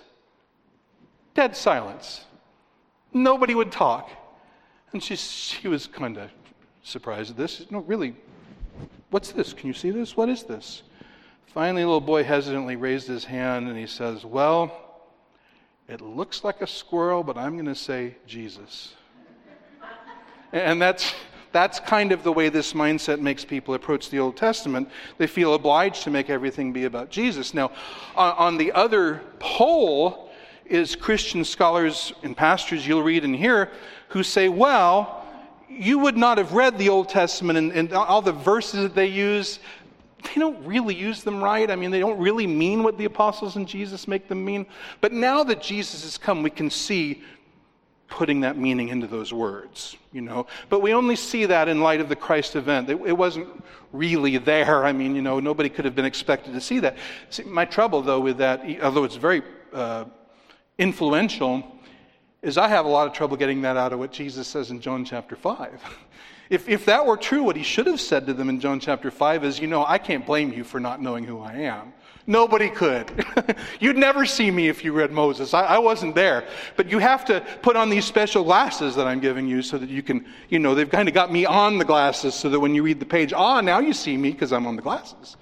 Dead 1.33 1.55
silence. 1.55 2.25
Nobody 3.13 3.55
would 3.55 3.71
talk. 3.71 4.09
And 4.91 5.01
she, 5.01 5.15
she 5.15 5.69
was 5.69 5.87
kind 5.87 6.17
of 6.17 6.29
surprised 6.85 7.31
at 7.31 7.37
this. 7.37 7.65
No, 7.71 7.79
really, 7.79 8.15
what's 9.09 9.31
this? 9.31 9.53
Can 9.53 9.67
you 9.67 9.73
see 9.73 9.91
this? 9.91 10.15
What 10.15 10.29
is 10.29 10.43
this? 10.43 10.83
Finally, 11.47 11.81
the 11.81 11.87
little 11.87 12.01
boy 12.01 12.23
hesitantly 12.23 12.75
raised 12.75 13.07
his 13.07 13.25
hand 13.25 13.67
and 13.67 13.77
he 13.77 13.87
says, 13.87 14.23
Well, 14.23 14.71
it 15.87 16.01
looks 16.01 16.43
like 16.43 16.61
a 16.61 16.67
squirrel, 16.67 17.23
but 17.23 17.37
I'm 17.37 17.53
going 17.53 17.65
to 17.65 17.75
say 17.75 18.15
Jesus. 18.25 18.93
and 20.51 20.81
that's, 20.81 21.13
that's 21.51 21.79
kind 21.79 22.11
of 22.11 22.23
the 22.23 22.31
way 22.31 22.49
this 22.49 22.73
mindset 22.73 23.19
makes 23.19 23.45
people 23.45 23.73
approach 23.73 24.09
the 24.09 24.19
Old 24.19 24.35
Testament. 24.35 24.89
They 25.17 25.27
feel 25.27 25.53
obliged 25.53 26.03
to 26.03 26.11
make 26.11 26.29
everything 26.29 26.73
be 26.73 26.85
about 26.85 27.09
Jesus. 27.09 27.53
Now, 27.53 27.71
on 28.15 28.57
the 28.57 28.71
other 28.71 29.21
pole 29.39 30.31
is 30.65 30.95
Christian 30.95 31.45
scholars 31.45 32.13
and 32.23 32.35
pastors 32.35 32.87
you'll 32.87 33.03
read 33.03 33.23
and 33.23 33.35
hear 33.35 33.71
who 34.09 34.23
say, 34.23 34.49
well, 34.49 35.24
you 35.75 35.99
would 35.99 36.17
not 36.17 36.37
have 36.37 36.53
read 36.53 36.77
the 36.77 36.89
Old 36.89 37.09
Testament 37.09 37.57
and, 37.57 37.71
and 37.71 37.93
all 37.93 38.21
the 38.21 38.31
verses 38.31 38.83
that 38.83 38.95
they 38.95 39.07
use 39.07 39.59
they 40.25 40.39
don't 40.41 40.65
really 40.65 40.95
use 40.95 41.23
them 41.23 41.43
right. 41.43 41.69
I 41.69 41.75
mean, 41.75 41.91
they 41.91 41.99
don't 41.99 42.17
really 42.17 42.47
mean 42.47 42.83
what 42.83 42.97
the 42.97 43.05
apostles 43.05 43.55
and 43.57 43.67
Jesus 43.67 44.07
make 44.07 44.27
them 44.27 44.43
mean. 44.43 44.65
But 45.01 45.11
now 45.11 45.43
that 45.43 45.61
Jesus 45.61 46.03
has 46.03 46.17
come, 46.17 46.41
we 46.41 46.49
can 46.49 46.69
see 46.69 47.21
putting 48.07 48.41
that 48.41 48.57
meaning 48.57 48.89
into 48.89 49.07
those 49.07 49.33
words, 49.33 49.97
you 50.11 50.21
know. 50.21 50.47
But 50.69 50.81
we 50.81 50.93
only 50.93 51.15
see 51.15 51.45
that 51.45 51.67
in 51.67 51.81
light 51.81 52.01
of 52.01 52.09
the 52.09 52.15
Christ 52.15 52.55
event. 52.55 52.89
It, 52.89 52.99
it 53.05 53.17
wasn't 53.17 53.47
really 53.91 54.37
there. 54.37 54.85
I 54.85 54.91
mean, 54.91 55.15
you 55.15 55.21
know, 55.21 55.39
nobody 55.39 55.69
could 55.69 55.85
have 55.85 55.95
been 55.95 56.05
expected 56.05 56.53
to 56.53 56.61
see 56.61 56.79
that. 56.79 56.97
See, 57.29 57.43
my 57.43 57.65
trouble, 57.65 58.01
though, 58.01 58.19
with 58.19 58.37
that, 58.37 58.63
although 58.81 59.03
it's 59.03 59.15
very 59.15 59.41
uh, 59.73 60.05
influential, 60.77 61.63
is 62.45 62.59
I 62.59 62.67
have 62.67 62.85
a 62.85 62.89
lot 62.89 63.07
of 63.07 63.13
trouble 63.13 63.37
getting 63.37 63.63
that 63.63 63.75
out 63.75 63.91
of 63.91 63.97
what 63.97 64.11
Jesus 64.11 64.47
says 64.47 64.69
in 64.69 64.79
John 64.79 65.03
chapter 65.03 65.35
5. 65.35 65.83
If, 66.47 66.69
if 66.69 66.85
that 66.85 67.07
were 67.07 67.17
true, 67.17 67.41
what 67.41 67.55
he 67.55 67.63
should 67.63 67.87
have 67.87 67.99
said 67.99 68.27
to 68.27 68.33
them 68.35 68.49
in 68.49 68.59
John 68.59 68.79
chapter 68.79 69.09
5 69.09 69.43
is, 69.43 69.59
You 69.59 69.65
know, 69.65 69.83
I 69.83 69.97
can't 69.97 70.27
blame 70.27 70.53
you 70.53 70.63
for 70.63 70.79
not 70.79 71.01
knowing 71.01 71.23
who 71.23 71.39
I 71.39 71.53
am. 71.53 71.91
Nobody 72.27 72.69
could. 72.69 73.25
You'd 73.79 73.97
never 73.97 74.27
see 74.27 74.51
me 74.51 74.67
if 74.67 74.85
you 74.85 74.93
read 74.93 75.11
Moses. 75.11 75.55
I, 75.55 75.63
I, 75.63 75.77
wasn't 75.79 76.13
there. 76.13 76.47
But 76.75 76.91
you 76.91 76.99
have 76.99 77.25
to 77.25 77.43
put 77.63 77.75
on 77.75 77.89
these 77.89 78.05
special 78.05 78.43
glasses 78.43 78.95
that 78.95 79.07
I'm 79.07 79.21
giving 79.21 79.47
you 79.47 79.63
so 79.63 79.79
that 79.79 79.89
you 79.89 80.03
can, 80.03 80.23
you 80.49 80.59
know, 80.59 80.75
they've 80.75 80.87
kind 80.87 81.07
of 81.07 81.15
got 81.15 81.31
me 81.31 81.47
on 81.47 81.79
the 81.79 81.85
glasses 81.85 82.35
so 82.35 82.47
that 82.49 82.59
when 82.59 82.75
you 82.75 82.83
read 82.83 82.99
the 82.99 83.07
page, 83.07 83.33
ah, 83.33 83.59
now 83.61 83.79
you 83.79 83.93
see 83.93 84.15
me 84.15 84.29
because 84.29 84.53
I'm 84.53 84.67
on 84.67 84.75
the 84.75 84.83
glasses. 84.83 85.37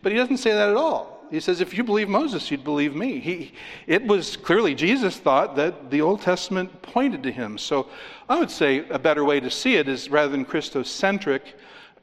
But 0.00 0.12
he 0.12 0.18
doesn't 0.18 0.38
say 0.38 0.52
that 0.52 0.70
at 0.70 0.76
all. 0.76 1.17
He 1.30 1.40
says, 1.40 1.60
if 1.60 1.76
you 1.76 1.84
believe 1.84 2.08
Moses, 2.08 2.50
you'd 2.50 2.64
believe 2.64 2.94
me. 2.94 3.20
He, 3.20 3.52
it 3.86 4.06
was 4.06 4.36
clearly 4.36 4.74
Jesus 4.74 5.18
thought 5.18 5.56
that 5.56 5.90
the 5.90 6.00
Old 6.00 6.22
Testament 6.22 6.82
pointed 6.82 7.22
to 7.24 7.32
him. 7.32 7.58
So 7.58 7.88
I 8.28 8.38
would 8.38 8.50
say 8.50 8.88
a 8.88 8.98
better 8.98 9.24
way 9.24 9.38
to 9.40 9.50
see 9.50 9.76
it 9.76 9.88
is 9.88 10.08
rather 10.08 10.30
than 10.30 10.44
Christocentric, 10.44 11.40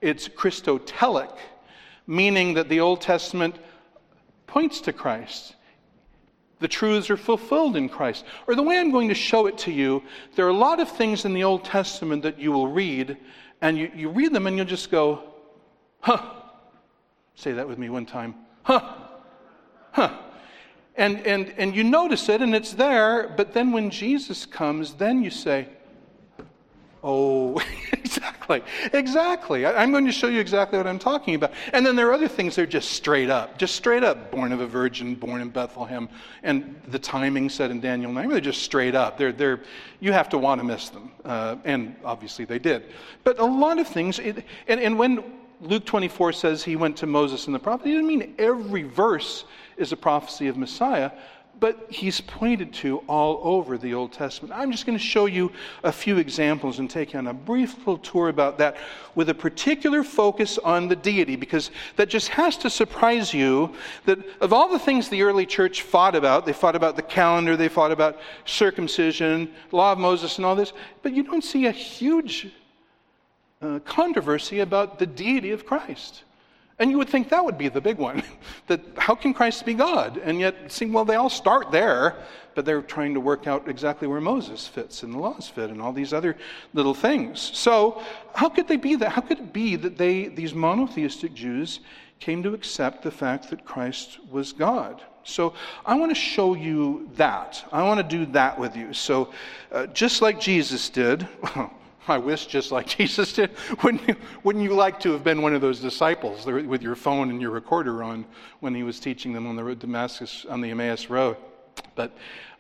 it's 0.02 0.28
Christotelic, 0.28 1.36
meaning 2.06 2.54
that 2.54 2.70
the 2.70 2.80
Old 2.80 3.02
Testament 3.02 3.58
points 4.46 4.80
to 4.82 4.94
Christ. 4.94 5.56
The 6.60 6.68
truths 6.68 7.10
are 7.10 7.18
fulfilled 7.18 7.76
in 7.76 7.90
Christ. 7.90 8.26
Or 8.48 8.56
the 8.56 8.64
way 8.64 8.80
I'm 8.80 8.92
going 8.92 9.10
to 9.10 9.16
show 9.16 9.48
it 9.48 9.58
to 9.60 9.72
you, 9.72 10.04
there 10.36 10.46
are 10.46 10.50
a 10.50 10.54
lot 10.54 10.80
of 10.80 10.90
things 10.90 11.26
in 11.26 11.34
the 11.34 11.44
Old 11.44 11.66
Testament 11.66 12.22
that 12.24 12.40
you 12.40 12.52
will 12.52 12.68
read, 12.68 13.18
and 13.62 13.78
you, 13.78 13.92
you 13.96 14.10
read 14.10 14.34
them 14.34 14.46
and 14.46 14.56
you'll 14.56 14.66
just 14.66 14.92
go, 14.92 15.24
huh. 16.00 16.22
Say 17.34 17.54
that 17.54 17.68
with 17.68 17.78
me 17.78 17.90
one 17.90 18.06
time. 18.06 18.36
Huh 18.64 19.05
huh. 19.96 20.18
And, 20.98 21.26
and, 21.28 21.54
and 21.58 21.76
you 21.76 21.84
notice 21.84 22.30
it 22.30 22.42
and 22.42 22.56
it's 22.56 22.74
there, 22.74 23.34
but 23.36 23.54
then 23.54 23.72
when 23.72 23.90
Jesus 23.90 24.46
comes, 24.46 24.94
then 24.94 25.24
you 25.24 25.30
say, 25.30 25.68
Oh, 27.08 27.62
exactly, 27.92 28.64
exactly. 28.92 29.68
I, 29.68 29.84
am 29.84 29.92
going 29.92 30.08
to 30.08 30.12
show 30.12 30.26
you 30.26 30.40
exactly 30.40 30.80
what 30.80 30.88
I'm 30.88 30.98
talking 30.98 31.36
about. 31.36 31.52
And 31.72 31.86
then 31.86 31.96
there 31.96 32.10
are 32.10 32.14
other 32.14 32.28
things 32.28 32.56
that 32.56 32.64
are 32.64 32.66
just 32.66 32.94
straight 32.94 33.30
up, 33.30 33.60
just 33.60 33.76
straight 33.76 34.04
up, 34.04 34.32
born 34.32 34.52
of 34.52 34.60
a 34.60 34.66
virgin, 34.66 35.14
born 35.14 35.40
in 35.40 35.50
Bethlehem, 35.50 36.10
and 36.42 36.82
the 36.88 36.98
timing 36.98 37.52
said 37.52 37.70
in 37.70 37.80
Daniel 37.80 38.12
9, 38.12 38.28
they're 38.28 38.42
just 38.42 38.64
straight 38.64 38.96
up. 38.96 39.20
They're, 39.20 39.32
they're, 39.32 39.62
you 40.00 40.14
have 40.14 40.30
to 40.30 40.40
want 40.40 40.60
to 40.62 40.66
miss 40.66 40.90
them. 40.90 41.12
Uh, 41.24 41.58
and 41.64 41.96
obviously 42.04 42.44
they 42.44 42.58
did. 42.58 42.86
But 43.24 43.38
a 43.38 43.46
lot 43.46 43.78
of 43.78 43.88
things, 43.88 44.18
it, 44.18 44.44
and, 44.68 44.80
and 44.80 44.98
when 44.98 45.24
Luke 45.62 45.86
24 45.86 46.34
says 46.34 46.64
he 46.64 46.76
went 46.76 46.98
to 46.98 47.06
Moses 47.06 47.46
and 47.46 47.54
the 47.54 47.60
prophet, 47.60 47.86
he 47.86 47.92
didn't 47.92 48.08
mean 48.08 48.34
every 48.40 48.82
verse 48.82 49.46
is 49.78 49.92
a 49.92 49.98
prophecy 49.98 50.48
of 50.48 50.58
Messiah, 50.58 51.12
but 51.58 51.86
he's 51.90 52.20
pointed 52.20 52.74
to 52.74 52.98
all 53.08 53.40
over 53.42 53.78
the 53.78 53.94
Old 53.94 54.12
Testament. 54.12 54.54
I'm 54.54 54.74
just 54.74 54.86
going 54.86 54.98
to 54.98 55.04
show 55.04 55.26
you 55.26 55.54
a 55.86 55.92
few 55.92 56.18
examples 56.18 56.80
and 56.80 56.90
take 56.90 57.14
you 57.14 57.20
on 57.20 57.28
a 57.28 57.34
brief 57.34 57.78
little 57.78 57.98
tour 57.98 58.28
about 58.28 58.58
that 58.58 58.76
with 59.16 59.30
a 59.30 59.34
particular 59.34 60.04
focus 60.04 60.58
on 60.58 60.90
the 60.90 60.98
deity, 60.98 61.38
because 61.38 61.72
that 61.96 62.10
just 62.10 62.28
has 62.28 62.58
to 62.58 62.70
surprise 62.70 63.34
you 63.34 63.74
that 64.04 64.20
of 64.42 64.52
all 64.52 64.68
the 64.68 64.78
things 64.78 65.08
the 65.08 65.22
early 65.22 65.46
church 65.46 65.84
fought 65.84 66.14
about, 66.14 66.46
they 66.46 66.52
fought 66.52 66.76
about 66.76 66.98
the 66.98 67.02
calendar, 67.02 67.56
they 67.56 67.70
fought 67.70 67.92
about 67.92 68.20
circumcision, 68.44 69.50
law 69.72 69.94
of 69.94 69.98
Moses, 69.98 70.36
and 70.36 70.46
all 70.46 70.58
this, 70.58 70.74
but 71.04 71.14
you 71.14 71.24
don't 71.24 71.44
see 71.44 71.68
a 71.68 71.72
huge 71.72 72.50
uh, 73.62 73.80
controversy 73.86 74.60
about 74.60 75.00
the 75.00 75.06
deity 75.06 75.52
of 75.52 75.66
Christ. 75.66 76.24
And 76.78 76.92
you 76.92 76.98
would 76.98 77.08
think 77.10 77.30
that 77.30 77.44
would 77.44 77.58
be 77.58 77.70
the 77.70 77.80
big 77.80 77.98
one. 77.98 78.22
that 78.68 78.82
how 78.98 79.16
can 79.16 79.34
Christ 79.34 79.66
be 79.66 79.74
God? 79.74 80.18
And 80.18 80.40
yet, 80.40 80.72
see, 80.72 80.86
well, 80.86 81.06
they 81.06 81.16
all 81.16 81.30
start 81.30 81.72
there, 81.72 82.16
but 82.54 82.66
they're 82.66 82.82
trying 82.82 83.14
to 83.14 83.20
work 83.20 83.48
out 83.48 83.70
exactly 83.70 84.08
where 84.08 84.20
Moses 84.20 84.68
fits 84.68 85.04
and 85.04 85.14
the 85.14 85.18
laws 85.18 85.48
fit 85.48 85.70
and 85.70 85.82
all 85.82 85.94
these 85.94 86.12
other 86.12 86.36
little 86.74 86.94
things. 86.94 87.40
So, 87.54 88.02
how 88.34 88.50
could 88.50 88.68
they 88.68 88.78
be 88.78 88.96
that? 88.98 89.12
How 89.12 89.22
could 89.22 89.40
it 89.40 89.54
be 89.54 89.76
that 89.78 89.98
they, 89.98 90.28
these 90.28 90.54
monotheistic 90.54 91.34
Jews, 91.34 91.80
came 92.20 92.44
to 92.44 92.54
accept 92.54 93.04
the 93.04 93.12
fact 93.12 93.50
that 93.50 93.66
Christ 93.66 94.20
was 94.30 94.52
God? 94.52 95.02
So, 95.24 95.54
I 95.86 95.96
want 95.96 96.12
to 96.12 96.16
show 96.16 96.56
you 96.56 97.10
that. 97.16 97.64
I 97.72 97.84
want 97.84 97.98
to 98.00 98.18
do 98.18 98.26
that 98.34 98.60
with 98.60 98.76
you. 98.76 98.94
So, 98.94 99.34
uh, 99.72 99.88
just 99.88 100.22
like 100.22 100.40
Jesus 100.42 100.90
did, 100.90 101.28
I 102.08 102.18
wish 102.18 102.46
just 102.46 102.72
like 102.72 102.88
Jesus 102.98 103.34
did. 103.34 103.52
Wouldn't 103.84 104.08
you, 104.08 104.16
wouldn't 104.44 104.64
you 104.64 104.74
like 104.74 105.00
to 105.02 105.12
have 105.12 105.24
been 105.24 105.42
one 105.42 105.54
of 105.54 105.62
those 105.62 105.80
disciples 105.80 106.46
with 106.46 106.82
your 106.82 106.96
phone 106.96 107.30
and 107.30 107.42
your 107.42 107.52
recorder 107.52 108.04
on 108.04 108.26
when 108.60 108.76
he 108.76 108.84
was 108.84 109.00
teaching 109.00 109.34
them 109.34 109.48
on 109.48 109.56
the 109.56 109.64
road 109.64 109.80
Damascus 109.80 110.46
on 110.50 110.62
the 110.62 110.72
Emmaus 110.72 111.10
Road? 111.10 111.38
But 111.96 112.12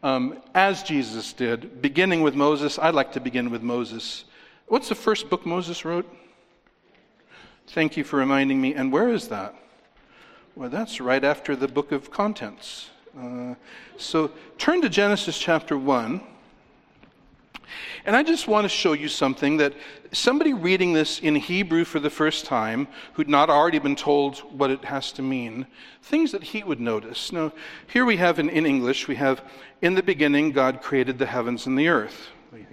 um, 0.04 0.41
as 0.54 0.84
Jesus 0.84 1.34
did, 1.34 1.82
beginning 1.82 2.22
with 2.22 2.36
Moses, 2.36 2.78
I'd 2.80 2.96
like 2.96 3.12
to 3.14 3.20
begin 3.20 3.50
with 3.50 3.62
Moses. 3.62 4.26
What's 4.68 4.89
the 4.89 4.96
first 4.96 5.30
book 5.30 5.46
Moses 5.46 5.86
wrote? 5.86 6.08
Thank 7.68 7.98
you 7.98 8.04
for 8.04 8.18
reminding 8.18 8.62
me. 8.62 8.74
And 8.74 8.91
where 8.91 9.10
is 9.10 9.28
that? 9.30 9.56
Well, 10.56 10.70
that's 10.70 11.02
right 11.02 11.24
after 11.24 11.56
the 11.56 11.68
book 11.68 11.91
of 11.91 12.12
contents. 12.12 12.89
Uh, 13.20 13.56
so 13.98 14.32
turn 14.58 14.82
to 14.82 14.89
Genesis 14.89 15.38
chapter 15.38 15.78
1. 15.78 16.22
And 18.06 18.16
I 18.16 18.22
just 18.22 18.47
want 18.47 18.66
to 18.66 18.70
show 18.70 18.93
you 18.93 19.08
something 19.08 19.58
that 19.58 19.74
somebody 20.12 20.53
reading 20.53 20.93
this 20.93 21.20
in 21.20 21.34
Hebrew 21.34 21.84
for 21.84 21.99
the 21.99 22.10
first 22.10 22.45
time, 22.45 22.88
who'd 23.14 23.28
not 23.28 23.49
already 23.49 23.80
been 23.80 23.95
told 23.95 24.38
what 24.56 24.70
it 24.70 24.86
has 24.86 25.12
to 25.14 25.24
mean, 25.24 25.66
things 26.03 26.32
that 26.32 26.43
he 26.43 26.64
would 26.64 26.80
notice. 26.80 27.32
Now, 27.32 27.51
here 27.88 28.06
we 28.06 28.18
have 28.18 28.38
in, 28.38 28.49
in 28.49 28.68
English, 28.68 29.08
we 29.08 29.16
have, 29.16 29.41
in 29.82 29.95
the 29.95 30.03
beginning, 30.03 30.51
God 30.51 30.84
created 30.84 31.18
the 31.18 31.26
heavens 31.26 31.66
and 31.66 31.78
the 31.78 31.88
earth. 31.88 32.28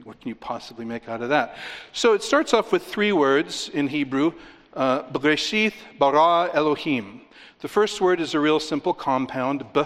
What 0.04 0.20
can 0.20 0.28
you 0.28 0.34
possibly 0.34 0.84
make 0.84 1.08
out 1.08 1.22
of 1.22 1.30
that? 1.30 1.56
So 1.92 2.12
it 2.12 2.22
starts 2.22 2.52
off 2.52 2.70
with 2.70 2.84
three 2.84 3.12
words 3.12 3.70
in 3.70 3.88
Hebrew 3.88 4.34
uh, 4.74 5.02
bara, 5.98 6.50
Elohim. 6.52 7.22
The 7.60 7.68
first 7.68 8.00
word 8.00 8.20
is 8.20 8.34
a 8.34 8.40
real 8.40 8.60
simple 8.60 8.92
compound. 8.92 9.64
B 9.72 9.82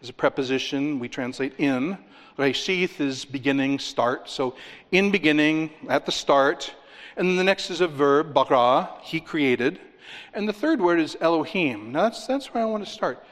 is 0.00 0.08
a 0.08 0.12
preposition 0.12 0.98
we 0.98 1.08
translate 1.08 1.54
in. 1.58 1.98
Reshith 2.38 3.00
is 3.00 3.24
beginning, 3.24 3.78
start. 3.78 4.28
So 4.28 4.56
in 4.92 5.10
beginning, 5.10 5.70
at 5.88 6.06
the 6.06 6.12
start. 6.12 6.74
And 7.16 7.28
then 7.28 7.36
the 7.36 7.44
next 7.44 7.70
is 7.70 7.80
a 7.80 7.88
verb, 7.88 8.34
bara, 8.34 8.90
he 9.02 9.20
created. 9.20 9.80
And 10.34 10.48
the 10.48 10.52
third 10.52 10.80
word 10.80 11.00
is 11.00 11.16
Elohim. 11.20 11.92
Now 11.92 12.02
that's, 12.02 12.26
that's 12.26 12.52
where 12.52 12.62
I 12.62 12.66
want 12.66 12.84
to 12.84 12.90
start. 12.90 13.24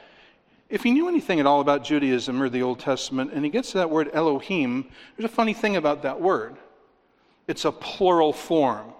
If 0.69 0.83
he 0.83 0.91
knew 0.91 1.07
anything 1.07 1.39
at 1.39 1.45
all 1.45 1.61
about 1.61 1.83
Judaism 1.83 2.41
or 2.41 2.49
the 2.49 2.63
Old 2.63 2.79
Testament, 2.79 3.31
and 3.33 3.45
he 3.45 3.51
gets 3.51 3.71
to 3.73 3.77
that 3.77 3.89
word 3.89 4.09
Elohim, 4.13 4.89
there's 5.15 5.31
a 5.31 5.33
funny 5.33 5.53
thing 5.53 5.75
about 5.75 6.01
that 6.01 6.19
word. 6.19 6.57
It's 7.47 7.65
a 7.65 7.71
plural 7.71 8.33
form. 8.33 8.91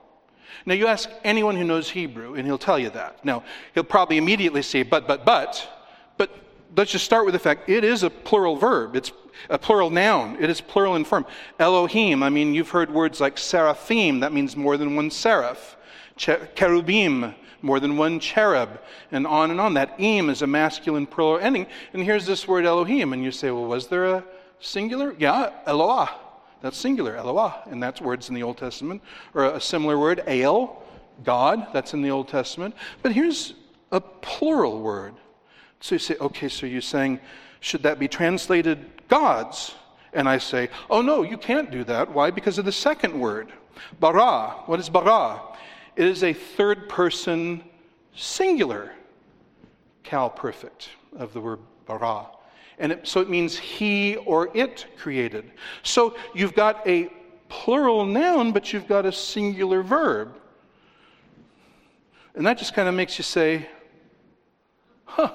Now, 0.67 0.75
you 0.75 0.87
ask 0.87 1.09
anyone 1.23 1.55
who 1.55 1.63
knows 1.63 1.89
Hebrew, 1.89 2.35
and 2.35 2.45
he'll 2.45 2.59
tell 2.59 2.79
you 2.79 2.91
that. 2.91 3.25
Now, 3.25 3.43
he'll 3.73 3.83
probably 3.83 4.17
immediately 4.17 4.61
say, 4.61 4.83
but, 4.83 5.07
but, 5.07 5.25
but, 5.25 5.67
but 6.17 6.44
let's 6.75 6.91
just 6.91 7.05
start 7.05 7.25
with 7.25 7.33
the 7.33 7.39
fact 7.39 7.69
it 7.69 7.83
is 7.83 8.03
a 8.03 8.09
plural 8.09 8.55
verb. 8.55 8.95
It's 8.95 9.11
a 9.49 9.57
plural 9.57 9.89
noun. 9.89 10.37
It 10.39 10.49
is 10.49 10.61
plural 10.61 10.95
in 10.95 11.03
form. 11.05 11.25
Elohim, 11.59 12.23
I 12.23 12.29
mean, 12.29 12.53
you've 12.53 12.69
heard 12.69 12.91
words 12.91 13.19
like 13.19 13.37
seraphim, 13.37 14.21
that 14.21 14.33
means 14.33 14.55
more 14.55 14.77
than 14.77 14.95
one 14.95 15.11
seraph. 15.11 15.77
Cherubim, 16.17 17.35
more 17.61 17.79
than 17.79 17.97
one 17.97 18.19
cherub, 18.19 18.79
and 19.11 19.27
on 19.27 19.51
and 19.51 19.59
on. 19.59 19.73
That 19.73 19.95
im 19.99 20.29
is 20.29 20.41
a 20.41 20.47
masculine 20.47 21.05
plural 21.05 21.39
ending. 21.39 21.67
And 21.93 22.01
here's 22.01 22.25
this 22.25 22.47
word 22.47 22.65
Elohim, 22.65 23.11
and 23.11 23.23
you 23.23 23.31
say, 23.31 23.51
well, 23.51 23.65
was 23.65 23.87
there 23.87 24.05
a 24.05 24.23
singular? 24.59 25.15
Yeah, 25.17 25.51
Eloah. 25.65 26.09
That's 26.61 26.77
singular, 26.77 27.15
Eloah, 27.17 27.67
and 27.69 27.83
that's 27.83 28.01
words 28.01 28.29
in 28.29 28.35
the 28.35 28.43
Old 28.43 28.57
Testament. 28.57 29.01
Or 29.33 29.45
a 29.45 29.61
similar 29.61 29.99
word, 29.99 30.23
El, 30.25 30.81
God, 31.23 31.67
that's 31.73 31.93
in 31.93 32.01
the 32.01 32.11
Old 32.11 32.27
Testament. 32.27 32.75
But 33.01 33.11
here's 33.11 33.53
a 33.91 33.99
plural 33.99 34.81
word. 34.81 35.15
So 35.79 35.95
you 35.95 35.99
say, 35.99 36.15
okay, 36.19 36.49
so 36.49 36.65
you're 36.65 36.81
saying, 36.81 37.19
should 37.59 37.83
that 37.83 37.99
be 37.99 38.07
translated 38.07 38.85
gods? 39.07 39.75
And 40.13 40.29
I 40.29 40.37
say, 40.37 40.69
oh 40.89 41.01
no, 41.01 41.23
you 41.23 41.37
can't 41.37 41.69
do 41.69 41.83
that. 41.83 42.11
Why? 42.11 42.31
Because 42.31 42.57
of 42.57 42.65
the 42.65 42.71
second 42.71 43.19
word, 43.19 43.51
bara. 43.99 44.55
What 44.65 44.79
is 44.79 44.89
bara? 44.89 45.41
It 45.95 46.05
is 46.05 46.23
a 46.23 46.33
third 46.33 46.89
person 46.89 47.63
singular 48.15 48.93
Qal 50.03 50.35
perfect 50.35 50.89
of 51.17 51.33
the 51.33 51.41
word 51.41 51.59
bara. 51.85 52.27
And 52.77 52.91
it, 52.91 53.07
so 53.07 53.21
it 53.21 53.29
means 53.29 53.57
he 53.57 54.17
or 54.17 54.55
it 54.55 54.85
created. 54.97 55.51
So 55.83 56.15
you've 56.33 56.53
got 56.53 56.85
a 56.87 57.09
plural 57.49 58.05
noun, 58.05 58.51
but 58.51 58.73
you've 58.73 58.87
got 58.87 59.05
a 59.05 59.11
singular 59.11 59.81
verb. 59.81 60.35
And 62.35 62.45
that 62.45 62.57
just 62.57 62.73
kind 62.73 62.89
of 62.89 62.95
makes 62.95 63.17
you 63.17 63.23
say, 63.23 63.67
huh, 65.05 65.31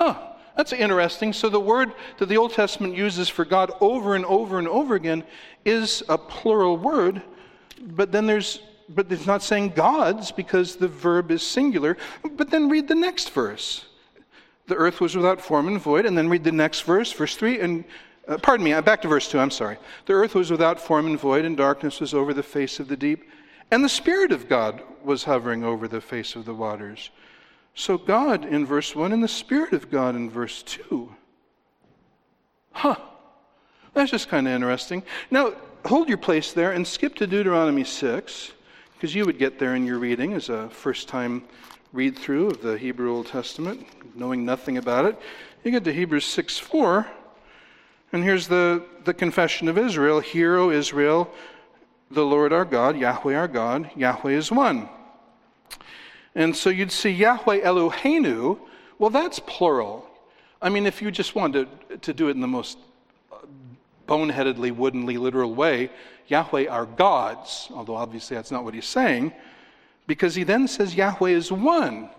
huh, 0.00 0.16
that's 0.56 0.72
interesting. 0.72 1.32
So 1.32 1.48
the 1.48 1.60
word 1.60 1.92
that 2.18 2.26
the 2.26 2.36
Old 2.36 2.52
Testament 2.52 2.96
uses 2.96 3.28
for 3.28 3.44
God 3.44 3.70
over 3.80 4.14
and 4.14 4.24
over 4.24 4.58
and 4.58 4.66
over 4.66 4.94
again 4.94 5.24
is 5.64 6.02
a 6.08 6.16
plural 6.16 6.76
word, 6.76 7.22
but 7.80 8.10
then 8.12 8.26
there's 8.26 8.60
but 8.92 9.10
it's 9.12 9.26
not 9.26 9.42
saying 9.42 9.68
gods 9.70 10.32
because 10.32 10.76
the 10.76 10.88
verb 10.88 11.30
is 11.30 11.46
singular. 11.46 11.96
But 12.32 12.50
then 12.50 12.68
read 12.68 12.88
the 12.88 12.94
next 12.96 13.30
verse. 13.30 13.84
The 14.66 14.74
earth 14.74 15.00
was 15.00 15.16
without 15.16 15.40
form 15.40 15.68
and 15.68 15.80
void, 15.80 16.06
and 16.06 16.18
then 16.18 16.28
read 16.28 16.44
the 16.44 16.52
next 16.52 16.82
verse, 16.82 17.12
verse 17.12 17.36
3, 17.36 17.60
and 17.60 17.84
uh, 18.28 18.38
pardon 18.38 18.64
me, 18.64 18.78
back 18.80 19.02
to 19.02 19.08
verse 19.08 19.28
2, 19.30 19.38
I'm 19.38 19.50
sorry. 19.50 19.78
The 20.06 20.12
earth 20.12 20.34
was 20.34 20.50
without 20.50 20.80
form 20.80 21.06
and 21.06 21.18
void, 21.18 21.44
and 21.44 21.56
darkness 21.56 22.00
was 22.00 22.14
over 22.14 22.34
the 22.34 22.42
face 22.42 22.78
of 22.78 22.88
the 22.88 22.96
deep, 22.96 23.28
and 23.70 23.82
the 23.82 23.88
Spirit 23.88 24.32
of 24.32 24.48
God 24.48 24.82
was 25.02 25.24
hovering 25.24 25.64
over 25.64 25.88
the 25.88 26.00
face 26.00 26.36
of 26.36 26.44
the 26.44 26.54
waters. 26.54 27.10
So, 27.74 27.96
God 27.96 28.44
in 28.44 28.66
verse 28.66 28.94
1 28.94 29.12
and 29.12 29.22
the 29.22 29.28
Spirit 29.28 29.72
of 29.72 29.90
God 29.90 30.14
in 30.14 30.28
verse 30.28 30.62
2. 30.62 31.14
Huh. 32.72 32.96
That's 33.94 34.10
just 34.10 34.28
kind 34.28 34.46
of 34.46 34.54
interesting. 34.54 35.02
Now, 35.30 35.54
hold 35.84 36.08
your 36.08 36.18
place 36.18 36.52
there 36.52 36.72
and 36.72 36.86
skip 36.86 37.14
to 37.16 37.26
Deuteronomy 37.26 37.84
6, 37.84 38.52
because 38.94 39.14
you 39.14 39.24
would 39.24 39.38
get 39.38 39.58
there 39.58 39.74
in 39.74 39.86
your 39.86 39.98
reading 39.98 40.34
as 40.34 40.48
a 40.48 40.68
first 40.70 41.08
time 41.08 41.44
read 41.92 42.16
through 42.16 42.48
of 42.48 42.62
the 42.62 42.78
Hebrew 42.78 43.12
Old 43.12 43.26
Testament, 43.26 43.86
knowing 44.14 44.44
nothing 44.44 44.78
about 44.78 45.06
it. 45.06 45.18
You 45.64 45.70
get 45.70 45.84
to 45.84 45.92
Hebrews 45.92 46.24
6 46.26 46.58
4, 46.58 47.06
and 48.12 48.22
here's 48.24 48.48
the, 48.48 48.84
the 49.04 49.14
confession 49.14 49.68
of 49.68 49.78
Israel 49.78 50.20
Hear, 50.20 50.56
O 50.56 50.70
Israel, 50.70 51.32
the 52.10 52.24
Lord 52.24 52.52
our 52.52 52.64
God, 52.64 52.96
Yahweh 52.96 53.34
our 53.34 53.48
God, 53.48 53.90
Yahweh 53.96 54.32
is 54.32 54.50
one. 54.50 54.88
And 56.34 56.54
so 56.54 56.70
you'd 56.70 56.92
see 56.92 57.10
Yahweh 57.10 57.60
Eloheinu, 57.60 58.58
well, 58.98 59.10
that's 59.10 59.40
plural. 59.40 60.06
I 60.62 60.68
mean, 60.68 60.86
if 60.86 61.02
you 61.02 61.10
just 61.10 61.34
wanted 61.34 61.68
to, 61.88 61.98
to 61.98 62.14
do 62.14 62.28
it 62.28 62.32
in 62.32 62.40
the 62.40 62.46
most 62.46 62.78
boneheadedly, 64.06 64.72
woodenly, 64.72 65.16
literal 65.16 65.54
way, 65.54 65.90
Yahweh 66.28 66.66
are 66.66 66.86
gods, 66.86 67.68
although 67.72 67.96
obviously 67.96 68.36
that's 68.36 68.50
not 68.50 68.64
what 68.64 68.74
he's 68.74 68.86
saying, 68.86 69.32
because 70.06 70.34
he 70.34 70.44
then 70.44 70.68
says 70.68 70.94
Yahweh 70.94 71.30
is 71.30 71.50
one. 71.50 72.10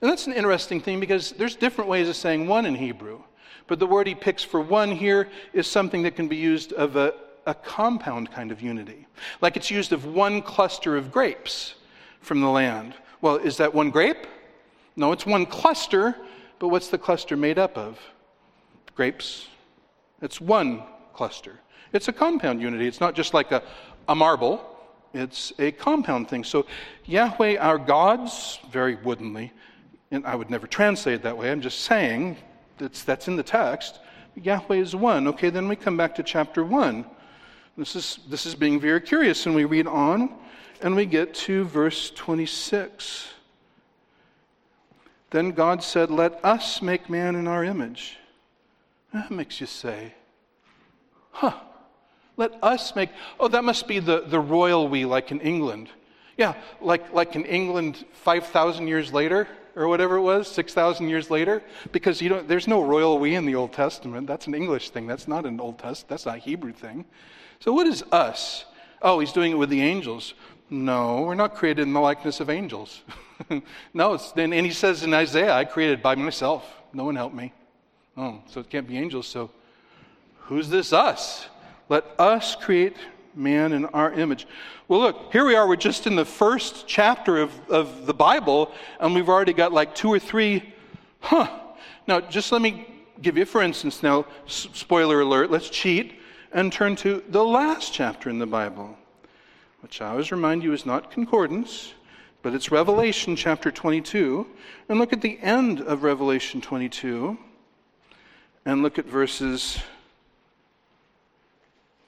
And 0.00 0.10
that's 0.10 0.26
an 0.26 0.32
interesting 0.32 0.80
thing 0.80 1.00
because 1.00 1.32
there's 1.32 1.56
different 1.56 1.90
ways 1.90 2.08
of 2.08 2.16
saying 2.16 2.46
one 2.46 2.66
in 2.66 2.74
Hebrew. 2.74 3.20
But 3.66 3.78
the 3.78 3.86
word 3.86 4.06
he 4.06 4.14
picks 4.14 4.42
for 4.42 4.60
one 4.60 4.90
here 4.90 5.28
is 5.52 5.66
something 5.66 6.02
that 6.02 6.16
can 6.16 6.28
be 6.28 6.36
used 6.36 6.72
of 6.72 6.96
a, 6.96 7.14
a 7.46 7.54
compound 7.54 8.30
kind 8.30 8.50
of 8.50 8.62
unity. 8.62 9.06
Like 9.40 9.56
it's 9.56 9.70
used 9.70 9.92
of 9.92 10.06
one 10.06 10.40
cluster 10.40 10.96
of 10.96 11.10
grapes 11.12 11.74
from 12.20 12.40
the 12.40 12.48
land. 12.48 12.94
Well, 13.20 13.36
is 13.36 13.56
that 13.58 13.74
one 13.74 13.90
grape? 13.90 14.26
No, 14.96 15.12
it's 15.12 15.26
one 15.26 15.46
cluster, 15.46 16.16
but 16.58 16.68
what's 16.68 16.88
the 16.88 16.98
cluster 16.98 17.36
made 17.36 17.58
up 17.58 17.76
of? 17.76 17.98
Grapes. 18.94 19.48
It's 20.20 20.40
one 20.40 20.82
cluster. 21.12 21.58
It's 21.92 22.08
a 22.08 22.12
compound 22.12 22.60
unity. 22.60 22.86
It's 22.86 23.00
not 23.00 23.14
just 23.14 23.32
like 23.32 23.52
a, 23.52 23.62
a 24.08 24.14
marble, 24.14 24.64
it's 25.14 25.52
a 25.58 25.72
compound 25.72 26.28
thing. 26.28 26.44
So, 26.44 26.66
Yahweh, 27.06 27.56
our 27.56 27.78
gods, 27.78 28.58
very 28.70 28.96
woodenly, 28.96 29.52
and 30.10 30.26
I 30.26 30.34
would 30.34 30.50
never 30.50 30.66
translate 30.66 31.16
it 31.16 31.22
that 31.22 31.36
way, 31.36 31.50
I'm 31.50 31.60
just 31.60 31.80
saying 31.80 32.36
that's, 32.78 33.02
that's 33.04 33.28
in 33.28 33.36
the 33.36 33.42
text. 33.42 34.00
Yahweh 34.34 34.76
is 34.76 34.94
one. 34.94 35.26
Okay, 35.28 35.50
then 35.50 35.68
we 35.68 35.76
come 35.76 35.96
back 35.96 36.14
to 36.16 36.22
chapter 36.22 36.64
1. 36.64 37.04
This 37.76 37.96
is, 37.96 38.18
this 38.28 38.46
is 38.46 38.54
being 38.54 38.80
very 38.80 39.00
curious, 39.00 39.46
and 39.46 39.54
we 39.54 39.64
read 39.64 39.86
on 39.86 40.34
and 40.82 40.94
we 40.94 41.06
get 41.06 41.34
to 41.34 41.64
verse 41.64 42.10
26. 42.10 43.28
Then 45.30 45.50
God 45.52 45.82
said, 45.82 46.10
Let 46.10 46.44
us 46.44 46.80
make 46.82 47.10
man 47.10 47.34
in 47.34 47.46
our 47.46 47.64
image. 47.64 48.16
That 49.12 49.30
makes 49.30 49.60
you 49.60 49.66
say, 49.66 50.14
Huh, 51.30 51.54
let 52.36 52.52
us 52.62 52.94
make. 52.96 53.10
Oh, 53.38 53.48
that 53.48 53.64
must 53.64 53.86
be 53.86 53.98
the, 53.98 54.20
the 54.26 54.40
royal 54.40 54.88
we, 54.88 55.04
like 55.04 55.30
in 55.30 55.40
England. 55.40 55.88
Yeah, 56.36 56.54
like, 56.80 57.12
like 57.12 57.34
in 57.34 57.44
England 57.44 58.04
5,000 58.12 58.86
years 58.86 59.12
later, 59.12 59.48
or 59.74 59.88
whatever 59.88 60.16
it 60.16 60.22
was, 60.22 60.48
6,000 60.48 61.08
years 61.08 61.30
later, 61.30 61.62
because 61.92 62.20
you 62.20 62.28
don't, 62.28 62.48
there's 62.48 62.66
no 62.66 62.82
royal 62.82 63.18
we 63.18 63.34
in 63.34 63.46
the 63.46 63.54
Old 63.54 63.72
Testament. 63.72 64.26
That's 64.26 64.46
an 64.46 64.54
English 64.54 64.90
thing. 64.90 65.06
That's 65.06 65.28
not 65.28 65.46
an 65.46 65.60
Old 65.60 65.78
Testament. 65.78 66.08
That's 66.08 66.26
not 66.26 66.36
a 66.36 66.40
Hebrew 66.40 66.72
thing. 66.72 67.04
So 67.60 67.72
what 67.72 67.86
is 67.86 68.02
us? 68.10 68.64
Oh, 69.02 69.20
he's 69.20 69.32
doing 69.32 69.52
it 69.52 69.54
with 69.54 69.70
the 69.70 69.80
angels. 69.80 70.34
No, 70.70 71.22
we're 71.22 71.34
not 71.34 71.54
created 71.54 71.82
in 71.82 71.92
the 71.92 72.00
likeness 72.00 72.40
of 72.40 72.50
angels. 72.50 73.02
no, 73.94 74.14
it's, 74.14 74.32
and, 74.36 74.52
and 74.52 74.66
he 74.66 74.72
says 74.72 75.02
in 75.02 75.14
Isaiah, 75.14 75.52
I 75.52 75.64
created 75.64 76.02
by 76.02 76.14
myself. 76.14 76.64
No 76.92 77.04
one 77.04 77.16
helped 77.16 77.34
me. 77.34 77.52
Oh, 78.16 78.42
so 78.46 78.60
it 78.60 78.68
can't 78.68 78.86
be 78.86 78.98
angels. 78.98 79.26
So 79.26 79.50
who's 80.40 80.68
this 80.68 80.92
us? 80.92 81.48
Let 81.88 82.04
us 82.18 82.54
create 82.54 82.96
man 83.34 83.72
in 83.72 83.86
our 83.86 84.12
image. 84.12 84.46
Well, 84.88 85.00
look, 85.00 85.32
here 85.32 85.44
we 85.44 85.54
are. 85.54 85.66
We're 85.66 85.76
just 85.76 86.06
in 86.06 86.16
the 86.16 86.24
first 86.24 86.86
chapter 86.86 87.38
of, 87.38 87.52
of 87.70 88.06
the 88.06 88.14
Bible, 88.14 88.72
and 89.00 89.14
we've 89.14 89.28
already 89.28 89.52
got 89.52 89.72
like 89.72 89.94
two 89.94 90.12
or 90.12 90.18
three, 90.18 90.74
huh. 91.20 91.48
Now, 92.06 92.20
just 92.20 92.52
let 92.52 92.60
me 92.62 92.86
give 93.22 93.36
you, 93.36 93.44
for 93.44 93.62
instance, 93.62 94.02
now, 94.02 94.26
spoiler 94.46 95.20
alert, 95.20 95.50
let's 95.50 95.68
cheat 95.68 96.14
and 96.52 96.72
turn 96.72 96.96
to 96.96 97.22
the 97.28 97.44
last 97.44 97.92
chapter 97.92 98.30
in 98.30 98.38
the 98.38 98.46
Bible, 98.46 98.96
which 99.80 100.00
I 100.00 100.10
always 100.10 100.32
remind 100.32 100.62
you 100.62 100.72
is 100.72 100.84
not 100.84 101.10
concordance, 101.10 101.94
but 102.42 102.54
it's 102.54 102.70
Revelation 102.70 103.36
chapter 103.36 103.70
22. 103.70 104.46
And 104.88 104.98
look 104.98 105.12
at 105.12 105.20
the 105.20 105.38
end 105.40 105.80
of 105.80 106.02
Revelation 106.02 106.60
22 106.60 107.38
and 108.64 108.82
look 108.82 108.98
at 108.98 109.06
verses 109.06 109.78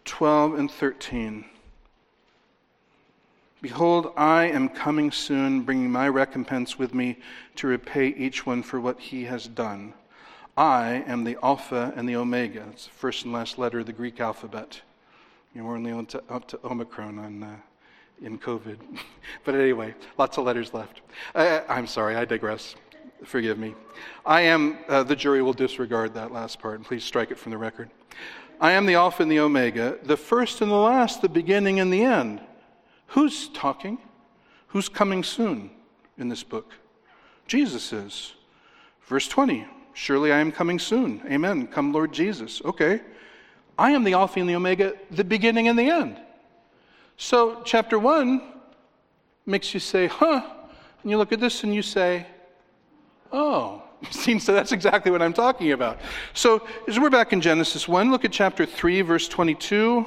12 0.04 0.58
and 0.58 0.70
13. 0.70 1.44
Behold, 3.62 4.12
I 4.16 4.44
am 4.44 4.68
coming 4.70 5.12
soon, 5.12 5.62
bringing 5.62 5.90
my 5.90 6.08
recompense 6.08 6.78
with 6.78 6.94
me 6.94 7.18
to 7.56 7.66
repay 7.66 8.08
each 8.08 8.46
one 8.46 8.62
for 8.62 8.80
what 8.80 8.98
he 8.98 9.24
has 9.24 9.46
done. 9.46 9.92
I 10.56 11.04
am 11.06 11.24
the 11.24 11.38
Alpha 11.42 11.92
and 11.94 12.08
the 12.08 12.16
Omega. 12.16 12.66
It's 12.72 12.86
the 12.86 12.92
first 12.92 13.24
and 13.24 13.34
last 13.34 13.58
letter 13.58 13.80
of 13.80 13.86
the 13.86 13.92
Greek 13.92 14.18
alphabet. 14.20 14.80
You 15.54 15.62
know, 15.62 15.66
we're 15.66 15.76
only 15.76 15.92
up 16.28 16.46
to 16.48 16.60
Omicron 16.64 17.18
on, 17.18 17.42
uh, 17.42 17.56
in 18.22 18.38
COVID. 18.38 18.78
but 19.44 19.56
anyway, 19.56 19.94
lots 20.16 20.38
of 20.38 20.44
letters 20.44 20.72
left. 20.72 21.00
Uh, 21.34 21.62
I'm 21.68 21.88
sorry, 21.88 22.14
I 22.14 22.24
digress. 22.24 22.76
Forgive 23.24 23.58
me. 23.58 23.74
I 24.24 24.42
am, 24.42 24.78
uh, 24.88 25.02
the 25.02 25.16
jury 25.16 25.42
will 25.42 25.52
disregard 25.52 26.14
that 26.14 26.30
last 26.30 26.60
part, 26.60 26.76
and 26.76 26.84
please 26.84 27.02
strike 27.02 27.32
it 27.32 27.38
from 27.38 27.50
the 27.50 27.58
record. 27.58 27.90
I 28.60 28.72
am 28.72 28.86
the 28.86 28.94
Alpha 28.94 29.22
and 29.22 29.32
the 29.32 29.40
Omega, 29.40 29.98
the 30.04 30.16
first 30.16 30.60
and 30.60 30.70
the 30.70 30.76
last, 30.76 31.20
the 31.20 31.28
beginning 31.28 31.80
and 31.80 31.92
the 31.92 32.04
end. 32.04 32.40
Who's 33.08 33.48
talking? 33.48 33.98
Who's 34.68 34.88
coming 34.88 35.24
soon 35.24 35.70
in 36.16 36.28
this 36.28 36.44
book? 36.44 36.74
Jesus 37.48 37.92
is. 37.92 38.34
Verse 39.02 39.26
20 39.26 39.66
Surely 39.94 40.30
I 40.30 40.38
am 40.38 40.52
coming 40.52 40.78
soon. 40.78 41.20
Amen. 41.26 41.66
Come, 41.66 41.92
Lord 41.92 42.12
Jesus. 42.12 42.62
Okay. 42.64 43.00
I 43.78 43.92
am 43.92 44.04
the 44.04 44.14
Alpha 44.14 44.40
and 44.40 44.48
the 44.48 44.54
Omega, 44.54 44.94
the 45.10 45.24
beginning 45.24 45.68
and 45.68 45.78
the 45.78 45.90
end. 45.90 46.16
So, 47.16 47.62
chapter 47.64 47.98
1 47.98 48.42
makes 49.46 49.74
you 49.74 49.80
say, 49.80 50.06
huh? 50.06 50.42
And 51.02 51.10
you 51.10 51.18
look 51.18 51.32
at 51.32 51.40
this 51.40 51.64
and 51.64 51.74
you 51.74 51.82
say, 51.82 52.26
oh. 53.32 53.82
Seems 54.10 54.44
so 54.44 54.54
that's 54.54 54.72
exactly 54.72 55.10
what 55.10 55.20
I'm 55.20 55.32
talking 55.32 55.72
about. 55.72 56.00
So, 56.32 56.66
as 56.88 56.98
we're 56.98 57.10
back 57.10 57.32
in 57.32 57.40
Genesis 57.40 57.86
1, 57.86 58.10
look 58.10 58.24
at 58.24 58.32
chapter 58.32 58.64
3, 58.64 59.02
verse 59.02 59.28
22. 59.28 60.06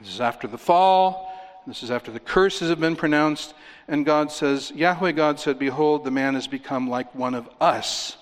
This 0.00 0.14
is 0.14 0.20
after 0.20 0.46
the 0.46 0.58
fall. 0.58 1.32
This 1.66 1.82
is 1.82 1.90
after 1.90 2.12
the 2.12 2.20
curses 2.20 2.68
have 2.68 2.78
been 2.78 2.94
pronounced. 2.94 3.54
And 3.88 4.04
God 4.04 4.30
says, 4.30 4.70
Yahweh 4.70 5.12
God 5.12 5.40
said, 5.40 5.58
Behold, 5.58 6.04
the 6.04 6.10
man 6.10 6.34
has 6.34 6.46
become 6.46 6.88
like 6.88 7.14
one 7.14 7.34
of 7.34 7.48
us, 7.60 8.16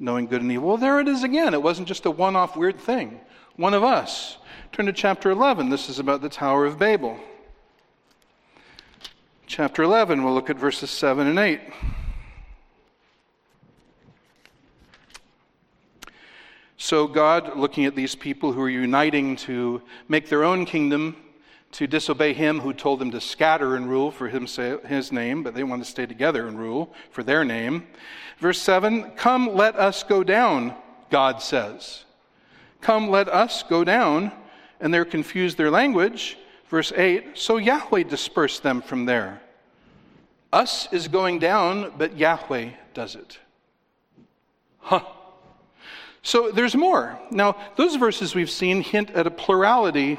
knowing 0.00 0.26
good 0.26 0.42
and 0.42 0.50
evil. 0.50 0.68
Well, 0.68 0.76
there 0.78 0.98
it 0.98 1.06
is 1.06 1.22
again. 1.22 1.54
It 1.54 1.62
wasn't 1.62 1.86
just 1.86 2.06
a 2.06 2.10
one 2.10 2.34
off 2.34 2.56
weird 2.56 2.80
thing. 2.80 3.20
One 3.56 3.74
of 3.74 3.84
us. 3.84 4.38
Turn 4.72 4.86
to 4.86 4.92
chapter 4.92 5.30
11. 5.30 5.68
This 5.68 5.88
is 5.88 5.98
about 5.98 6.22
the 6.22 6.28
Tower 6.28 6.64
of 6.64 6.78
Babel. 6.78 7.18
Chapter 9.46 9.82
11, 9.82 10.22
we'll 10.22 10.32
look 10.32 10.48
at 10.48 10.56
verses 10.56 10.90
7 10.90 11.26
and 11.26 11.38
8. 11.38 11.60
So, 16.76 17.06
God, 17.06 17.58
looking 17.58 17.84
at 17.84 17.94
these 17.94 18.14
people 18.14 18.52
who 18.52 18.62
are 18.62 18.70
uniting 18.70 19.36
to 19.36 19.82
make 20.08 20.28
their 20.28 20.44
own 20.44 20.64
kingdom, 20.64 21.16
to 21.72 21.86
disobey 21.86 22.32
him 22.32 22.60
who 22.60 22.72
told 22.72 22.98
them 22.98 23.10
to 23.12 23.20
scatter 23.20 23.76
and 23.76 23.88
rule 23.88 24.10
for 24.10 24.28
his 24.28 25.12
name, 25.12 25.42
but 25.42 25.54
they 25.54 25.62
want 25.62 25.84
to 25.84 25.90
stay 25.90 26.06
together 26.06 26.48
and 26.48 26.58
rule 26.58 26.92
for 27.10 27.22
their 27.22 27.44
name. 27.44 27.86
Verse 28.38 28.60
7 28.60 29.12
Come, 29.12 29.54
let 29.54 29.76
us 29.76 30.02
go 30.02 30.24
down, 30.24 30.74
God 31.10 31.40
says. 31.42 32.04
Come, 32.80 33.08
let 33.08 33.28
us 33.28 33.62
go 33.62 33.84
down. 33.84 34.32
And 34.80 34.92
they're 34.92 35.04
confused 35.04 35.58
their 35.58 35.70
language. 35.70 36.38
Verse 36.68 36.92
8 36.92 37.36
So 37.36 37.58
Yahweh 37.58 38.04
dispersed 38.04 38.62
them 38.62 38.80
from 38.80 39.04
there. 39.04 39.40
Us 40.52 40.88
is 40.92 41.06
going 41.06 41.38
down, 41.38 41.92
but 41.96 42.16
Yahweh 42.16 42.70
does 42.94 43.14
it. 43.14 43.38
Huh. 44.78 45.04
So 46.22 46.50
there's 46.50 46.74
more. 46.74 47.18
Now, 47.30 47.56
those 47.76 47.96
verses 47.96 48.34
we've 48.34 48.50
seen 48.50 48.82
hint 48.82 49.10
at 49.10 49.26
a 49.26 49.30
plurality 49.30 50.18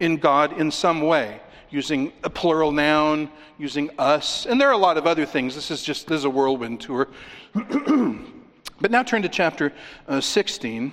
in 0.00 0.16
God 0.16 0.58
in 0.58 0.70
some 0.70 1.02
way, 1.02 1.40
using 1.70 2.12
a 2.22 2.30
plural 2.30 2.72
noun, 2.72 3.30
using 3.58 3.90
us, 3.98 4.46
and 4.46 4.60
there 4.60 4.68
are 4.68 4.72
a 4.72 4.78
lot 4.78 4.96
of 4.96 5.06
other 5.06 5.26
things. 5.26 5.54
This 5.54 5.70
is 5.70 5.82
just 5.82 6.06
this 6.06 6.18
is 6.18 6.24
a 6.24 6.30
whirlwind 6.30 6.80
tour. 6.80 7.08
but 7.54 8.90
now 8.90 9.02
turn 9.02 9.22
to 9.22 9.28
chapter 9.28 9.72
uh, 10.08 10.20
16, 10.20 10.92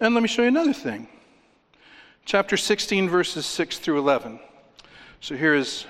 and 0.00 0.14
let 0.14 0.22
me 0.22 0.28
show 0.28 0.42
you 0.42 0.48
another 0.48 0.72
thing. 0.72 1.08
Chapter 2.24 2.56
16, 2.56 3.08
verses 3.08 3.44
6 3.44 3.78
through 3.78 3.98
11. 3.98 4.40
So 5.20 5.36
here 5.36 5.54
is 5.54 5.84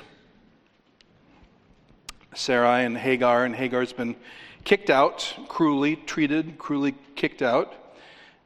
Sarai 2.35 2.85
and 2.85 2.97
Hagar, 2.97 3.45
and 3.45 3.55
Hagar's 3.55 3.93
been 3.93 4.17
kicked 4.65 4.91
out, 4.91 5.33
cruelly 5.49 5.95
treated, 5.95 6.59
cruelly 6.59 6.95
kicked 7.15 7.43
out. 7.43 7.75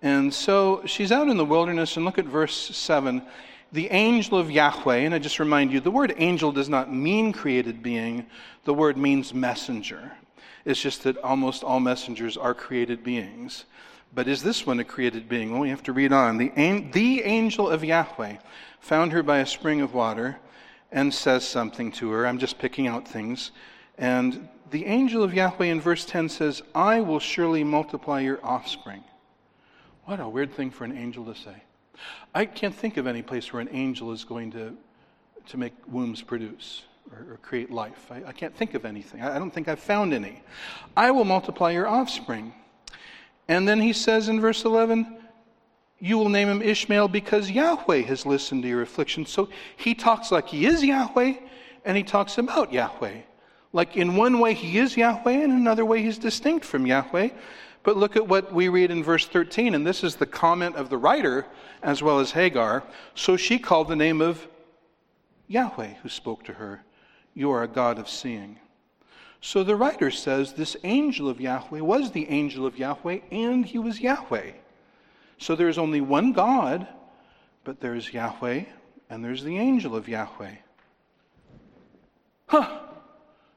And 0.03 0.33
so 0.33 0.83
she's 0.87 1.11
out 1.11 1.29
in 1.29 1.37
the 1.37 1.45
wilderness, 1.45 1.97
and 1.97 2.05
look 2.05 2.19
at 2.19 2.25
verse 2.25 2.77
7. 2.77 3.23
The 3.73 3.91
angel 3.91 4.39
of 4.39 4.51
Yahweh, 4.51 4.97
and 4.97 5.15
I 5.15 5.19
just 5.19 5.39
remind 5.39 5.73
you, 5.73 5.81
the 5.81 5.91
word 5.91 6.15
angel 6.17 6.53
does 6.53 6.69
not 6.69 6.93
mean 6.93 7.33
created 7.33 7.83
being, 7.83 8.27
the 8.65 8.73
word 8.75 8.97
means 8.97 9.35
messenger. 9.35 10.13
It's 10.65 10.81
just 10.81 11.03
that 11.03 11.19
almost 11.19 11.65
all 11.65 11.81
messengers 11.81 12.37
are 12.37 12.55
created 12.55 13.03
beings. 13.03 13.65
But 14.15 14.29
is 14.29 14.43
this 14.43 14.67
one 14.67 14.81
a 14.81 14.85
created 14.85 15.29
being? 15.29 15.51
Well, 15.53 15.61
we 15.61 15.69
have 15.69 15.83
to 15.85 15.93
read 15.93 16.13
on. 16.13 16.39
The, 16.39 16.51
the 16.93 17.23
angel 17.23 17.69
of 17.69 17.85
Yahweh 17.85 18.37
found 18.81 19.13
her 19.13 19.23
by 19.23 19.39
a 19.39 19.47
spring 19.47 19.81
of 19.81 19.95
water 19.95 20.39
and 20.91 21.13
says 21.13 21.47
something 21.47 21.93
to 21.93 22.11
her. 22.11 22.27
I'm 22.27 22.39
just 22.39 22.59
picking 22.59 22.87
out 22.87 23.07
things. 23.07 23.51
And 23.99 24.49
the 24.71 24.87
angel 24.87 25.23
of 25.23 25.35
Yahweh 25.35 25.67
in 25.67 25.81
verse 25.81 26.07
10 26.07 26.29
says, 26.29 26.63
I 26.75 27.01
will 27.01 27.21
surely 27.21 27.65
multiply 27.65 28.21
your 28.21 28.39
offspring. 28.43 29.05
What 30.09 30.21
a 30.21 30.27
weird 30.27 30.55
thing 30.55 30.71
for 30.71 30.85
an 30.85 30.97
angel 30.97 31.27
to 31.27 31.35
say. 31.35 31.53
I 32.35 32.47
can't 32.47 32.75
think 32.75 32.97
of 32.97 33.07
any 33.07 33.21
place 33.21 33.53
where 33.53 33.61
an 33.61 33.69
angel 33.73 34.11
is 34.11 34.25
going 34.25 34.51
to, 34.53 34.75
to 35.49 35.57
make 35.59 35.75
wombs 35.87 36.23
produce 36.23 36.85
or, 37.13 37.35
or 37.35 37.37
create 37.43 37.71
life. 37.71 38.11
I, 38.11 38.25
I, 38.29 38.33
can't 38.33 38.57
think 38.57 38.73
of 38.73 38.87
anything. 38.87 39.21
I, 39.21 39.37
I 39.37 39.39
don't 39.39 39.51
think 39.51 39.69
I've 39.69 39.79
found 39.79 40.15
any. 40.15 40.43
I 40.97 41.11
will 41.11 41.27
multiply 41.27 41.73
your 41.73 41.87
offspring. 41.87 42.55
And 43.49 43.69
then 43.69 43.83
he 43.83 43.93
says 43.93 44.31
in 44.31 44.41
verse 44.41 44.65
11, 44.65 45.15
You 45.99 46.17
will 46.17 46.31
name 46.31 46.49
him 46.49 46.63
Ishmael 46.63 47.09
because 47.09 47.51
Yahweh 47.51 48.01
has 48.05 48.25
listened 48.25 48.63
to 48.63 48.69
your 48.71 48.81
affliction. 48.81 49.27
So 49.27 49.51
he 49.77 49.95
talks 49.95 50.33
like 50.33 50.49
he 50.49 50.65
is 50.65 50.83
Yahweh 50.83 51.35
and 51.85 51.97
he 51.99 52.03
talks 52.03 52.39
about 52.39 52.73
Yahweh. 52.73 53.19
Like 53.75 53.99
in 53.99 54.17
one 54.17 54.39
way 54.39 54.55
he 54.55 54.79
is 54.79 54.97
Yahweh, 54.97 55.33
and 55.33 55.53
in 55.53 55.59
another 55.59 55.85
way 55.85 56.01
he's 56.03 56.17
distinct 56.17 56.65
from 56.65 56.87
Yahweh. 56.87 57.29
But 57.89 57.97
look 57.97 58.17
at 58.17 58.29
what 58.29 58.53
we 58.53 58.69
read 58.69 58.91
in 58.91 59.03
verse 59.03 59.27
13, 59.27 59.75
and 59.75 59.87
this 59.87 60.05
is 60.05 60.17
the 60.17 60.27
comment 60.27 60.77
of 60.77 60.91
the 60.91 60.99
writer 60.99 61.47
as 61.83 62.03
well 62.03 62.19
as 62.19 62.33
Hagar. 62.33 62.85
So 63.15 63.39
she 63.39 63.59
called 63.59 63.89
the 63.89 63.97
name 63.97 64.21
of 64.21 64.47
Yahweh 65.47 65.95
who 66.03 66.11
spoke 66.11 66.45
to 66.45 66.53
her, 66.53 66.85
You 67.33 67.51
are 67.51 67.63
a 67.63 67.67
God 67.67 67.99
of 67.99 68.07
seeing. 68.07 68.59
So 69.41 69.65
the 69.65 69.75
writer 69.75 70.11
says 70.11 70.53
this 70.53 70.77
angel 70.85 71.31
of 71.31 71.41
Yahweh 71.41 71.81
was 71.81 72.11
the 72.11 72.29
angel 72.29 72.67
of 72.67 72.79
Yahweh, 72.79 73.21
and 73.31 73.65
he 73.65 73.79
was 73.79 74.01
Yahweh. 74.01 74.51
So 75.39 75.57
there 75.57 75.71
is 75.71 75.79
only 75.79 76.03
one 76.03 76.35
God, 76.35 76.87
but 77.65 77.81
there's 77.81 78.13
Yahweh, 78.13 78.65
and 79.09 79.25
there's 79.25 79.45
the 79.45 79.57
angel 79.57 79.97
of 79.97 80.11
Yahweh. 80.11 80.57
Huh, 82.49 82.81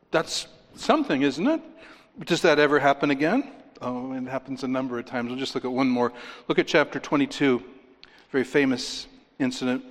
that's 0.09 0.47
something, 0.77 1.21
isn't 1.21 1.47
it? 1.47 1.61
Does 2.23 2.41
that 2.43 2.59
ever 2.59 2.79
happen 2.79 3.11
again? 3.11 3.55
Oh, 3.83 4.13
it 4.13 4.27
happens 4.27 4.63
a 4.63 4.67
number 4.67 4.99
of 4.99 5.07
times. 5.07 5.29
We'll 5.29 5.39
just 5.39 5.55
look 5.55 5.65
at 5.65 5.71
one 5.71 5.89
more. 5.89 6.13
Look 6.47 6.59
at 6.59 6.67
chapter 6.67 6.99
22, 6.99 7.63
very 8.31 8.43
famous 8.43 9.07
incident 9.39 9.83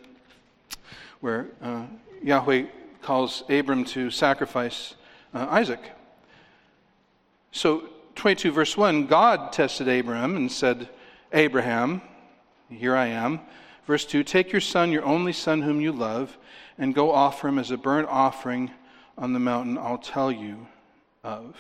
where 1.19 1.49
uh, 1.61 1.87
Yahweh 2.23 2.67
calls 3.03 3.43
Abram 3.49 3.85
to 3.87 4.13
sacrifice 4.13 4.95
uh, 5.35 5.47
Isaac. 5.51 5.81
So, 7.51 7.89
22 8.15 8.53
verse 8.53 8.77
1 8.77 9.07
God 9.07 9.53
tested 9.53 9.89
Abram 9.89 10.37
and 10.37 10.53
said, 10.53 10.89
Abraham, 11.33 12.01
here 12.69 12.95
I 12.95 13.07
am. 13.07 13.41
Verse 13.87 14.05
2 14.05 14.23
Take 14.23 14.53
your 14.53 14.61
son, 14.61 14.93
your 14.93 15.05
only 15.05 15.33
son 15.33 15.63
whom 15.63 15.81
you 15.81 15.91
love, 15.91 16.39
and 16.79 16.95
go 16.95 17.11
offer 17.11 17.49
him 17.49 17.59
as 17.59 17.73
a 17.73 17.77
burnt 17.77 18.09
offering 18.09 18.71
on 19.19 19.33
the 19.33 19.41
mountain 19.41 19.77
I'll 19.77 19.99
tell 19.99 20.31
you 20.31 20.69
of. 21.25 21.57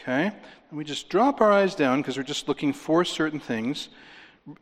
Okay? 0.00 0.32
And 0.70 0.78
we 0.78 0.84
just 0.84 1.08
drop 1.08 1.40
our 1.40 1.52
eyes 1.52 1.74
down 1.74 2.00
because 2.00 2.16
we're 2.16 2.22
just 2.22 2.48
looking 2.48 2.72
for 2.72 3.04
certain 3.04 3.40
things. 3.40 3.88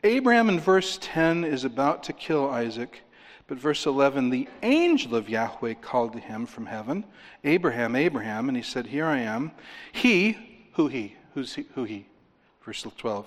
Abraham 0.02 0.48
in 0.48 0.60
verse 0.60 0.98
10 1.00 1.44
is 1.44 1.64
about 1.64 2.04
to 2.04 2.12
kill 2.12 2.48
Isaac. 2.50 3.02
But 3.46 3.58
verse 3.58 3.84
11, 3.84 4.30
the 4.30 4.48
angel 4.62 5.14
of 5.14 5.28
Yahweh 5.28 5.74
called 5.74 6.14
to 6.14 6.18
him 6.18 6.46
from 6.46 6.64
heaven, 6.64 7.04
Abraham, 7.44 7.94
Abraham, 7.94 8.48
and 8.48 8.56
he 8.56 8.62
said, 8.62 8.86
Here 8.86 9.04
I 9.04 9.18
am. 9.18 9.52
He, 9.92 10.68
who 10.72 10.88
he? 10.88 11.16
Who's 11.34 11.54
he? 11.54 11.66
Who 11.74 11.84
he? 11.84 12.06
Verse 12.64 12.82
12. 12.82 13.26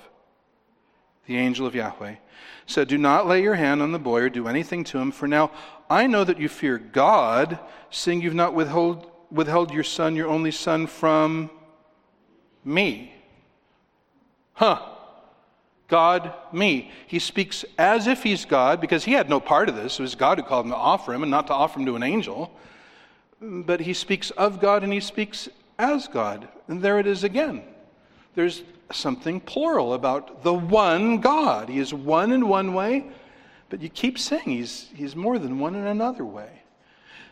The 1.28 1.38
angel 1.38 1.68
of 1.68 1.76
Yahweh 1.76 2.16
said, 2.66 2.88
Do 2.88 2.98
not 2.98 3.28
lay 3.28 3.44
your 3.44 3.56
hand 3.56 3.84
on 3.84 3.92
the 3.92 4.00
boy 4.00 4.22
or 4.22 4.30
do 4.30 4.48
anything 4.48 4.84
to 4.86 4.98
him, 4.98 5.12
for 5.12 5.28
now 5.28 5.52
I 5.90 6.08
know 6.08 6.24
that 6.24 6.40
you 6.40 6.50
fear 6.50 6.80
God, 6.80 7.60
seeing 7.92 8.22
you've 8.22 8.34
not 8.34 8.56
withheld, 8.56 9.12
withheld 9.30 9.72
your 9.72 9.84
son, 9.84 10.16
your 10.16 10.30
only 10.30 10.52
son, 10.52 10.88
from 10.88 11.52
me. 12.68 13.14
Huh. 14.54 14.82
God, 15.88 16.34
me. 16.52 16.92
He 17.08 17.20
speaks 17.20 17.64
as 17.78 18.08
if 18.08 18.24
he's 18.24 18.44
God 18.44 18.82
because 18.82 19.06
he 19.06 19.14
had 19.14 19.30
no 19.30 19.40
part 19.40 19.70
of 19.70 19.76
this. 19.76 20.00
It 20.00 20.02
was 20.02 20.16
God 20.16 20.38
who 20.38 20.44
called 20.44 20.66
him 20.66 20.72
to 20.72 20.78
offer 20.78 21.14
him 21.14 21.24
and 21.24 21.32
not 21.32 21.48
to 21.48 21.54
offer 21.54 21.80
him 21.80 21.86
to 21.86 21.96
an 21.96 22.04
angel. 22.04 22.52
But 23.40 23.80
he 23.80 23.94
speaks 23.94 24.32
of 24.32 24.60
God 24.60 24.84
and 24.84 24.92
he 24.92 25.00
speaks 25.00 25.48
as 25.80 26.08
God. 26.08 26.50
And 26.68 26.82
there 26.82 27.00
it 27.00 27.08
is 27.08 27.24
again. 27.24 27.64
There's 28.36 28.64
something 28.92 29.40
plural 29.40 29.94
about 29.94 30.44
the 30.44 30.54
one 30.54 31.22
God. 31.22 31.70
He 31.70 31.80
is 31.80 31.94
one 31.94 32.32
in 32.32 32.48
one 32.48 32.74
way, 32.74 33.06
but 33.70 33.82
you 33.82 33.90
keep 33.90 34.20
saying 34.20 34.44
he's, 34.44 34.90
he's 34.94 35.16
more 35.16 35.40
than 35.40 35.60
one 35.60 35.76
in 35.76 35.88
another 35.88 36.26
way. 36.26 36.50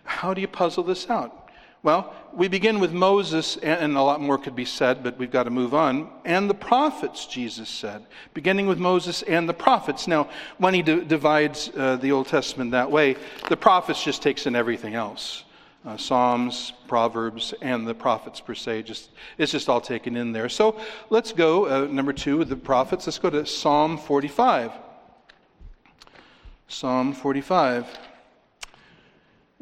How 0.03 0.33
do 0.33 0.41
you 0.41 0.47
puzzle 0.47 0.83
this 0.83 1.09
out? 1.09 1.44
Well, 1.85 2.15
we 2.33 2.47
begin 2.47 2.79
with 2.79 2.93
Moses, 2.93 3.57
and 3.57 3.95
a 3.95 4.01
lot 4.01 4.19
more 4.19 4.39
could 4.39 4.55
be 4.55 4.65
said, 4.65 5.03
but 5.03 5.19
we've 5.19 5.29
got 5.29 5.43
to 5.43 5.51
move 5.51 5.75
on. 5.75 6.09
And 6.25 6.49
the 6.49 6.55
prophets, 6.55 7.27
Jesus 7.27 7.69
said, 7.69 8.03
beginning 8.33 8.65
with 8.65 8.79
Moses 8.79 9.21
and 9.21 9.47
the 9.47 9.53
prophets. 9.53 10.07
Now, 10.07 10.27
when 10.57 10.73
he 10.73 10.81
d- 10.81 11.03
divides 11.03 11.69
uh, 11.77 11.97
the 11.97 12.11
Old 12.11 12.27
Testament 12.27 12.71
that 12.71 12.89
way, 12.89 13.17
the 13.49 13.55
prophets 13.55 14.03
just 14.03 14.23
takes 14.23 14.47
in 14.47 14.55
everything 14.55 14.95
else. 14.95 15.43
Uh, 15.85 15.95
Psalms, 15.95 16.73
Proverbs, 16.87 17.53
and 17.61 17.87
the 17.87 17.93
prophets 17.93 18.39
per 18.39 18.55
se. 18.55 18.81
Just 18.81 19.11
it's 19.37 19.51
just 19.51 19.69
all 19.69 19.79
taken 19.79 20.17
in 20.17 20.31
there. 20.31 20.49
So 20.49 20.81
let's 21.11 21.33
go 21.33 21.67
uh, 21.67 21.85
number 21.85 22.13
two 22.13 22.37
with 22.37 22.49
the 22.49 22.55
prophets. 22.55 23.05
Let's 23.05 23.19
go 23.19 23.29
to 23.29 23.45
Psalm 23.45 23.99
45. 23.99 24.71
Psalm 26.67 27.13
45. 27.13 27.85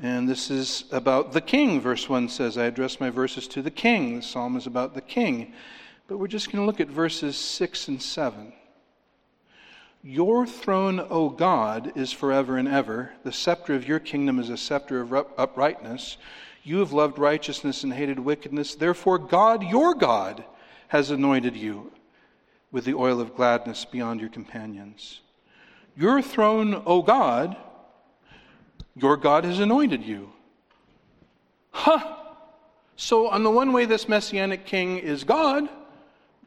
And 0.01 0.27
this 0.27 0.49
is 0.49 0.85
about 0.91 1.33
the 1.33 1.41
king. 1.41 1.79
Verse 1.79 2.09
1 2.09 2.29
says, 2.29 2.57
I 2.57 2.65
address 2.65 2.99
my 2.99 3.09
verses 3.09 3.47
to 3.49 3.61
the 3.61 3.71
king. 3.71 4.17
The 4.17 4.21
psalm 4.21 4.57
is 4.57 4.65
about 4.65 4.93
the 4.93 5.01
king. 5.01 5.53
But 6.07 6.17
we're 6.17 6.27
just 6.27 6.51
going 6.51 6.61
to 6.61 6.65
look 6.65 6.81
at 6.81 6.89
verses 6.89 7.37
6 7.37 7.87
and 7.87 8.01
7. 8.01 8.53
Your 10.03 10.45
throne, 10.45 10.99
O 11.09 11.29
God, 11.29 11.93
is 11.95 12.11
forever 12.11 12.57
and 12.57 12.67
ever. 12.67 13.13
The 13.23 13.31
scepter 13.31 13.73
of 13.73 13.87
your 13.87 13.99
kingdom 13.99 14.39
is 14.39 14.49
a 14.49 14.57
scepter 14.57 14.99
of 14.99 15.13
uprightness. 15.37 16.17
You 16.63 16.79
have 16.79 16.91
loved 16.91 17.19
righteousness 17.19 17.83
and 17.83 17.93
hated 17.93 18.19
wickedness. 18.19 18.75
Therefore, 18.75 19.17
God, 19.17 19.63
your 19.63 19.93
God, 19.93 20.43
has 20.89 21.09
anointed 21.09 21.55
you 21.55 21.91
with 22.71 22.85
the 22.85 22.95
oil 22.95 23.21
of 23.21 23.35
gladness 23.35 23.85
beyond 23.85 24.19
your 24.19 24.29
companions. 24.29 25.21
Your 25.95 26.21
throne, 26.21 26.81
O 26.85 27.01
God, 27.01 27.55
your 28.95 29.17
God 29.17 29.43
has 29.43 29.59
anointed 29.59 30.03
you. 30.03 30.31
Huh! 31.71 32.15
So, 32.95 33.27
on 33.29 33.43
the 33.43 33.49
one 33.49 33.73
way, 33.73 33.85
this 33.85 34.07
messianic 34.07 34.65
king 34.65 34.99
is 34.99 35.23
God, 35.23 35.67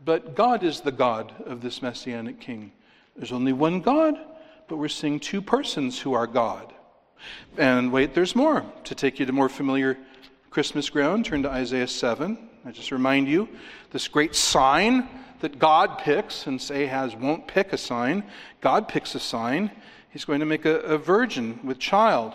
but 0.04 0.36
God 0.36 0.62
is 0.62 0.80
the 0.80 0.92
God 0.92 1.34
of 1.44 1.60
this 1.60 1.82
messianic 1.82 2.40
king. 2.40 2.72
There's 3.16 3.32
only 3.32 3.52
one 3.52 3.80
God, 3.80 4.14
but 4.68 4.76
we're 4.76 4.88
seeing 4.88 5.18
two 5.18 5.42
persons 5.42 5.98
who 5.98 6.12
are 6.12 6.26
God. 6.26 6.72
And 7.56 7.92
wait, 7.92 8.14
there's 8.14 8.36
more. 8.36 8.64
To 8.84 8.94
take 8.94 9.18
you 9.18 9.26
to 9.26 9.32
more 9.32 9.48
familiar 9.48 9.98
Christmas 10.50 10.88
ground, 10.88 11.24
turn 11.24 11.42
to 11.42 11.50
Isaiah 11.50 11.88
7. 11.88 12.38
I 12.64 12.70
just 12.70 12.92
remind 12.92 13.28
you 13.28 13.48
this 13.90 14.08
great 14.08 14.34
sign 14.34 15.08
that 15.40 15.58
God 15.58 15.98
picks, 15.98 16.46
and 16.46 16.60
Ahaz 16.70 17.14
won't 17.14 17.46
pick 17.46 17.72
a 17.72 17.78
sign. 17.78 18.24
God 18.60 18.88
picks 18.88 19.14
a 19.14 19.20
sign. 19.20 19.70
He's 20.16 20.24
going 20.24 20.40
to 20.40 20.46
make 20.46 20.64
a, 20.64 20.78
a 20.78 20.96
virgin 20.96 21.60
with 21.62 21.78
child. 21.78 22.32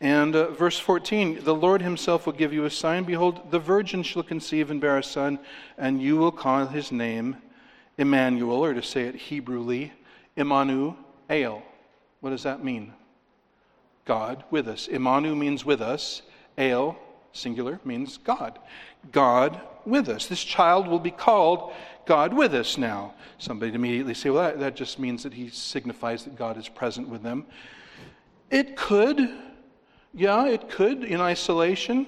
And 0.00 0.34
uh, 0.34 0.52
verse 0.52 0.78
14 0.78 1.44
The 1.44 1.54
Lord 1.54 1.82
himself 1.82 2.24
will 2.24 2.32
give 2.32 2.50
you 2.50 2.64
a 2.64 2.70
sign. 2.70 3.04
Behold, 3.04 3.50
the 3.50 3.58
virgin 3.58 4.02
shall 4.02 4.22
conceive 4.22 4.70
and 4.70 4.80
bear 4.80 4.96
a 4.96 5.02
son, 5.02 5.38
and 5.76 6.00
you 6.00 6.16
will 6.16 6.32
call 6.32 6.64
his 6.64 6.90
name 6.90 7.36
Emmanuel, 7.98 8.64
or 8.64 8.72
to 8.72 8.82
say 8.82 9.02
it 9.02 9.16
Hebrewly, 9.16 9.90
Imanu 10.34 10.96
El. 11.28 11.62
What 12.20 12.30
does 12.30 12.44
that 12.44 12.64
mean? 12.64 12.94
God 14.06 14.44
with 14.50 14.66
us. 14.66 14.88
Imanu 14.90 15.36
means 15.36 15.66
with 15.66 15.82
us. 15.82 16.22
El, 16.56 16.96
singular, 17.34 17.80
means 17.84 18.16
God. 18.16 18.58
God 19.12 19.60
with 19.84 20.08
us. 20.08 20.26
This 20.26 20.42
child 20.42 20.88
will 20.88 21.00
be 21.00 21.10
called 21.10 21.70
God 22.08 22.32
with 22.32 22.54
us 22.54 22.78
now. 22.78 23.12
Somebody 23.36 23.74
immediately 23.74 24.14
say, 24.14 24.30
well, 24.30 24.44
that, 24.44 24.58
that 24.60 24.76
just 24.76 24.98
means 24.98 25.22
that 25.24 25.34
he 25.34 25.50
signifies 25.50 26.24
that 26.24 26.36
God 26.36 26.56
is 26.56 26.66
present 26.66 27.06
with 27.06 27.22
them. 27.22 27.44
It 28.50 28.76
could, 28.76 29.28
yeah, 30.14 30.46
it 30.46 30.70
could 30.70 31.04
in 31.04 31.20
isolation, 31.20 32.06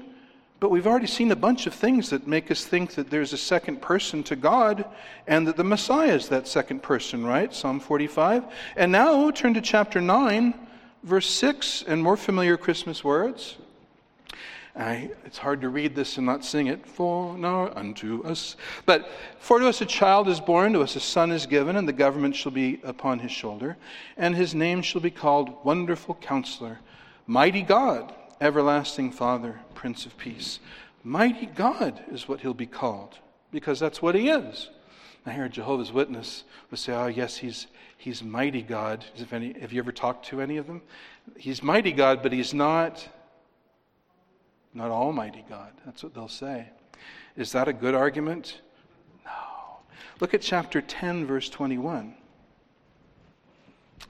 but 0.59 0.71
we've 0.71 0.87
already 0.87 1.07
seen 1.07 1.31
a 1.33 1.37
bunch 1.37 1.67
of 1.67 1.75
things 1.75 2.09
that 2.11 2.27
make 2.27 2.51
us 2.51 2.65
think 2.65 2.95
that 2.95 3.11
there's 3.11 3.35
a 3.35 3.39
second 3.39 3.83
person 3.83 4.23
to 4.25 4.37
God 4.37 4.87
and 5.27 5.47
that 5.47 5.59
the 5.59 5.65
Messiah 5.65 6.15
is 6.15 6.31
that 6.31 6.49
second 6.49 6.83
person, 6.83 7.27
right? 7.27 7.55
Psalm 7.55 7.79
45. 7.79 8.45
And 8.77 8.91
now 8.91 9.31
turn 9.31 9.53
to 9.53 9.61
chapter 9.61 10.01
9, 10.01 10.55
verse 11.03 11.29
6, 11.29 11.85
and 11.87 12.03
more 12.03 12.17
familiar 12.17 12.57
Christmas 12.57 13.05
words. 13.05 13.59
I, 14.77 15.11
it's 15.25 15.39
hard 15.39 15.61
to 15.63 15.69
read 15.69 15.97
this 15.97 16.17
and 16.17 16.27
not 16.27 16.45
sing 16.45 16.69
it. 16.69 16.87
For 16.87 17.37
now 17.37 17.73
unto 17.75 18.23
us. 18.23 18.57
But 18.87 19.11
for 19.39 19.59
to 19.59 19.69
us 19.69 19.81
a 19.81 19.87
child 19.87 20.29
is 20.29 20.41
born, 20.41 20.73
to 20.75 20.83
us 20.83 20.97
a 20.97 21.01
son 21.01 21.33
is 21.33 21.47
given, 21.47 21.77
and 21.77 21.89
the 21.89 21.93
government 21.93 22.37
shall 22.37 22.53
be 22.53 22.81
upon 22.85 23.19
his 23.19 23.33
shoulder. 23.33 23.77
And 24.17 24.35
his 24.35 24.55
name 24.55 24.83
shall 24.83 25.01
be 25.01 25.11
called 25.11 25.65
Wonderful 25.65 26.15
Counselor, 26.17 26.79
Mighty 27.27 27.63
God, 27.63 28.15
Everlasting 28.41 29.11
Father, 29.11 29.61
Prince 29.75 30.07
of 30.07 30.17
Peace. 30.17 30.61
Mighty 31.03 31.47
God 31.47 32.03
is 32.13 32.29
what 32.29 32.41
he'll 32.41 32.55
be 32.55 32.67
called, 32.67 33.19
because 33.51 33.81
that's 33.81 34.01
what 34.01 34.15
he 34.15 34.29
is. 34.29 34.71
I 35.27 35.33
hear 35.33 35.49
Jehovah's 35.49 35.93
Witness 35.93 36.45
would 36.71 36.81
say, 36.81 36.93
Oh, 36.95 37.07
yes, 37.07 37.37
he's, 37.37 37.67
he's 37.99 38.23
mighty 38.23 38.63
God. 38.63 39.05
If 39.17 39.33
any, 39.33 39.59
have 39.61 39.73
you 39.73 39.81
ever 39.81 39.93
talked 39.93 40.27
to 40.27 40.41
any 40.41 40.57
of 40.57 40.67
them? 40.67 40.81
He's 41.37 41.63
mighty 41.63 41.93
God, 41.93 42.23
but 42.23 42.33
he's 42.33 42.55
not 42.55 43.07
not 44.75 44.91
Almighty 44.91 45.45
God. 45.49 45.73
That's 45.85 46.03
what 46.03 46.15
they'll 46.15 46.29
say. 46.29 46.69
Is 47.37 47.53
that 47.53 47.69
a 47.69 47.73
good 47.73 47.95
argument? 47.95 48.61
No. 49.25 49.79
Look 50.21 50.35
at 50.35 50.43
chapter 50.43 50.81
10, 50.81 51.27
verse 51.27 51.49
21. 51.49 52.15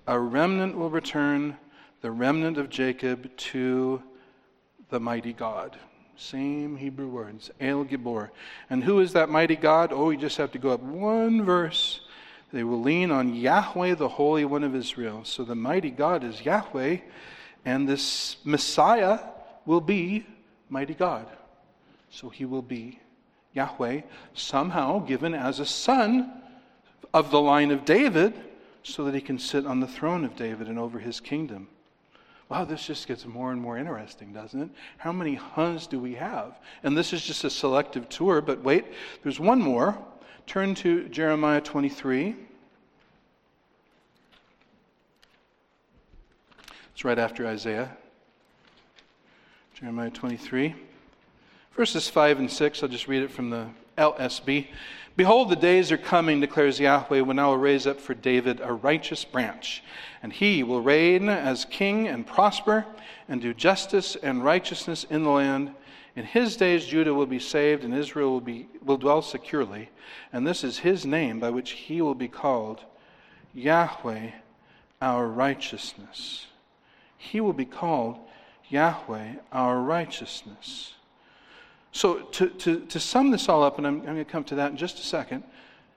A 0.07 0.19
remnant 0.19 0.77
will 0.77 0.91
return, 0.91 1.57
the 2.01 2.11
remnant 2.11 2.59
of 2.59 2.69
Jacob, 2.69 3.35
to 3.37 4.03
the 4.91 5.01
mighty 5.01 5.33
God. 5.33 5.79
Same 6.17 6.77
Hebrew 6.77 7.09
words, 7.09 7.51
El 7.61 7.85
Gibor. 7.85 8.31
And 8.69 8.85
who 8.85 9.01
is 9.01 9.15
that 9.15 9.31
mighty 9.31 9.57
God? 9.57 9.91
Oh, 9.93 10.11
you 10.11 10.19
just 10.19 10.37
have 10.37 10.53
to 10.53 10.59
go 10.59 10.71
up 10.71 10.81
one 10.81 11.45
verse. 11.45 12.01
They 12.53 12.65
will 12.65 12.83
lean 12.83 13.11
on 13.11 13.35
Yahweh, 13.35 13.95
the 13.95 14.09
Holy 14.09 14.45
One 14.45 14.65
of 14.65 14.75
Israel. 14.75 15.25
So 15.25 15.45
the 15.45 15.55
mighty 15.55 15.91
God 15.91 16.25
is 16.25 16.45
Yahweh, 16.45 16.99
and 17.65 17.89
this 17.89 18.37
Messiah 18.45 19.21
will 19.65 19.81
be 19.81 20.27
mighty 20.71 20.95
God. 20.95 21.27
So 22.11 22.29
he 22.29 22.45
will 22.45 22.63
be 22.63 22.99
Yahweh, 23.53 24.03
somehow 24.35 25.01
given 25.01 25.35
as 25.35 25.61
a 25.61 25.67
son 25.67 26.33
of 27.13 27.31
the 27.31 27.41
line 27.41 27.71
of 27.71 27.85
David, 27.85 28.35
so 28.83 29.05
that 29.05 29.15
he 29.15 29.21
can 29.21 29.39
sit 29.39 29.67
on 29.67 29.81
the 29.81 29.87
throne 29.87 30.25
of 30.25 30.37
David 30.37 30.69
and 30.69 30.79
over 30.79 30.99
his 30.99 31.21
kingdom. 31.21 31.69
Wow, 32.49 32.65
this 32.65 32.87
just 32.87 33.07
gets 33.07 33.27
more 33.27 33.53
and 33.53 33.61
more 33.61 33.79
interesting, 33.79 34.33
doesn't 34.33 34.61
it? 34.61 34.71
How 34.99 35.13
many 35.13 35.37
huhs 35.37 35.89
do 35.89 36.01
we 36.01 36.15
have? 36.15 36.59
And 36.83 36.97
this 36.97 37.13
is 37.13 37.23
just 37.23 37.45
a 37.45 37.51
selective 37.51 38.09
tour, 38.09 38.41
but 38.41 38.63
wait, 38.63 38.87
there's 39.23 39.39
one 39.39 39.61
more. 39.61 39.97
Turn 40.47 40.75
to 40.77 41.09
Jeremiah 41.09 41.61
23. 41.61 42.35
It's 46.93 47.05
right 47.05 47.19
after 47.19 47.47
Isaiah. 47.47 47.97
Jeremiah 49.81 50.11
23. 50.11 50.75
Verses 51.75 52.07
5 52.07 52.41
and 52.41 52.51
6, 52.51 52.83
I'll 52.83 52.89
just 52.91 53.09
read 53.09 53.23
it 53.23 53.31
from 53.31 53.49
the 53.49 53.67
LSB. 53.97 54.67
Behold, 55.17 55.49
the 55.49 55.57
days 55.57 55.91
are 55.91 55.97
coming, 55.97 56.39
declares 56.39 56.79
Yahweh, 56.79 57.21
when 57.21 57.39
I 57.39 57.47
will 57.47 57.57
raise 57.57 57.87
up 57.87 57.99
for 57.99 58.13
David 58.13 58.61
a 58.63 58.75
righteous 58.75 59.25
branch, 59.25 59.83
and 60.23 60.35
he 60.35 60.63
will 60.63 60.83
reign 60.83 61.31
as 61.31 61.65
king 61.65 62.09
and 62.09 62.27
prosper, 62.27 62.85
and 63.27 63.41
do 63.41 63.55
justice 63.55 64.17
and 64.23 64.45
righteousness 64.45 65.05
in 65.09 65.23
the 65.23 65.31
land. 65.31 65.73
In 66.15 66.27
his 66.27 66.59
days, 66.59 66.85
Judah 66.85 67.15
will 67.15 67.25
be 67.25 67.39
saved, 67.39 67.83
and 67.83 67.95
Israel 67.95 68.33
will, 68.33 68.43
be, 68.43 68.69
will 68.85 68.99
dwell 68.99 69.23
securely. 69.23 69.89
And 70.31 70.47
this 70.47 70.63
is 70.63 70.81
his 70.81 71.07
name 71.07 71.41
by 71.41 71.49
which 71.49 71.71
he 71.71 72.03
will 72.03 72.15
be 72.15 72.29
called 72.29 72.81
Yahweh, 73.55 74.33
our 75.01 75.27
righteousness. 75.27 76.49
He 77.17 77.41
will 77.41 77.55
be 77.55 77.65
called 77.65 78.19
Yahweh, 78.71 79.35
our 79.53 79.81
righteousness. 79.81 80.95
So, 81.93 82.21
to, 82.21 82.49
to, 82.49 82.81
to 82.87 83.01
sum 83.01 83.31
this 83.31 83.49
all 83.49 83.63
up, 83.63 83.79
and 83.79 83.87
I'm, 83.87 83.97
I'm 83.97 84.05
going 84.05 84.17
to 84.19 84.25
come 84.25 84.45
to 84.45 84.55
that 84.57 84.71
in 84.71 84.77
just 84.77 84.99
a 84.99 85.03
second, 85.03 85.43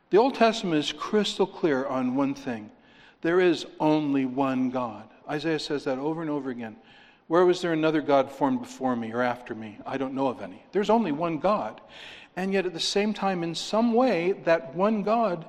the 0.09 0.17
Old 0.17 0.35
Testament 0.35 0.77
is 0.77 0.91
crystal 0.91 1.47
clear 1.47 1.85
on 1.85 2.15
one 2.15 2.35
thing 2.35 2.69
there 3.21 3.39
is 3.39 3.65
only 3.79 4.25
one 4.25 4.69
God. 4.69 5.07
Isaiah 5.29 5.57
says 5.57 5.85
that 5.85 5.97
over 5.97 6.21
and 6.21 6.29
over 6.29 6.49
again. 6.49 6.75
Where 7.27 7.45
was 7.45 7.61
there 7.61 7.71
another 7.71 8.01
God 8.01 8.29
formed 8.29 8.59
before 8.59 8.97
me 8.97 9.13
or 9.13 9.21
after 9.21 9.55
me? 9.55 9.77
I 9.85 9.97
don't 9.97 10.13
know 10.13 10.27
of 10.27 10.41
any. 10.41 10.61
There's 10.73 10.89
only 10.89 11.13
one 11.13 11.37
God. 11.37 11.79
And 12.35 12.51
yet, 12.51 12.65
at 12.65 12.73
the 12.73 12.79
same 12.81 13.13
time, 13.13 13.41
in 13.41 13.55
some 13.55 13.93
way, 13.93 14.33
that 14.43 14.75
one 14.75 15.03
God 15.03 15.45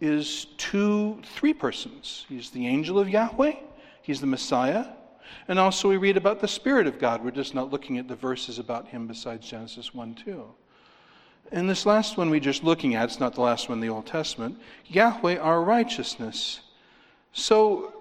is 0.00 0.48
two, 0.58 1.22
three 1.24 1.54
persons. 1.54 2.26
He's 2.28 2.50
the 2.50 2.66
angel 2.66 2.98
of 2.98 3.08
Yahweh, 3.08 3.54
he's 4.02 4.20
the 4.20 4.26
Messiah, 4.26 4.86
and 5.48 5.58
also, 5.58 5.88
we 5.88 5.96
read 5.96 6.16
about 6.16 6.40
the 6.40 6.48
Spirit 6.48 6.86
of 6.86 6.98
God. 6.98 7.24
We're 7.24 7.30
just 7.30 7.54
not 7.54 7.70
looking 7.70 7.98
at 7.98 8.08
the 8.08 8.16
verses 8.16 8.58
about 8.58 8.88
Him 8.88 9.06
besides 9.06 9.48
Genesis 9.48 9.94
1 9.94 10.14
2. 10.14 10.44
And 11.52 11.70
this 11.70 11.86
last 11.86 12.16
one 12.16 12.30
we're 12.30 12.40
just 12.40 12.64
looking 12.64 12.96
at, 12.96 13.04
it's 13.04 13.20
not 13.20 13.34
the 13.34 13.40
last 13.40 13.68
one 13.68 13.78
in 13.78 13.82
the 13.82 13.94
Old 13.94 14.06
Testament 14.06 14.58
Yahweh, 14.86 15.36
our 15.36 15.62
righteousness. 15.62 16.60
So, 17.32 17.94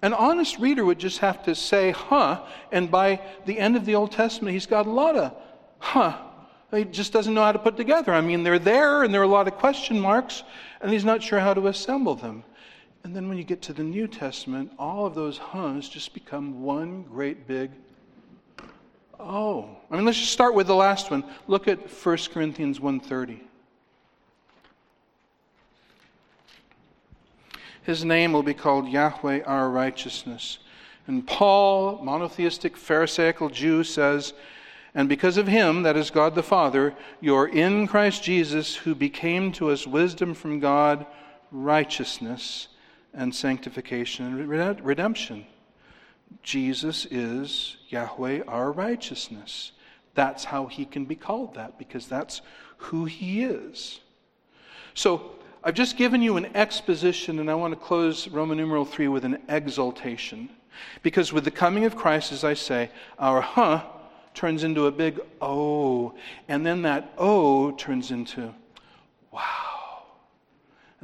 an 0.00 0.14
honest 0.14 0.58
reader 0.58 0.84
would 0.84 0.98
just 0.98 1.18
have 1.18 1.44
to 1.44 1.54
say, 1.54 1.90
huh, 1.90 2.42
and 2.72 2.90
by 2.90 3.20
the 3.46 3.58
end 3.58 3.76
of 3.76 3.84
the 3.84 3.94
Old 3.94 4.12
Testament, 4.12 4.54
he's 4.54 4.66
got 4.66 4.86
a 4.86 4.90
lot 4.90 5.16
of, 5.16 5.34
huh. 5.78 6.18
He 6.72 6.84
just 6.84 7.12
doesn't 7.12 7.32
know 7.32 7.44
how 7.44 7.52
to 7.52 7.58
put 7.58 7.76
together. 7.76 8.12
I 8.12 8.20
mean, 8.20 8.42
they're 8.42 8.58
there 8.58 9.04
and 9.04 9.14
there 9.14 9.20
are 9.20 9.24
a 9.24 9.28
lot 9.28 9.46
of 9.46 9.54
question 9.54 10.00
marks, 10.00 10.42
and 10.80 10.90
he's 10.90 11.04
not 11.04 11.22
sure 11.22 11.38
how 11.38 11.54
to 11.54 11.68
assemble 11.68 12.16
them. 12.16 12.42
And 13.04 13.14
then 13.14 13.28
when 13.28 13.36
you 13.36 13.44
get 13.44 13.60
to 13.62 13.74
the 13.74 13.82
New 13.82 14.08
Testament, 14.08 14.72
all 14.78 15.04
of 15.04 15.14
those 15.14 15.38
huhs 15.38 15.90
just 15.90 16.14
become 16.14 16.62
one 16.62 17.02
great 17.02 17.46
big 17.46 17.70
oh. 19.20 19.68
I 19.90 19.96
mean, 19.96 20.04
let's 20.04 20.18
just 20.18 20.32
start 20.32 20.54
with 20.54 20.66
the 20.66 20.74
last 20.74 21.10
one. 21.10 21.24
Look 21.46 21.68
at 21.68 21.90
1 21.90 22.32
Corinthians 22.32 22.80
1:30. 22.80 23.40
His 27.82 28.04
name 28.04 28.32
will 28.32 28.42
be 28.42 28.54
called 28.54 28.88
Yahweh 28.88 29.42
our 29.42 29.68
righteousness. 29.68 30.58
And 31.06 31.26
Paul, 31.26 32.02
monotheistic 32.02 32.78
Pharisaical 32.78 33.50
Jew, 33.50 33.84
says, 33.84 34.32
And 34.94 35.06
because 35.06 35.36
of 35.36 35.46
him, 35.46 35.82
that 35.82 35.94
is 35.94 36.10
God 36.10 36.34
the 36.34 36.42
Father, 36.42 36.94
you're 37.20 37.46
in 37.46 37.86
Christ 37.86 38.22
Jesus, 38.22 38.74
who 38.74 38.94
became 38.94 39.52
to 39.52 39.70
us 39.70 39.86
wisdom 39.86 40.32
from 40.32 40.60
God, 40.60 41.04
righteousness 41.50 42.68
and 43.14 43.34
sanctification 43.34 44.26
and 44.26 44.48
redemption. 44.84 45.46
Jesus 46.42 47.06
is 47.10 47.76
Yahweh, 47.88 48.42
our 48.46 48.72
righteousness. 48.72 49.72
That's 50.14 50.44
how 50.44 50.66
he 50.66 50.84
can 50.84 51.04
be 51.04 51.16
called 51.16 51.54
that, 51.54 51.78
because 51.78 52.06
that's 52.06 52.40
who 52.76 53.04
he 53.04 53.42
is. 53.44 54.00
So, 54.94 55.32
I've 55.66 55.74
just 55.74 55.96
given 55.96 56.20
you 56.20 56.36
an 56.36 56.54
exposition, 56.54 57.38
and 57.38 57.50
I 57.50 57.54
want 57.54 57.72
to 57.72 57.80
close 57.80 58.28
Roman 58.28 58.58
numeral 58.58 58.84
3 58.84 59.08
with 59.08 59.24
an 59.24 59.38
exaltation. 59.48 60.50
Because 61.02 61.32
with 61.32 61.44
the 61.44 61.50
coming 61.50 61.86
of 61.86 61.96
Christ, 61.96 62.32
as 62.32 62.44
I 62.44 62.54
say, 62.54 62.90
our 63.18 63.40
huh 63.40 63.82
turns 64.34 64.64
into 64.64 64.86
a 64.86 64.92
big 64.92 65.20
oh, 65.40 66.14
and 66.48 66.66
then 66.66 66.82
that 66.82 67.14
oh 67.16 67.70
turns 67.72 68.10
into 68.10 68.52
wow 69.30 69.73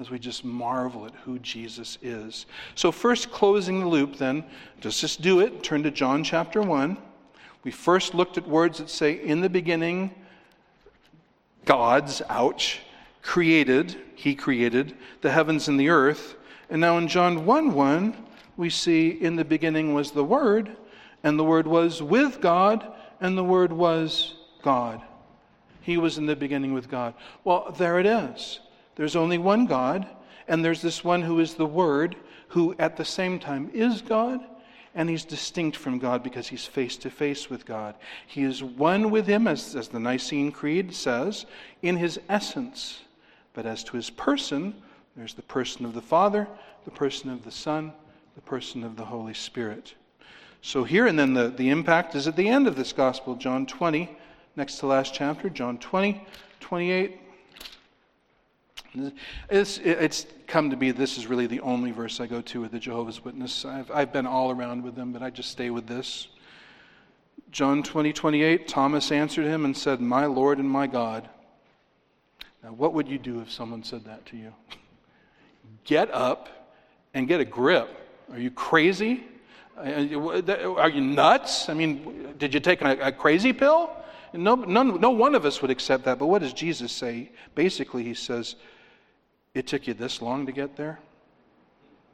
as 0.01 0.11
we 0.11 0.19
just 0.19 0.45
marvel 0.45 1.05
at 1.05 1.13
who 1.25 1.39
Jesus 1.41 1.99
is. 2.01 2.47
So, 2.75 2.91
first, 2.91 3.31
closing 3.31 3.81
the 3.81 3.87
loop, 3.87 4.17
then, 4.17 4.45
let's 4.83 4.99
just 4.99 5.21
do 5.21 5.41
it. 5.41 5.63
Turn 5.63 5.83
to 5.83 5.91
John 5.91 6.25
chapter 6.25 6.63
1. 6.63 6.97
We 7.65 7.71
first 7.71 8.15
looked 8.15 8.39
at 8.39 8.49
words 8.49 8.79
that 8.79 8.89
say, 8.89 9.23
In 9.23 9.43
the 9.43 9.51
beginning, 9.51 10.15
God's, 11.67 12.23
ouch, 12.31 12.81
created, 13.23 13.97
He 14.15 14.35
created 14.35 14.97
the 15.21 15.31
heavens 15.31 15.69
and 15.69 15.79
the 15.79 15.91
earth. 15.91 16.37
And 16.71 16.81
now 16.81 16.97
in 16.97 17.07
John 17.07 17.45
1 17.45 17.75
1, 17.75 18.17
we 18.57 18.71
see, 18.71 19.11
In 19.11 19.37
the 19.37 19.45
beginning 19.45 19.93
was 19.93 20.13
the 20.13 20.25
Word, 20.25 20.75
and 21.23 21.39
the 21.39 21.45
Word 21.45 21.67
was 21.67 22.03
with 22.03 22.41
God, 22.41 22.91
and 23.21 23.37
the 23.37 23.45
Word 23.45 23.71
was 23.71 24.37
God. 24.63 25.03
He 25.83 25.99
was 25.99 26.17
in 26.17 26.25
the 26.25 26.37
beginning 26.37 26.73
with 26.73 26.89
God. 26.89 27.13
Well, 27.45 27.75
there 27.77 28.01
it 28.01 28.07
is. 28.07 28.61
There's 29.01 29.17
only 29.17 29.39
one 29.39 29.65
God, 29.65 30.07
and 30.47 30.63
there's 30.63 30.83
this 30.83 31.03
one 31.03 31.23
who 31.23 31.41
is 31.41 31.55
the 31.55 31.65
Word, 31.65 32.17
who 32.49 32.75
at 32.79 32.99
the 32.99 33.05
same 33.07 33.39
time 33.39 33.71
is 33.73 34.03
God, 34.03 34.41
and 34.95 35.09
he's 35.09 35.25
distinct 35.25 35.79
from 35.79 35.99
God 35.99 36.23
because 36.23 36.49
he's 36.49 36.67
face 36.67 36.99
to 36.99 37.09
face 37.09 37.49
with 37.49 37.65
God. 37.65 37.95
He 38.27 38.43
is 38.43 38.63
one 38.63 39.11
with 39.11 39.27
him, 39.27 39.49
as, 39.49 39.75
as 39.75 39.89
the 39.89 39.99
Nicene 39.99 40.53
Creed 40.53 40.95
says, 40.95 41.47
in 41.81 41.97
his 41.97 42.21
essence. 42.29 43.01
But 43.55 43.65
as 43.65 43.83
to 43.85 43.97
his 43.97 44.11
person, 44.11 44.75
there's 45.17 45.33
the 45.33 45.41
person 45.41 45.87
of 45.87 45.95
the 45.95 46.03
Father, 46.03 46.47
the 46.85 46.91
person 46.91 47.31
of 47.31 47.43
the 47.43 47.51
Son, 47.51 47.95
the 48.35 48.43
person 48.43 48.85
of 48.85 48.97
the 48.97 49.07
Holy 49.07 49.33
Spirit. 49.33 49.95
So 50.61 50.85
here, 50.85 51.07
and 51.07 51.19
then 51.19 51.33
the, 51.33 51.49
the 51.49 51.71
impact 51.71 52.15
is 52.17 52.29
at 52.29 52.37
the 52.37 52.51
end 52.51 52.67
of 52.67 52.77
this 52.77 52.93
gospel, 52.93 53.35
John 53.35 53.65
20, 53.65 54.15
next 54.57 54.77
to 54.81 54.87
last 54.87 55.15
chapter, 55.15 55.49
John 55.49 55.79
20, 55.79 56.23
28. 56.61 57.19
It's, 59.49 59.79
it's 59.79 60.27
come 60.47 60.71
to 60.71 60.77
be 60.77 60.91
this 60.91 61.17
is 61.17 61.27
really 61.27 61.47
the 61.47 61.61
only 61.61 61.93
verse 61.93 62.21
I 62.21 62.27
go 62.27 62.41
to 62.41 62.63
with 62.63 62.73
the 62.73 62.79
Jehovah's 62.79 63.25
Witness. 63.25 63.65
I've, 63.65 63.91
I've 63.91 64.13
been 64.13 64.27
all 64.27 64.51
around 64.51 64.83
with 64.83 64.97
them, 64.97 65.13
but 65.13 65.23
I 65.23 65.31
just 65.31 65.51
stay 65.51 65.71
with 65.71 65.87
this. 65.87 66.29
John 67.51 67.83
20, 67.83 68.13
28, 68.13 68.69
Thomas 68.69 69.11
answered 69.13 69.45
him 69.45 69.65
and 69.65 69.77
said, 69.77 70.01
My 70.01 70.27
Lord 70.27 70.59
and 70.59 70.69
my 70.69 70.87
God. 70.87 71.29
Now, 72.63 72.71
what 72.71 72.93
would 72.95 73.09
you 73.09 73.19
do 73.19 73.41
if 73.41 73.51
someone 73.51 73.83
said 73.83 74.05
that 74.05 74.27
to 74.27 74.37
you? 74.37 74.53
Get 75.85 76.13
up 76.13 76.49
and 77.15 77.27
get 77.27 77.41
a 77.41 77.45
grip. 77.45 77.89
Are 78.31 78.39
you 78.39 78.51
crazy? 78.51 79.25
Are 79.77 80.89
you 80.91 81.01
nuts? 81.01 81.69
I 81.69 81.75
mean, 81.75 82.35
did 82.39 82.53
you 82.53 82.61
take 82.61 82.83
a, 82.83 82.99
a 83.01 83.13
crazy 83.13 83.53
pill? 83.53 83.91
No, 84.33 84.55
none, 84.55 85.01
no 85.01 85.11
one 85.11 85.35
of 85.35 85.45
us 85.45 85.63
would 85.63 85.71
accept 85.71 86.05
that. 86.05 86.19
But 86.19 86.27
what 86.27 86.43
does 86.43 86.53
Jesus 86.53 86.93
say? 86.93 87.33
Basically, 87.55 88.05
he 88.05 88.15
says, 88.15 88.57
it 89.55 89.67
took 89.67 89.87
you 89.87 89.95
this 89.95 90.23
long 90.23 90.47
to 90.47 90.53
get 90.53 90.77
there? 90.77 90.99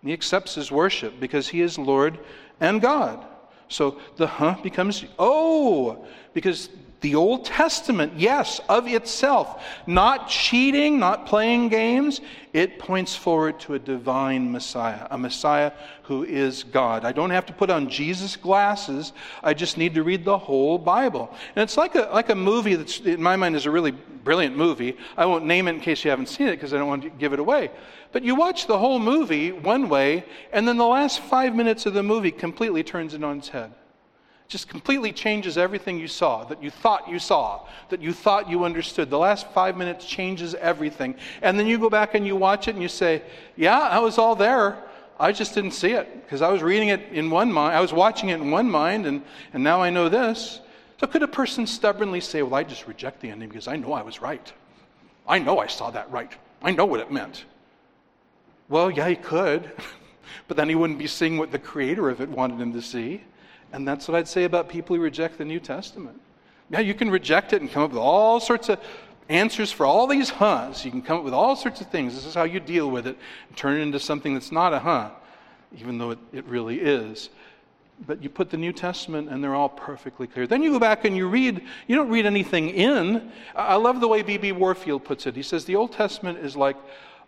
He 0.02 0.12
accepts 0.12 0.54
his 0.54 0.70
worship 0.70 1.18
because 1.18 1.48
he 1.48 1.60
is 1.60 1.78
Lord 1.78 2.18
and 2.60 2.80
God. 2.80 3.26
So 3.68 3.98
the 4.16 4.26
huh 4.26 4.56
becomes 4.62 5.04
oh, 5.18 6.06
because 6.32 6.68
the 7.00 7.14
Old 7.14 7.44
Testament, 7.44 8.14
yes, 8.16 8.60
of 8.68 8.86
itself, 8.86 9.62
not 9.86 10.28
cheating, 10.28 10.98
not 10.98 11.26
playing 11.26 11.68
games, 11.68 12.22
it 12.54 12.78
points 12.78 13.14
forward 13.14 13.60
to 13.60 13.74
a 13.74 13.78
divine 13.78 14.50
Messiah, 14.50 15.06
a 15.10 15.18
Messiah 15.18 15.72
who 16.04 16.24
is 16.24 16.62
God. 16.62 17.04
I 17.04 17.12
don't 17.12 17.30
have 17.30 17.44
to 17.46 17.52
put 17.52 17.68
on 17.68 17.90
Jesus 17.90 18.34
glasses, 18.36 19.12
I 19.42 19.52
just 19.52 19.76
need 19.76 19.94
to 19.94 20.02
read 20.02 20.24
the 20.24 20.38
whole 20.38 20.78
Bible. 20.78 21.34
And 21.54 21.62
it's 21.62 21.76
like 21.76 21.94
a, 21.96 22.08
like 22.12 22.30
a 22.30 22.34
movie 22.34 22.76
that's, 22.76 23.00
in 23.00 23.22
my 23.22 23.36
mind, 23.36 23.56
is 23.56 23.66
a 23.66 23.70
really 23.70 23.90
brilliant 23.90 24.56
movie. 24.56 24.96
I 25.18 25.26
won't 25.26 25.44
name 25.44 25.68
it 25.68 25.74
in 25.74 25.80
case 25.80 26.02
you 26.02 26.10
haven't 26.10 26.30
seen 26.30 26.48
it 26.48 26.52
because 26.52 26.72
I 26.72 26.78
don't 26.78 26.88
want 26.88 27.02
to 27.02 27.10
give 27.10 27.34
it 27.34 27.40
away. 27.40 27.70
But 28.10 28.22
you 28.22 28.34
watch 28.34 28.66
the 28.66 28.78
whole 28.78 28.98
movie 28.98 29.52
one 29.52 29.90
way, 29.90 30.24
and 30.50 30.66
then 30.66 30.78
the 30.78 30.86
last 30.86 31.20
five 31.20 31.54
minutes 31.54 31.84
of 31.84 31.92
the 31.92 32.02
movie 32.02 32.30
completely 32.30 32.82
turns 32.82 33.12
it 33.12 33.22
on 33.22 33.38
its 33.38 33.50
head 33.50 33.72
just 34.48 34.68
completely 34.68 35.12
changes 35.12 35.58
everything 35.58 35.98
you 35.98 36.06
saw, 36.06 36.44
that 36.44 36.62
you 36.62 36.70
thought 36.70 37.08
you 37.08 37.18
saw, 37.18 37.66
that 37.88 38.00
you 38.00 38.12
thought 38.12 38.48
you 38.48 38.64
understood. 38.64 39.10
The 39.10 39.18
last 39.18 39.50
five 39.52 39.76
minutes 39.76 40.06
changes 40.06 40.54
everything. 40.54 41.16
And 41.42 41.58
then 41.58 41.66
you 41.66 41.78
go 41.78 41.90
back 41.90 42.14
and 42.14 42.26
you 42.26 42.36
watch 42.36 42.68
it 42.68 42.74
and 42.74 42.82
you 42.82 42.88
say, 42.88 43.22
Yeah, 43.56 43.78
I 43.78 43.98
was 43.98 44.18
all 44.18 44.36
there. 44.36 44.82
I 45.18 45.32
just 45.32 45.54
didn't 45.54 45.72
see 45.72 45.92
it 45.92 46.24
because 46.24 46.42
I 46.42 46.48
was 46.48 46.62
reading 46.62 46.88
it 46.88 47.00
in 47.10 47.30
one 47.30 47.52
mind. 47.52 47.74
I 47.74 47.80
was 47.80 47.92
watching 47.92 48.28
it 48.28 48.34
in 48.34 48.50
one 48.50 48.70
mind, 48.70 49.06
and, 49.06 49.22
and 49.54 49.64
now 49.64 49.82
I 49.82 49.90
know 49.90 50.08
this. 50.08 50.60
So 51.00 51.06
could 51.06 51.22
a 51.22 51.28
person 51.28 51.66
stubbornly 51.66 52.20
say, 52.20 52.42
Well, 52.42 52.54
I 52.54 52.62
just 52.62 52.86
reject 52.86 53.20
the 53.20 53.30
ending 53.30 53.48
because 53.48 53.66
I 53.66 53.76
know 53.76 53.92
I 53.92 54.02
was 54.02 54.20
right? 54.22 54.52
I 55.26 55.40
know 55.40 55.58
I 55.58 55.66
saw 55.66 55.90
that 55.90 56.10
right. 56.10 56.32
I 56.62 56.70
know 56.70 56.86
what 56.86 57.00
it 57.00 57.10
meant. 57.10 57.44
Well, 58.68 58.90
yeah, 58.90 59.08
he 59.08 59.16
could, 59.16 59.70
but 60.48 60.56
then 60.56 60.68
he 60.68 60.76
wouldn't 60.76 60.98
be 61.00 61.06
seeing 61.08 61.36
what 61.36 61.50
the 61.50 61.58
creator 61.58 62.08
of 62.10 62.20
it 62.20 62.28
wanted 62.28 62.60
him 62.60 62.72
to 62.72 62.82
see. 62.82 63.22
And 63.72 63.86
that's 63.86 64.08
what 64.08 64.16
I'd 64.16 64.28
say 64.28 64.44
about 64.44 64.68
people 64.68 64.96
who 64.96 65.02
reject 65.02 65.38
the 65.38 65.44
New 65.44 65.60
Testament. 65.60 66.20
Yeah, 66.70 66.80
you 66.80 66.94
can 66.94 67.10
reject 67.10 67.52
it 67.52 67.60
and 67.60 67.70
come 67.70 67.82
up 67.82 67.90
with 67.90 67.98
all 67.98 68.40
sorts 68.40 68.68
of 68.68 68.80
answers 69.28 69.72
for 69.72 69.86
all 69.86 70.06
these 70.06 70.30
huhs. 70.30 70.84
You 70.84 70.90
can 70.90 71.02
come 71.02 71.18
up 71.18 71.24
with 71.24 71.34
all 71.34 71.56
sorts 71.56 71.80
of 71.80 71.88
things. 71.88 72.14
This 72.14 72.24
is 72.24 72.34
how 72.34 72.44
you 72.44 72.60
deal 72.60 72.90
with 72.90 73.06
it 73.06 73.16
and 73.48 73.56
turn 73.56 73.78
it 73.78 73.82
into 73.82 74.00
something 74.00 74.34
that's 74.34 74.52
not 74.52 74.72
a 74.72 74.78
huh, 74.78 75.10
even 75.78 75.98
though 75.98 76.10
it, 76.10 76.18
it 76.32 76.44
really 76.46 76.80
is. 76.80 77.30
But 78.06 78.22
you 78.22 78.28
put 78.28 78.50
the 78.50 78.56
New 78.56 78.72
Testament 78.72 79.30
and 79.30 79.42
they're 79.42 79.54
all 79.54 79.70
perfectly 79.70 80.26
clear. 80.26 80.46
Then 80.46 80.62
you 80.62 80.70
go 80.70 80.78
back 80.78 81.04
and 81.04 81.16
you 81.16 81.28
read, 81.28 81.62
you 81.86 81.96
don't 81.96 82.10
read 82.10 82.26
anything 82.26 82.70
in. 82.70 83.32
I 83.54 83.76
love 83.76 84.00
the 84.00 84.08
way 84.08 84.22
B.B. 84.22 84.52
Warfield 84.52 85.04
puts 85.04 85.26
it. 85.26 85.34
He 85.34 85.42
says 85.42 85.64
the 85.64 85.76
Old 85.76 85.92
Testament 85.92 86.38
is 86.38 86.56
like 86.56 86.76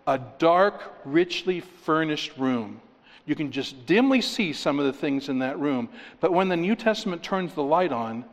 a 0.07 0.19
dark, 0.39 0.95
richly 1.05 1.61
furnished 1.61 2.37
room. 2.37 2.81
You 3.29 3.35
can 3.35 3.53
just 3.53 3.85
dimly 3.85 4.23
see 4.23 4.55
some 4.55 4.79
of 4.79 4.87
the 4.87 4.93
things 4.93 5.29
in 5.29 5.41
that 5.41 5.59
room. 5.59 5.91
But 6.19 6.33
when 6.33 6.49
the 6.49 6.57
New 6.57 6.75
Testament 6.75 7.23
turns 7.23 7.53
the 7.53 7.63
light 7.63 7.93
on, 7.93 8.25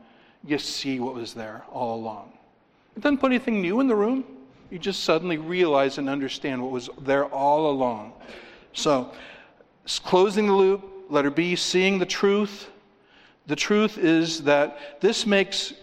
you 0.46 0.58
see 0.58 1.02
what 1.02 1.16
was 1.16 1.34
there 1.34 1.66
all 1.70 2.00
along. 2.00 2.32
It 2.96 3.02
doesn't 3.02 3.18
put 3.18 3.34
anything 3.34 3.62
new 3.62 3.82
in 3.82 3.88
the 3.88 3.96
room. 3.96 4.24
You 4.72 4.80
just 4.80 5.04
suddenly 5.04 5.38
realize 5.38 5.98
and 5.98 6.08
understand 6.08 6.62
what 6.62 6.72
was 6.72 6.89
there 7.02 7.26
all 7.26 7.70
along. 7.72 8.14
So, 8.72 9.12
closing 10.06 10.48
the 10.48 10.54
loop, 10.54 10.86
letter 11.10 11.30
B, 11.30 11.58
seeing 11.58 12.00
the 12.00 12.06
truth. 12.06 12.70
The 13.48 13.56
truth 13.58 13.98
is 13.98 14.43
that 14.43 15.02
this 15.02 15.26
makes 15.26 15.74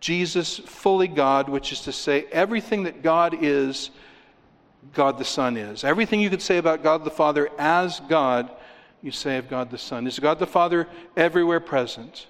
Jesus 0.00 0.58
fully 0.58 1.06
God, 1.06 1.48
which 1.48 1.70
is 1.70 1.82
to 1.82 1.92
say, 1.92 2.26
everything 2.32 2.82
that 2.82 3.00
God 3.00 3.44
is, 3.44 3.90
God 4.94 5.18
the 5.18 5.24
Son 5.24 5.56
is. 5.56 5.84
Everything 5.84 6.20
you 6.20 6.30
could 6.30 6.42
say 6.42 6.58
about 6.58 6.82
God 6.82 7.04
the 7.04 7.10
Father 7.10 7.50
as 7.58 8.00
God, 8.08 8.50
you 9.02 9.10
say 9.10 9.38
of 9.38 9.48
God 9.48 9.70
the 9.70 9.78
Son. 9.78 10.06
Is 10.06 10.18
God 10.18 10.38
the 10.38 10.46
Father 10.46 10.88
everywhere 11.16 11.60
present? 11.60 12.26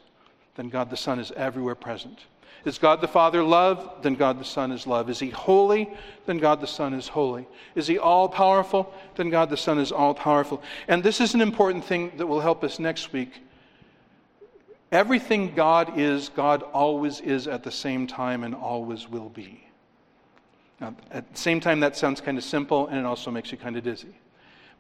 Then 0.57 0.69
God 0.69 0.91
the 0.91 0.97
Son 0.97 1.19
is 1.19 1.33
everywhere 1.33 1.75
present. 1.75 2.21
Is 2.65 2.79
God 2.79 3.01
the 3.01 3.09
Father 3.09 3.43
love? 3.43 4.03
Then 4.03 4.15
God 4.15 4.39
the 4.39 4.45
Son 4.45 4.71
is 4.71 4.87
love. 4.87 5.09
Is 5.09 5.19
He 5.19 5.31
holy? 5.31 5.89
Then 6.27 6.39
God 6.39 6.61
the 6.61 6.67
Son 6.67 6.93
is 6.93 7.09
holy. 7.09 7.47
Is 7.75 7.87
He 7.87 7.99
all 7.99 8.29
powerful? 8.29 8.93
Then 9.15 9.31
God 9.31 9.49
the 9.49 9.57
Son 9.57 9.79
is 9.79 9.93
all 9.93 10.13
powerful. 10.13 10.63
And 10.87 11.03
this 11.03 11.21
is 11.21 11.35
an 11.35 11.41
important 11.41 11.85
thing 11.85 12.13
that 12.19 12.27
will 12.27 12.41
help 12.41 12.63
us 12.63 12.79
next 12.79 13.13
week. 13.13 13.43
Everything 14.93 15.55
God 15.55 15.99
is, 15.99 16.29
God 16.29 16.63
always 16.63 17.21
is 17.21 17.47
at 17.47 17.63
the 17.63 17.71
same 17.71 18.07
time 18.07 18.45
and 18.45 18.55
always 18.55 19.09
will 19.09 19.29
be. 19.29 19.70
Now, 20.81 20.95
at 21.11 21.31
the 21.31 21.39
same 21.39 21.61
time, 21.61 21.81
that 21.81 21.97
sounds 21.97 22.21
kind 22.21 22.39
of 22.39 22.45
simple 22.45 22.87
and 22.87 22.99
it 22.99 23.05
also 23.05 23.31
makes 23.31 23.53
you 23.53 23.59
kind 23.59 23.77
of 23.77 23.85
dizzy. 23.85 24.15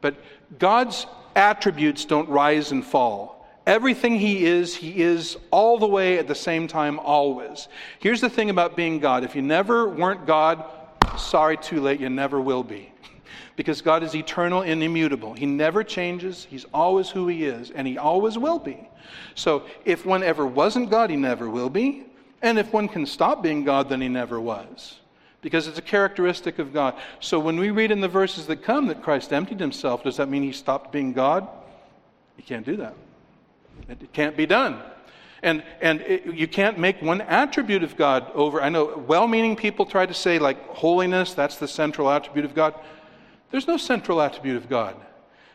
But 0.01 0.16
God's 0.59 1.07
attributes 1.36 2.05
don't 2.07 2.28
rise 2.28 2.72
and 2.72 2.84
fall. 2.84 3.46
Everything 3.66 4.18
He 4.18 4.46
is, 4.46 4.74
He 4.74 5.03
is 5.03 5.36
all 5.51 5.78
the 5.78 5.86
way 5.86 6.18
at 6.18 6.26
the 6.26 6.34
same 6.34 6.66
time, 6.66 6.98
always. 6.98 7.68
Here's 7.98 8.22
the 8.22 8.30
thing 8.30 8.48
about 8.51 8.76
being 8.76 8.98
God 8.98 9.24
if 9.24 9.36
you 9.36 9.42
never 9.42 9.88
weren't 9.88 10.26
God, 10.26 10.64
sorry, 11.18 11.59
too 11.59 11.80
late, 11.80 12.01
you 12.01 12.09
never 12.09 12.40
will 12.40 12.64
be. 12.64 12.92
Because 13.57 13.82
God 13.82 14.03
is 14.03 14.14
eternal 14.14 14.62
and 14.62 14.82
immutable. 14.82 15.34
He 15.34 15.44
never 15.44 15.84
changes, 15.84 16.46
He's 16.48 16.64
always 16.72 17.11
who 17.11 17.28
He 17.28 17.44
is, 17.44 17.70
and 17.70 17.86
He 17.86 17.98
always 17.98 18.38
will 18.38 18.59
be. 18.59 18.88
So 19.34 19.64
if 19.84 20.07
one 20.07 20.22
ever 20.22 20.46
wasn't 20.46 20.88
God, 20.88 21.11
He 21.11 21.16
never 21.16 21.51
will 21.51 21.68
be. 21.68 22.07
And 22.40 22.59
if 22.59 22.72
one 22.72 22.88
can 22.88 23.05
stop 23.05 23.42
being 23.42 23.64
God, 23.64 23.90
then 23.90 24.01
He 24.01 24.09
never 24.09 24.40
was 24.40 25.01
because 25.43 25.66
it's 25.66 25.78
a 25.78 25.82
characteristic 25.82 26.59
of 26.59 26.72
God. 26.72 26.95
So 27.20 27.38
when 27.41 27.59
we 27.59 27.70
read 27.70 27.91
in 27.91 28.01
the 28.01 28.09
verses 28.09 28.47
that 28.47 28.62
come 28.62 28.86
that 28.88 29.03
Christ 29.03 29.32
emptied 29.32 29.61
himself, 29.61 30.03
does 30.03 30.16
that 30.18 30.28
mean 30.28 30.43
he 30.43 30.53
stopped 30.53 30.93
being 30.93 31.12
God? 31.12 31.49
You 32.36 32.45
can't 32.45 32.64
do 32.64 32.76
that. 32.76 32.95
It 33.88 34.12
can't 34.12 34.36
be 34.36 34.47
done. 34.47 34.80
And, 35.43 35.62
and 35.80 36.03
it, 36.03 36.26
you 36.34 36.47
can't 36.47 36.78
make 36.78 37.01
one 37.01 37.22
attribute 37.22 37.82
of 37.82 37.97
God 37.97 38.30
over. 38.34 38.61
I 38.62 38.68
know 38.68 39.03
well 39.07 39.26
meaning 39.26 39.57
people 39.57 39.86
try 39.86 40.05
to 40.05 40.12
say, 40.14 40.38
like, 40.38 40.66
holiness, 40.68 41.32
that's 41.32 41.57
the 41.57 41.68
central 41.68 42.11
attribute 42.11 42.45
of 42.45 42.55
God. 42.55 42.74
There's 43.51 43.66
no 43.66 43.78
central 43.78 44.20
attribute 44.20 44.57
of 44.57 44.68
God. 44.68 44.97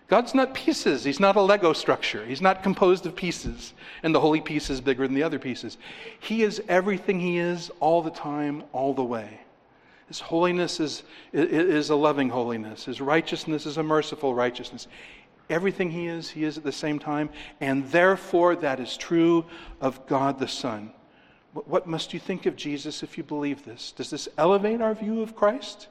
God's 0.08 0.36
not 0.36 0.54
pieces. 0.54 1.04
He's 1.04 1.20
not 1.20 1.36
a 1.36 1.42
Lego 1.42 1.74
structure. 1.74 2.26
He's 2.26 2.42
not 2.42 2.62
composed 2.62 3.06
of 3.06 3.16
pieces, 3.16 3.74
and 4.04 4.14
the 4.14 4.20
holy 4.20 4.42
piece 4.42 4.70
is 4.70 4.80
bigger 4.82 5.08
than 5.08 5.16
the 5.16 5.24
other 5.24 5.40
pieces. 5.40 5.78
He 6.20 6.44
is 6.44 6.62
everything 6.68 7.20
He 7.20 7.38
is 7.38 7.72
all 7.80 8.02
the 8.02 8.12
time, 8.12 8.64
all 8.72 8.94
the 8.94 9.04
way. 9.04 9.40
His 10.08 10.20
holiness 10.20 10.80
is, 10.80 11.04
is 11.34 11.90
a 11.90 11.96
loving 11.96 12.30
holiness. 12.30 12.86
His 12.86 13.02
righteousness 13.02 13.66
is 13.66 13.78
a 13.78 13.84
merciful 13.84 14.36
righteousness. 14.36 14.88
Everything 15.50 15.92
He 15.92 16.08
is, 16.08 16.30
He 16.30 16.44
is 16.44 16.58
at 16.58 16.64
the 16.64 16.72
same 16.72 17.00
time, 17.00 17.30
and 17.60 17.90
therefore 17.92 18.56
that 18.58 18.80
is 18.80 18.98
true 18.98 19.46
of 19.82 20.06
God 20.08 20.40
the 20.40 20.48
Son. 20.48 20.92
What 21.54 21.88
must 21.88 22.14
you 22.14 22.20
think 22.20 22.46
of 22.46 22.56
Jesus 22.56 23.02
if 23.02 23.18
you 23.18 23.24
believe 23.24 23.64
this? 23.64 23.94
Does 23.94 24.10
this 24.10 24.28
elevate 24.38 24.82
our 24.82 24.94
view 24.94 25.22
of 25.22 25.36
Christ? 25.36 25.88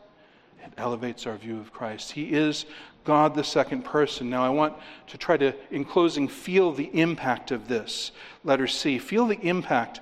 It 0.62 0.72
elevates 0.76 1.26
our 1.26 1.36
view 1.36 1.58
of 1.58 1.72
Christ. 1.72 2.12
He 2.12 2.32
is 2.32 2.66
God 3.04 3.34
the 3.34 3.44
second 3.44 3.82
person. 3.84 4.30
Now, 4.30 4.44
I 4.44 4.48
want 4.48 4.74
to 5.08 5.18
try 5.18 5.36
to, 5.36 5.54
in 5.70 5.84
closing, 5.84 6.28
feel 6.28 6.72
the 6.72 6.90
impact 6.98 7.50
of 7.50 7.68
this. 7.68 8.12
Letter 8.44 8.66
C. 8.66 8.98
Feel 8.98 9.26
the 9.26 9.40
impact 9.40 10.00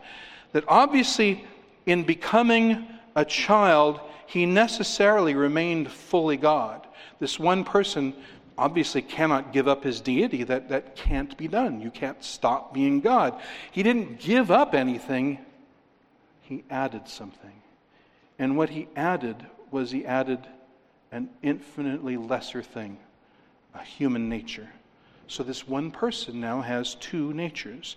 that 0.52 0.64
obviously, 0.68 1.44
in 1.86 2.04
becoming 2.04 2.86
a 3.14 3.24
child, 3.24 4.00
he 4.26 4.46
necessarily 4.46 5.34
remained 5.34 5.90
fully 5.90 6.36
God. 6.36 6.86
This 7.18 7.38
one 7.38 7.64
person 7.64 8.14
obviously 8.56 9.02
cannot 9.02 9.52
give 9.52 9.68
up 9.68 9.84
his 9.84 10.00
deity. 10.00 10.44
That, 10.44 10.68
that 10.68 10.96
can't 10.96 11.36
be 11.36 11.48
done. 11.48 11.80
You 11.80 11.90
can't 11.90 12.22
stop 12.22 12.74
being 12.74 13.00
God. 13.00 13.40
He 13.70 13.82
didn't 13.82 14.18
give 14.20 14.50
up 14.50 14.74
anything, 14.74 15.38
he 16.42 16.64
added 16.70 17.08
something. 17.08 17.62
And 18.38 18.56
what 18.56 18.70
he 18.70 18.88
added 18.96 19.36
was 19.70 19.90
he 19.90 20.04
added 20.04 20.40
an 21.10 21.28
infinitely 21.42 22.16
lesser 22.16 22.62
thing 22.62 22.98
a 23.74 23.82
human 23.82 24.28
nature. 24.28 24.68
So 25.28 25.42
this 25.42 25.66
one 25.66 25.90
person 25.90 26.40
now 26.40 26.60
has 26.60 26.94
two 26.96 27.32
natures 27.32 27.96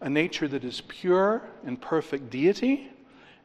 a 0.00 0.10
nature 0.10 0.48
that 0.48 0.64
is 0.64 0.80
pure 0.88 1.42
and 1.64 1.80
perfect 1.80 2.28
deity 2.28 2.90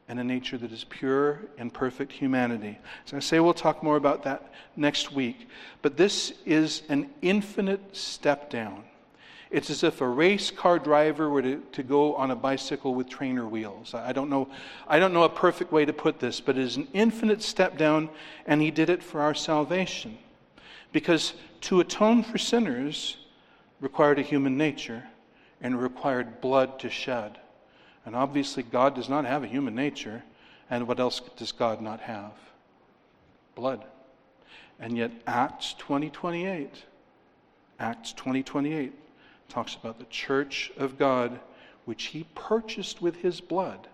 and 0.08 0.18
a 0.18 0.24
nature 0.24 0.56
that 0.56 0.72
is 0.72 0.84
pure 0.84 1.40
and 1.58 1.72
perfect 1.72 2.12
humanity. 2.12 2.78
So 3.04 3.16
I 3.16 3.20
say 3.20 3.40
we'll 3.40 3.54
talk 3.54 3.82
more 3.82 3.96
about 3.96 4.24
that 4.24 4.52
next 4.74 5.12
week. 5.12 5.48
But 5.82 5.96
this 5.96 6.32
is 6.46 6.82
an 6.88 7.10
infinite 7.20 7.94
step 7.94 8.48
down. 8.48 8.84
It's 9.50 9.70
as 9.70 9.82
if 9.82 10.00
a 10.00 10.08
race 10.08 10.50
car 10.50 10.78
driver 10.78 11.30
were 11.30 11.42
to, 11.42 11.62
to 11.72 11.82
go 11.82 12.14
on 12.16 12.30
a 12.30 12.36
bicycle 12.36 12.94
with 12.94 13.08
trainer 13.08 13.46
wheels. 13.46 13.94
I 13.94 14.12
don't, 14.12 14.28
know, 14.28 14.48
I 14.86 14.98
don't 14.98 15.14
know 15.14 15.22
a 15.22 15.28
perfect 15.28 15.72
way 15.72 15.84
to 15.84 15.92
put 15.92 16.20
this, 16.20 16.40
but 16.40 16.58
it 16.58 16.62
is 16.62 16.76
an 16.76 16.88
infinite 16.92 17.42
step 17.42 17.78
down, 17.78 18.10
and 18.46 18.60
he 18.60 18.70
did 18.70 18.90
it 18.90 19.02
for 19.02 19.22
our 19.22 19.34
salvation. 19.34 20.18
Because 20.92 21.34
to 21.62 21.80
atone 21.80 22.22
for 22.22 22.36
sinners 22.36 23.16
required 23.80 24.18
a 24.18 24.22
human 24.22 24.56
nature 24.58 25.04
and 25.60 25.80
required 25.80 26.40
blood 26.40 26.78
to 26.80 26.90
shed. 26.90 27.38
And 28.08 28.16
obviously, 28.16 28.62
God 28.62 28.94
does 28.94 29.10
not 29.10 29.26
have 29.26 29.44
a 29.44 29.46
human 29.46 29.74
nature. 29.74 30.24
And 30.70 30.88
what 30.88 30.98
else 30.98 31.20
does 31.36 31.52
God 31.52 31.82
not 31.82 32.00
have? 32.00 32.32
Blood. 33.54 33.84
And 34.80 34.96
yet, 34.96 35.10
Acts 35.26 35.74
20 35.76 36.08
28, 36.08 36.70
Acts 37.78 38.14
20 38.14 38.42
28 38.42 38.94
talks 39.50 39.74
about 39.74 39.98
the 39.98 40.06
church 40.06 40.72
of 40.78 40.96
God, 40.96 41.38
which 41.84 42.04
he 42.04 42.24
purchased 42.34 43.02
with 43.02 43.16
his 43.16 43.42
blood. 43.42 43.88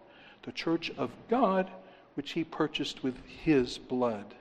The 0.44 0.52
church 0.52 0.92
of 0.96 1.10
God, 1.28 1.68
which 2.14 2.34
he 2.34 2.44
purchased 2.44 3.02
with 3.02 3.16
his 3.26 3.78
blood. 3.78 4.32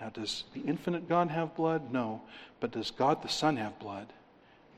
Now, 0.00 0.10
does 0.10 0.44
the 0.54 0.60
infinite 0.60 1.08
God 1.08 1.30
have 1.30 1.56
blood? 1.56 1.92
No. 1.92 2.22
But 2.60 2.70
does 2.70 2.92
God 2.92 3.20
the 3.20 3.28
Son 3.28 3.56
have 3.56 3.80
blood? 3.80 4.12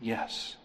Yes, 0.00 0.56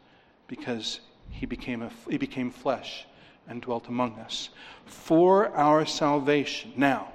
because 0.47 1.01
he 1.29 1.45
became, 1.45 1.81
a, 1.81 1.91
he 2.09 2.17
became 2.17 2.49
flesh 2.49 3.05
and 3.47 3.61
dwelt 3.61 3.87
among 3.87 4.17
us 4.19 4.49
for 4.85 5.49
our 5.55 5.85
salvation. 5.85 6.73
Now, 6.75 7.11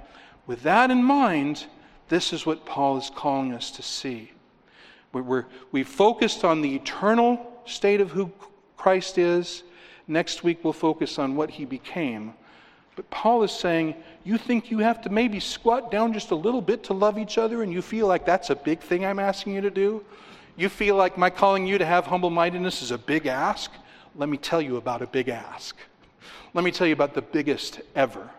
with 0.47 0.63
that 0.63 0.91
in 0.91 1.03
mind, 1.03 1.65
this 2.07 2.33
is 2.33 2.45
what 2.45 2.65
Paul 2.65 2.97
is 2.97 3.11
calling 3.13 3.53
us 3.53 3.71
to 3.71 3.83
see. 3.83 4.31
We're, 5.11 5.45
we 5.71 5.83
focused 5.83 6.43
on 6.43 6.61
the 6.61 6.75
eternal 6.75 7.61
state 7.65 8.01
of 8.01 8.11
who 8.11 8.31
Christ 8.77 9.17
is. 9.17 9.63
Next 10.07 10.43
week, 10.43 10.63
we'll 10.63 10.73
focus 10.73 11.19
on 11.19 11.35
what 11.35 11.49
he 11.51 11.65
became. 11.65 12.33
But 12.95 13.09
Paul 13.09 13.43
is 13.43 13.51
saying, 13.51 13.95
you 14.23 14.37
think 14.37 14.71
you 14.71 14.79
have 14.79 15.01
to 15.03 15.09
maybe 15.09 15.39
squat 15.39 15.91
down 15.91 16.13
just 16.13 16.31
a 16.31 16.35
little 16.35 16.61
bit 16.61 16.83
to 16.85 16.93
love 16.93 17.17
each 17.17 17.37
other, 17.37 17.63
and 17.63 17.71
you 17.71 17.81
feel 17.81 18.07
like 18.07 18.25
that's 18.25 18.49
a 18.49 18.55
big 18.55 18.79
thing 18.79 19.05
I'm 19.05 19.19
asking 19.19 19.53
you 19.53 19.61
to 19.61 19.71
do? 19.71 20.03
You 20.57 20.67
feel 20.67 20.95
like 20.95 21.17
my 21.17 21.29
calling 21.29 21.65
you 21.65 21.77
to 21.77 21.85
have 21.85 22.05
humble 22.05 22.29
mindedness 22.29 22.81
is 22.81 22.91
a 22.91 22.97
big 22.97 23.25
ask? 23.27 23.71
Let 24.15 24.27
me 24.27 24.37
tell 24.37 24.61
you 24.61 24.77
about 24.77 25.01
a 25.01 25.07
big 25.07 25.29
ask. 25.29 25.77
Let 26.53 26.63
me 26.63 26.71
tell 26.71 26.87
you 26.87 26.93
about 26.93 27.13
the 27.13 27.21
biggest 27.21 27.81
ever. 27.95 28.29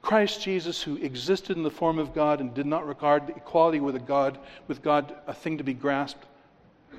Christ 0.00 0.40
Jesus, 0.42 0.80
who 0.80 0.96
existed 0.96 1.56
in 1.56 1.64
the 1.64 1.70
form 1.70 1.98
of 1.98 2.14
God 2.14 2.40
and 2.40 2.54
did 2.54 2.66
not 2.66 2.86
regard 2.86 3.30
equality 3.30 3.80
with, 3.80 4.06
God, 4.06 4.38
with 4.68 4.82
God 4.82 5.14
a 5.26 5.34
thing 5.34 5.58
to 5.58 5.64
be 5.64 5.74
grasped, 5.74 6.24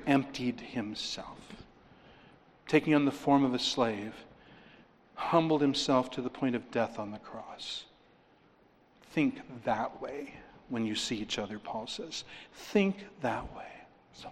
emptied 0.06 0.60
himself. 0.60 1.38
taking 2.70 2.94
on 2.94 3.04
the 3.04 3.10
form 3.10 3.44
of 3.44 3.52
a 3.52 3.58
slave, 3.58 4.14
humbled 5.16 5.60
himself 5.60 6.08
to 6.08 6.22
the 6.22 6.30
point 6.30 6.54
of 6.54 6.70
death 6.70 7.00
on 7.00 7.10
the 7.10 7.18
cross. 7.18 7.84
Think 9.10 9.40
that 9.64 10.00
way 10.00 10.34
when 10.68 10.86
you 10.86 10.94
see 10.94 11.16
each 11.16 11.36
other, 11.40 11.58
Paul 11.58 11.88
says. 11.88 12.22
Think 12.54 12.98
that 13.22 13.52
way. 13.56 13.66
So, 14.14 14.28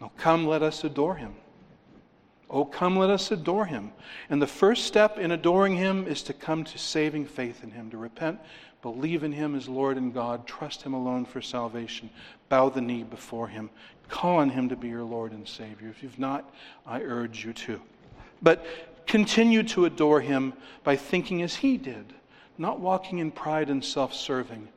oh, 0.00 0.10
come, 0.16 0.46
let 0.46 0.62
us 0.62 0.84
adore 0.84 1.16
him. 1.16 1.34
Oh, 2.50 2.64
come, 2.64 2.96
let 2.96 3.10
us 3.10 3.30
adore 3.30 3.66
him. 3.66 3.92
And 4.28 4.42
the 4.42 4.46
first 4.46 4.86
step 4.86 5.18
in 5.18 5.30
adoring 5.30 5.76
him 5.76 6.06
is 6.08 6.22
to 6.24 6.32
come 6.32 6.64
to 6.64 6.78
saving 6.78 7.26
faith 7.26 7.62
in 7.62 7.70
him, 7.70 7.90
to 7.90 7.96
repent, 7.96 8.40
believe 8.82 9.22
in 9.22 9.30
him 9.30 9.54
as 9.54 9.68
Lord 9.68 9.96
and 9.96 10.12
God, 10.12 10.46
trust 10.48 10.82
him 10.82 10.92
alone 10.92 11.24
for 11.24 11.40
salvation, 11.40 12.10
bow 12.48 12.68
the 12.68 12.80
knee 12.80 13.04
before 13.04 13.46
him, 13.46 13.70
call 14.08 14.38
on 14.38 14.50
him 14.50 14.68
to 14.68 14.76
be 14.76 14.88
your 14.88 15.04
Lord 15.04 15.30
and 15.30 15.46
Savior. 15.46 15.88
If 15.88 16.02
you've 16.02 16.18
not, 16.18 16.52
I 16.84 17.00
urge 17.02 17.44
you 17.44 17.52
to. 17.52 17.80
But 18.42 18.66
continue 19.06 19.62
to 19.64 19.84
adore 19.84 20.20
him 20.20 20.52
by 20.82 20.96
thinking 20.96 21.42
as 21.42 21.54
he 21.54 21.76
did, 21.76 22.14
not 22.58 22.80
walking 22.80 23.18
in 23.18 23.30
pride 23.30 23.70
and 23.70 23.84
self 23.84 24.12
serving, 24.12 24.68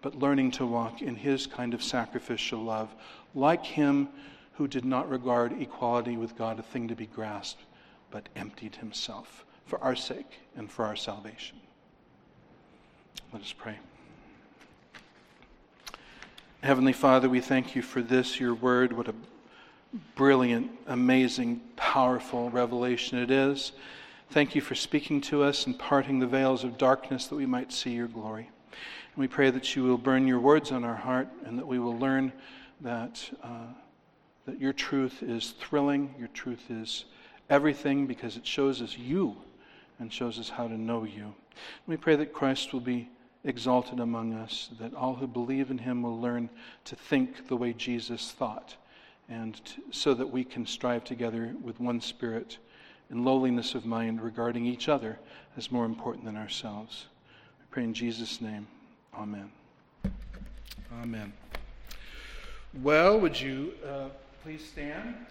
but 0.00 0.14
learning 0.14 0.52
to 0.52 0.66
walk 0.66 1.02
in 1.02 1.14
his 1.14 1.46
kind 1.46 1.74
of 1.74 1.82
sacrificial 1.82 2.62
love, 2.62 2.88
like 3.34 3.66
him 3.66 4.08
who 4.58 4.66
did 4.66 4.84
not 4.84 5.08
regard 5.08 5.52
equality 5.62 6.16
with 6.16 6.36
God 6.36 6.58
a 6.58 6.62
thing 6.62 6.88
to 6.88 6.96
be 6.96 7.06
grasped, 7.06 7.62
but 8.10 8.28
emptied 8.34 8.74
himself 8.74 9.44
for 9.64 9.80
our 9.80 9.94
sake 9.94 10.40
and 10.56 10.68
for 10.68 10.84
our 10.84 10.96
salvation. 10.96 11.56
Let 13.32 13.42
us 13.42 13.54
pray. 13.56 13.78
Heavenly 16.60 16.92
Father, 16.92 17.28
we 17.28 17.40
thank 17.40 17.76
you 17.76 17.82
for 17.82 18.02
this, 18.02 18.40
your 18.40 18.52
word. 18.52 18.92
What 18.92 19.06
a 19.06 19.14
brilliant, 20.16 20.72
amazing, 20.88 21.60
powerful 21.76 22.50
revelation 22.50 23.16
it 23.16 23.30
is. 23.30 23.70
Thank 24.30 24.56
you 24.56 24.60
for 24.60 24.74
speaking 24.74 25.20
to 25.20 25.44
us 25.44 25.66
and 25.66 25.78
parting 25.78 26.18
the 26.18 26.26
veils 26.26 26.64
of 26.64 26.76
darkness 26.76 27.28
that 27.28 27.36
we 27.36 27.46
might 27.46 27.72
see 27.72 27.90
your 27.92 28.08
glory. 28.08 28.50
And 28.72 29.18
we 29.18 29.28
pray 29.28 29.52
that 29.52 29.76
you 29.76 29.84
will 29.84 29.98
burn 29.98 30.26
your 30.26 30.40
words 30.40 30.72
on 30.72 30.82
our 30.82 30.96
heart 30.96 31.28
and 31.44 31.56
that 31.60 31.66
we 31.68 31.78
will 31.78 31.96
learn 31.96 32.32
that. 32.80 33.30
Uh, 33.40 33.68
that 34.48 34.58
your 34.58 34.72
truth 34.72 35.22
is 35.22 35.50
thrilling, 35.60 36.14
your 36.18 36.28
truth 36.28 36.70
is 36.70 37.04
everything 37.50 38.06
because 38.06 38.38
it 38.38 38.46
shows 38.46 38.80
us 38.80 38.96
you 38.96 39.36
and 39.98 40.10
shows 40.10 40.38
us 40.38 40.48
how 40.48 40.66
to 40.66 40.78
know 40.78 41.04
you. 41.04 41.34
We 41.86 41.98
pray 41.98 42.16
that 42.16 42.32
Christ 42.32 42.72
will 42.72 42.80
be 42.80 43.10
exalted 43.44 44.00
among 44.00 44.32
us, 44.32 44.70
that 44.80 44.94
all 44.94 45.14
who 45.14 45.26
believe 45.26 45.70
in 45.70 45.76
him 45.76 46.02
will 46.02 46.18
learn 46.18 46.48
to 46.86 46.96
think 46.96 47.46
the 47.48 47.58
way 47.58 47.74
Jesus 47.74 48.32
thought, 48.32 48.74
and 49.28 49.62
to, 49.66 49.82
so 49.90 50.14
that 50.14 50.30
we 50.30 50.44
can 50.44 50.64
strive 50.64 51.04
together 51.04 51.54
with 51.62 51.78
one 51.78 52.00
spirit 52.00 52.56
in 53.10 53.26
lowliness 53.26 53.74
of 53.74 53.84
mind 53.84 54.22
regarding 54.22 54.64
each 54.64 54.88
other 54.88 55.18
as 55.58 55.70
more 55.70 55.84
important 55.84 56.24
than 56.24 56.38
ourselves. 56.38 57.04
We 57.60 57.66
pray 57.70 57.84
in 57.84 57.92
Jesus' 57.92 58.40
name. 58.40 58.66
Amen. 59.14 59.50
Amen. 61.02 61.34
Well, 62.82 63.20
would 63.20 63.38
you. 63.38 63.74
Uh 63.86 64.08
Please 64.48 64.64
stand. 64.64 65.18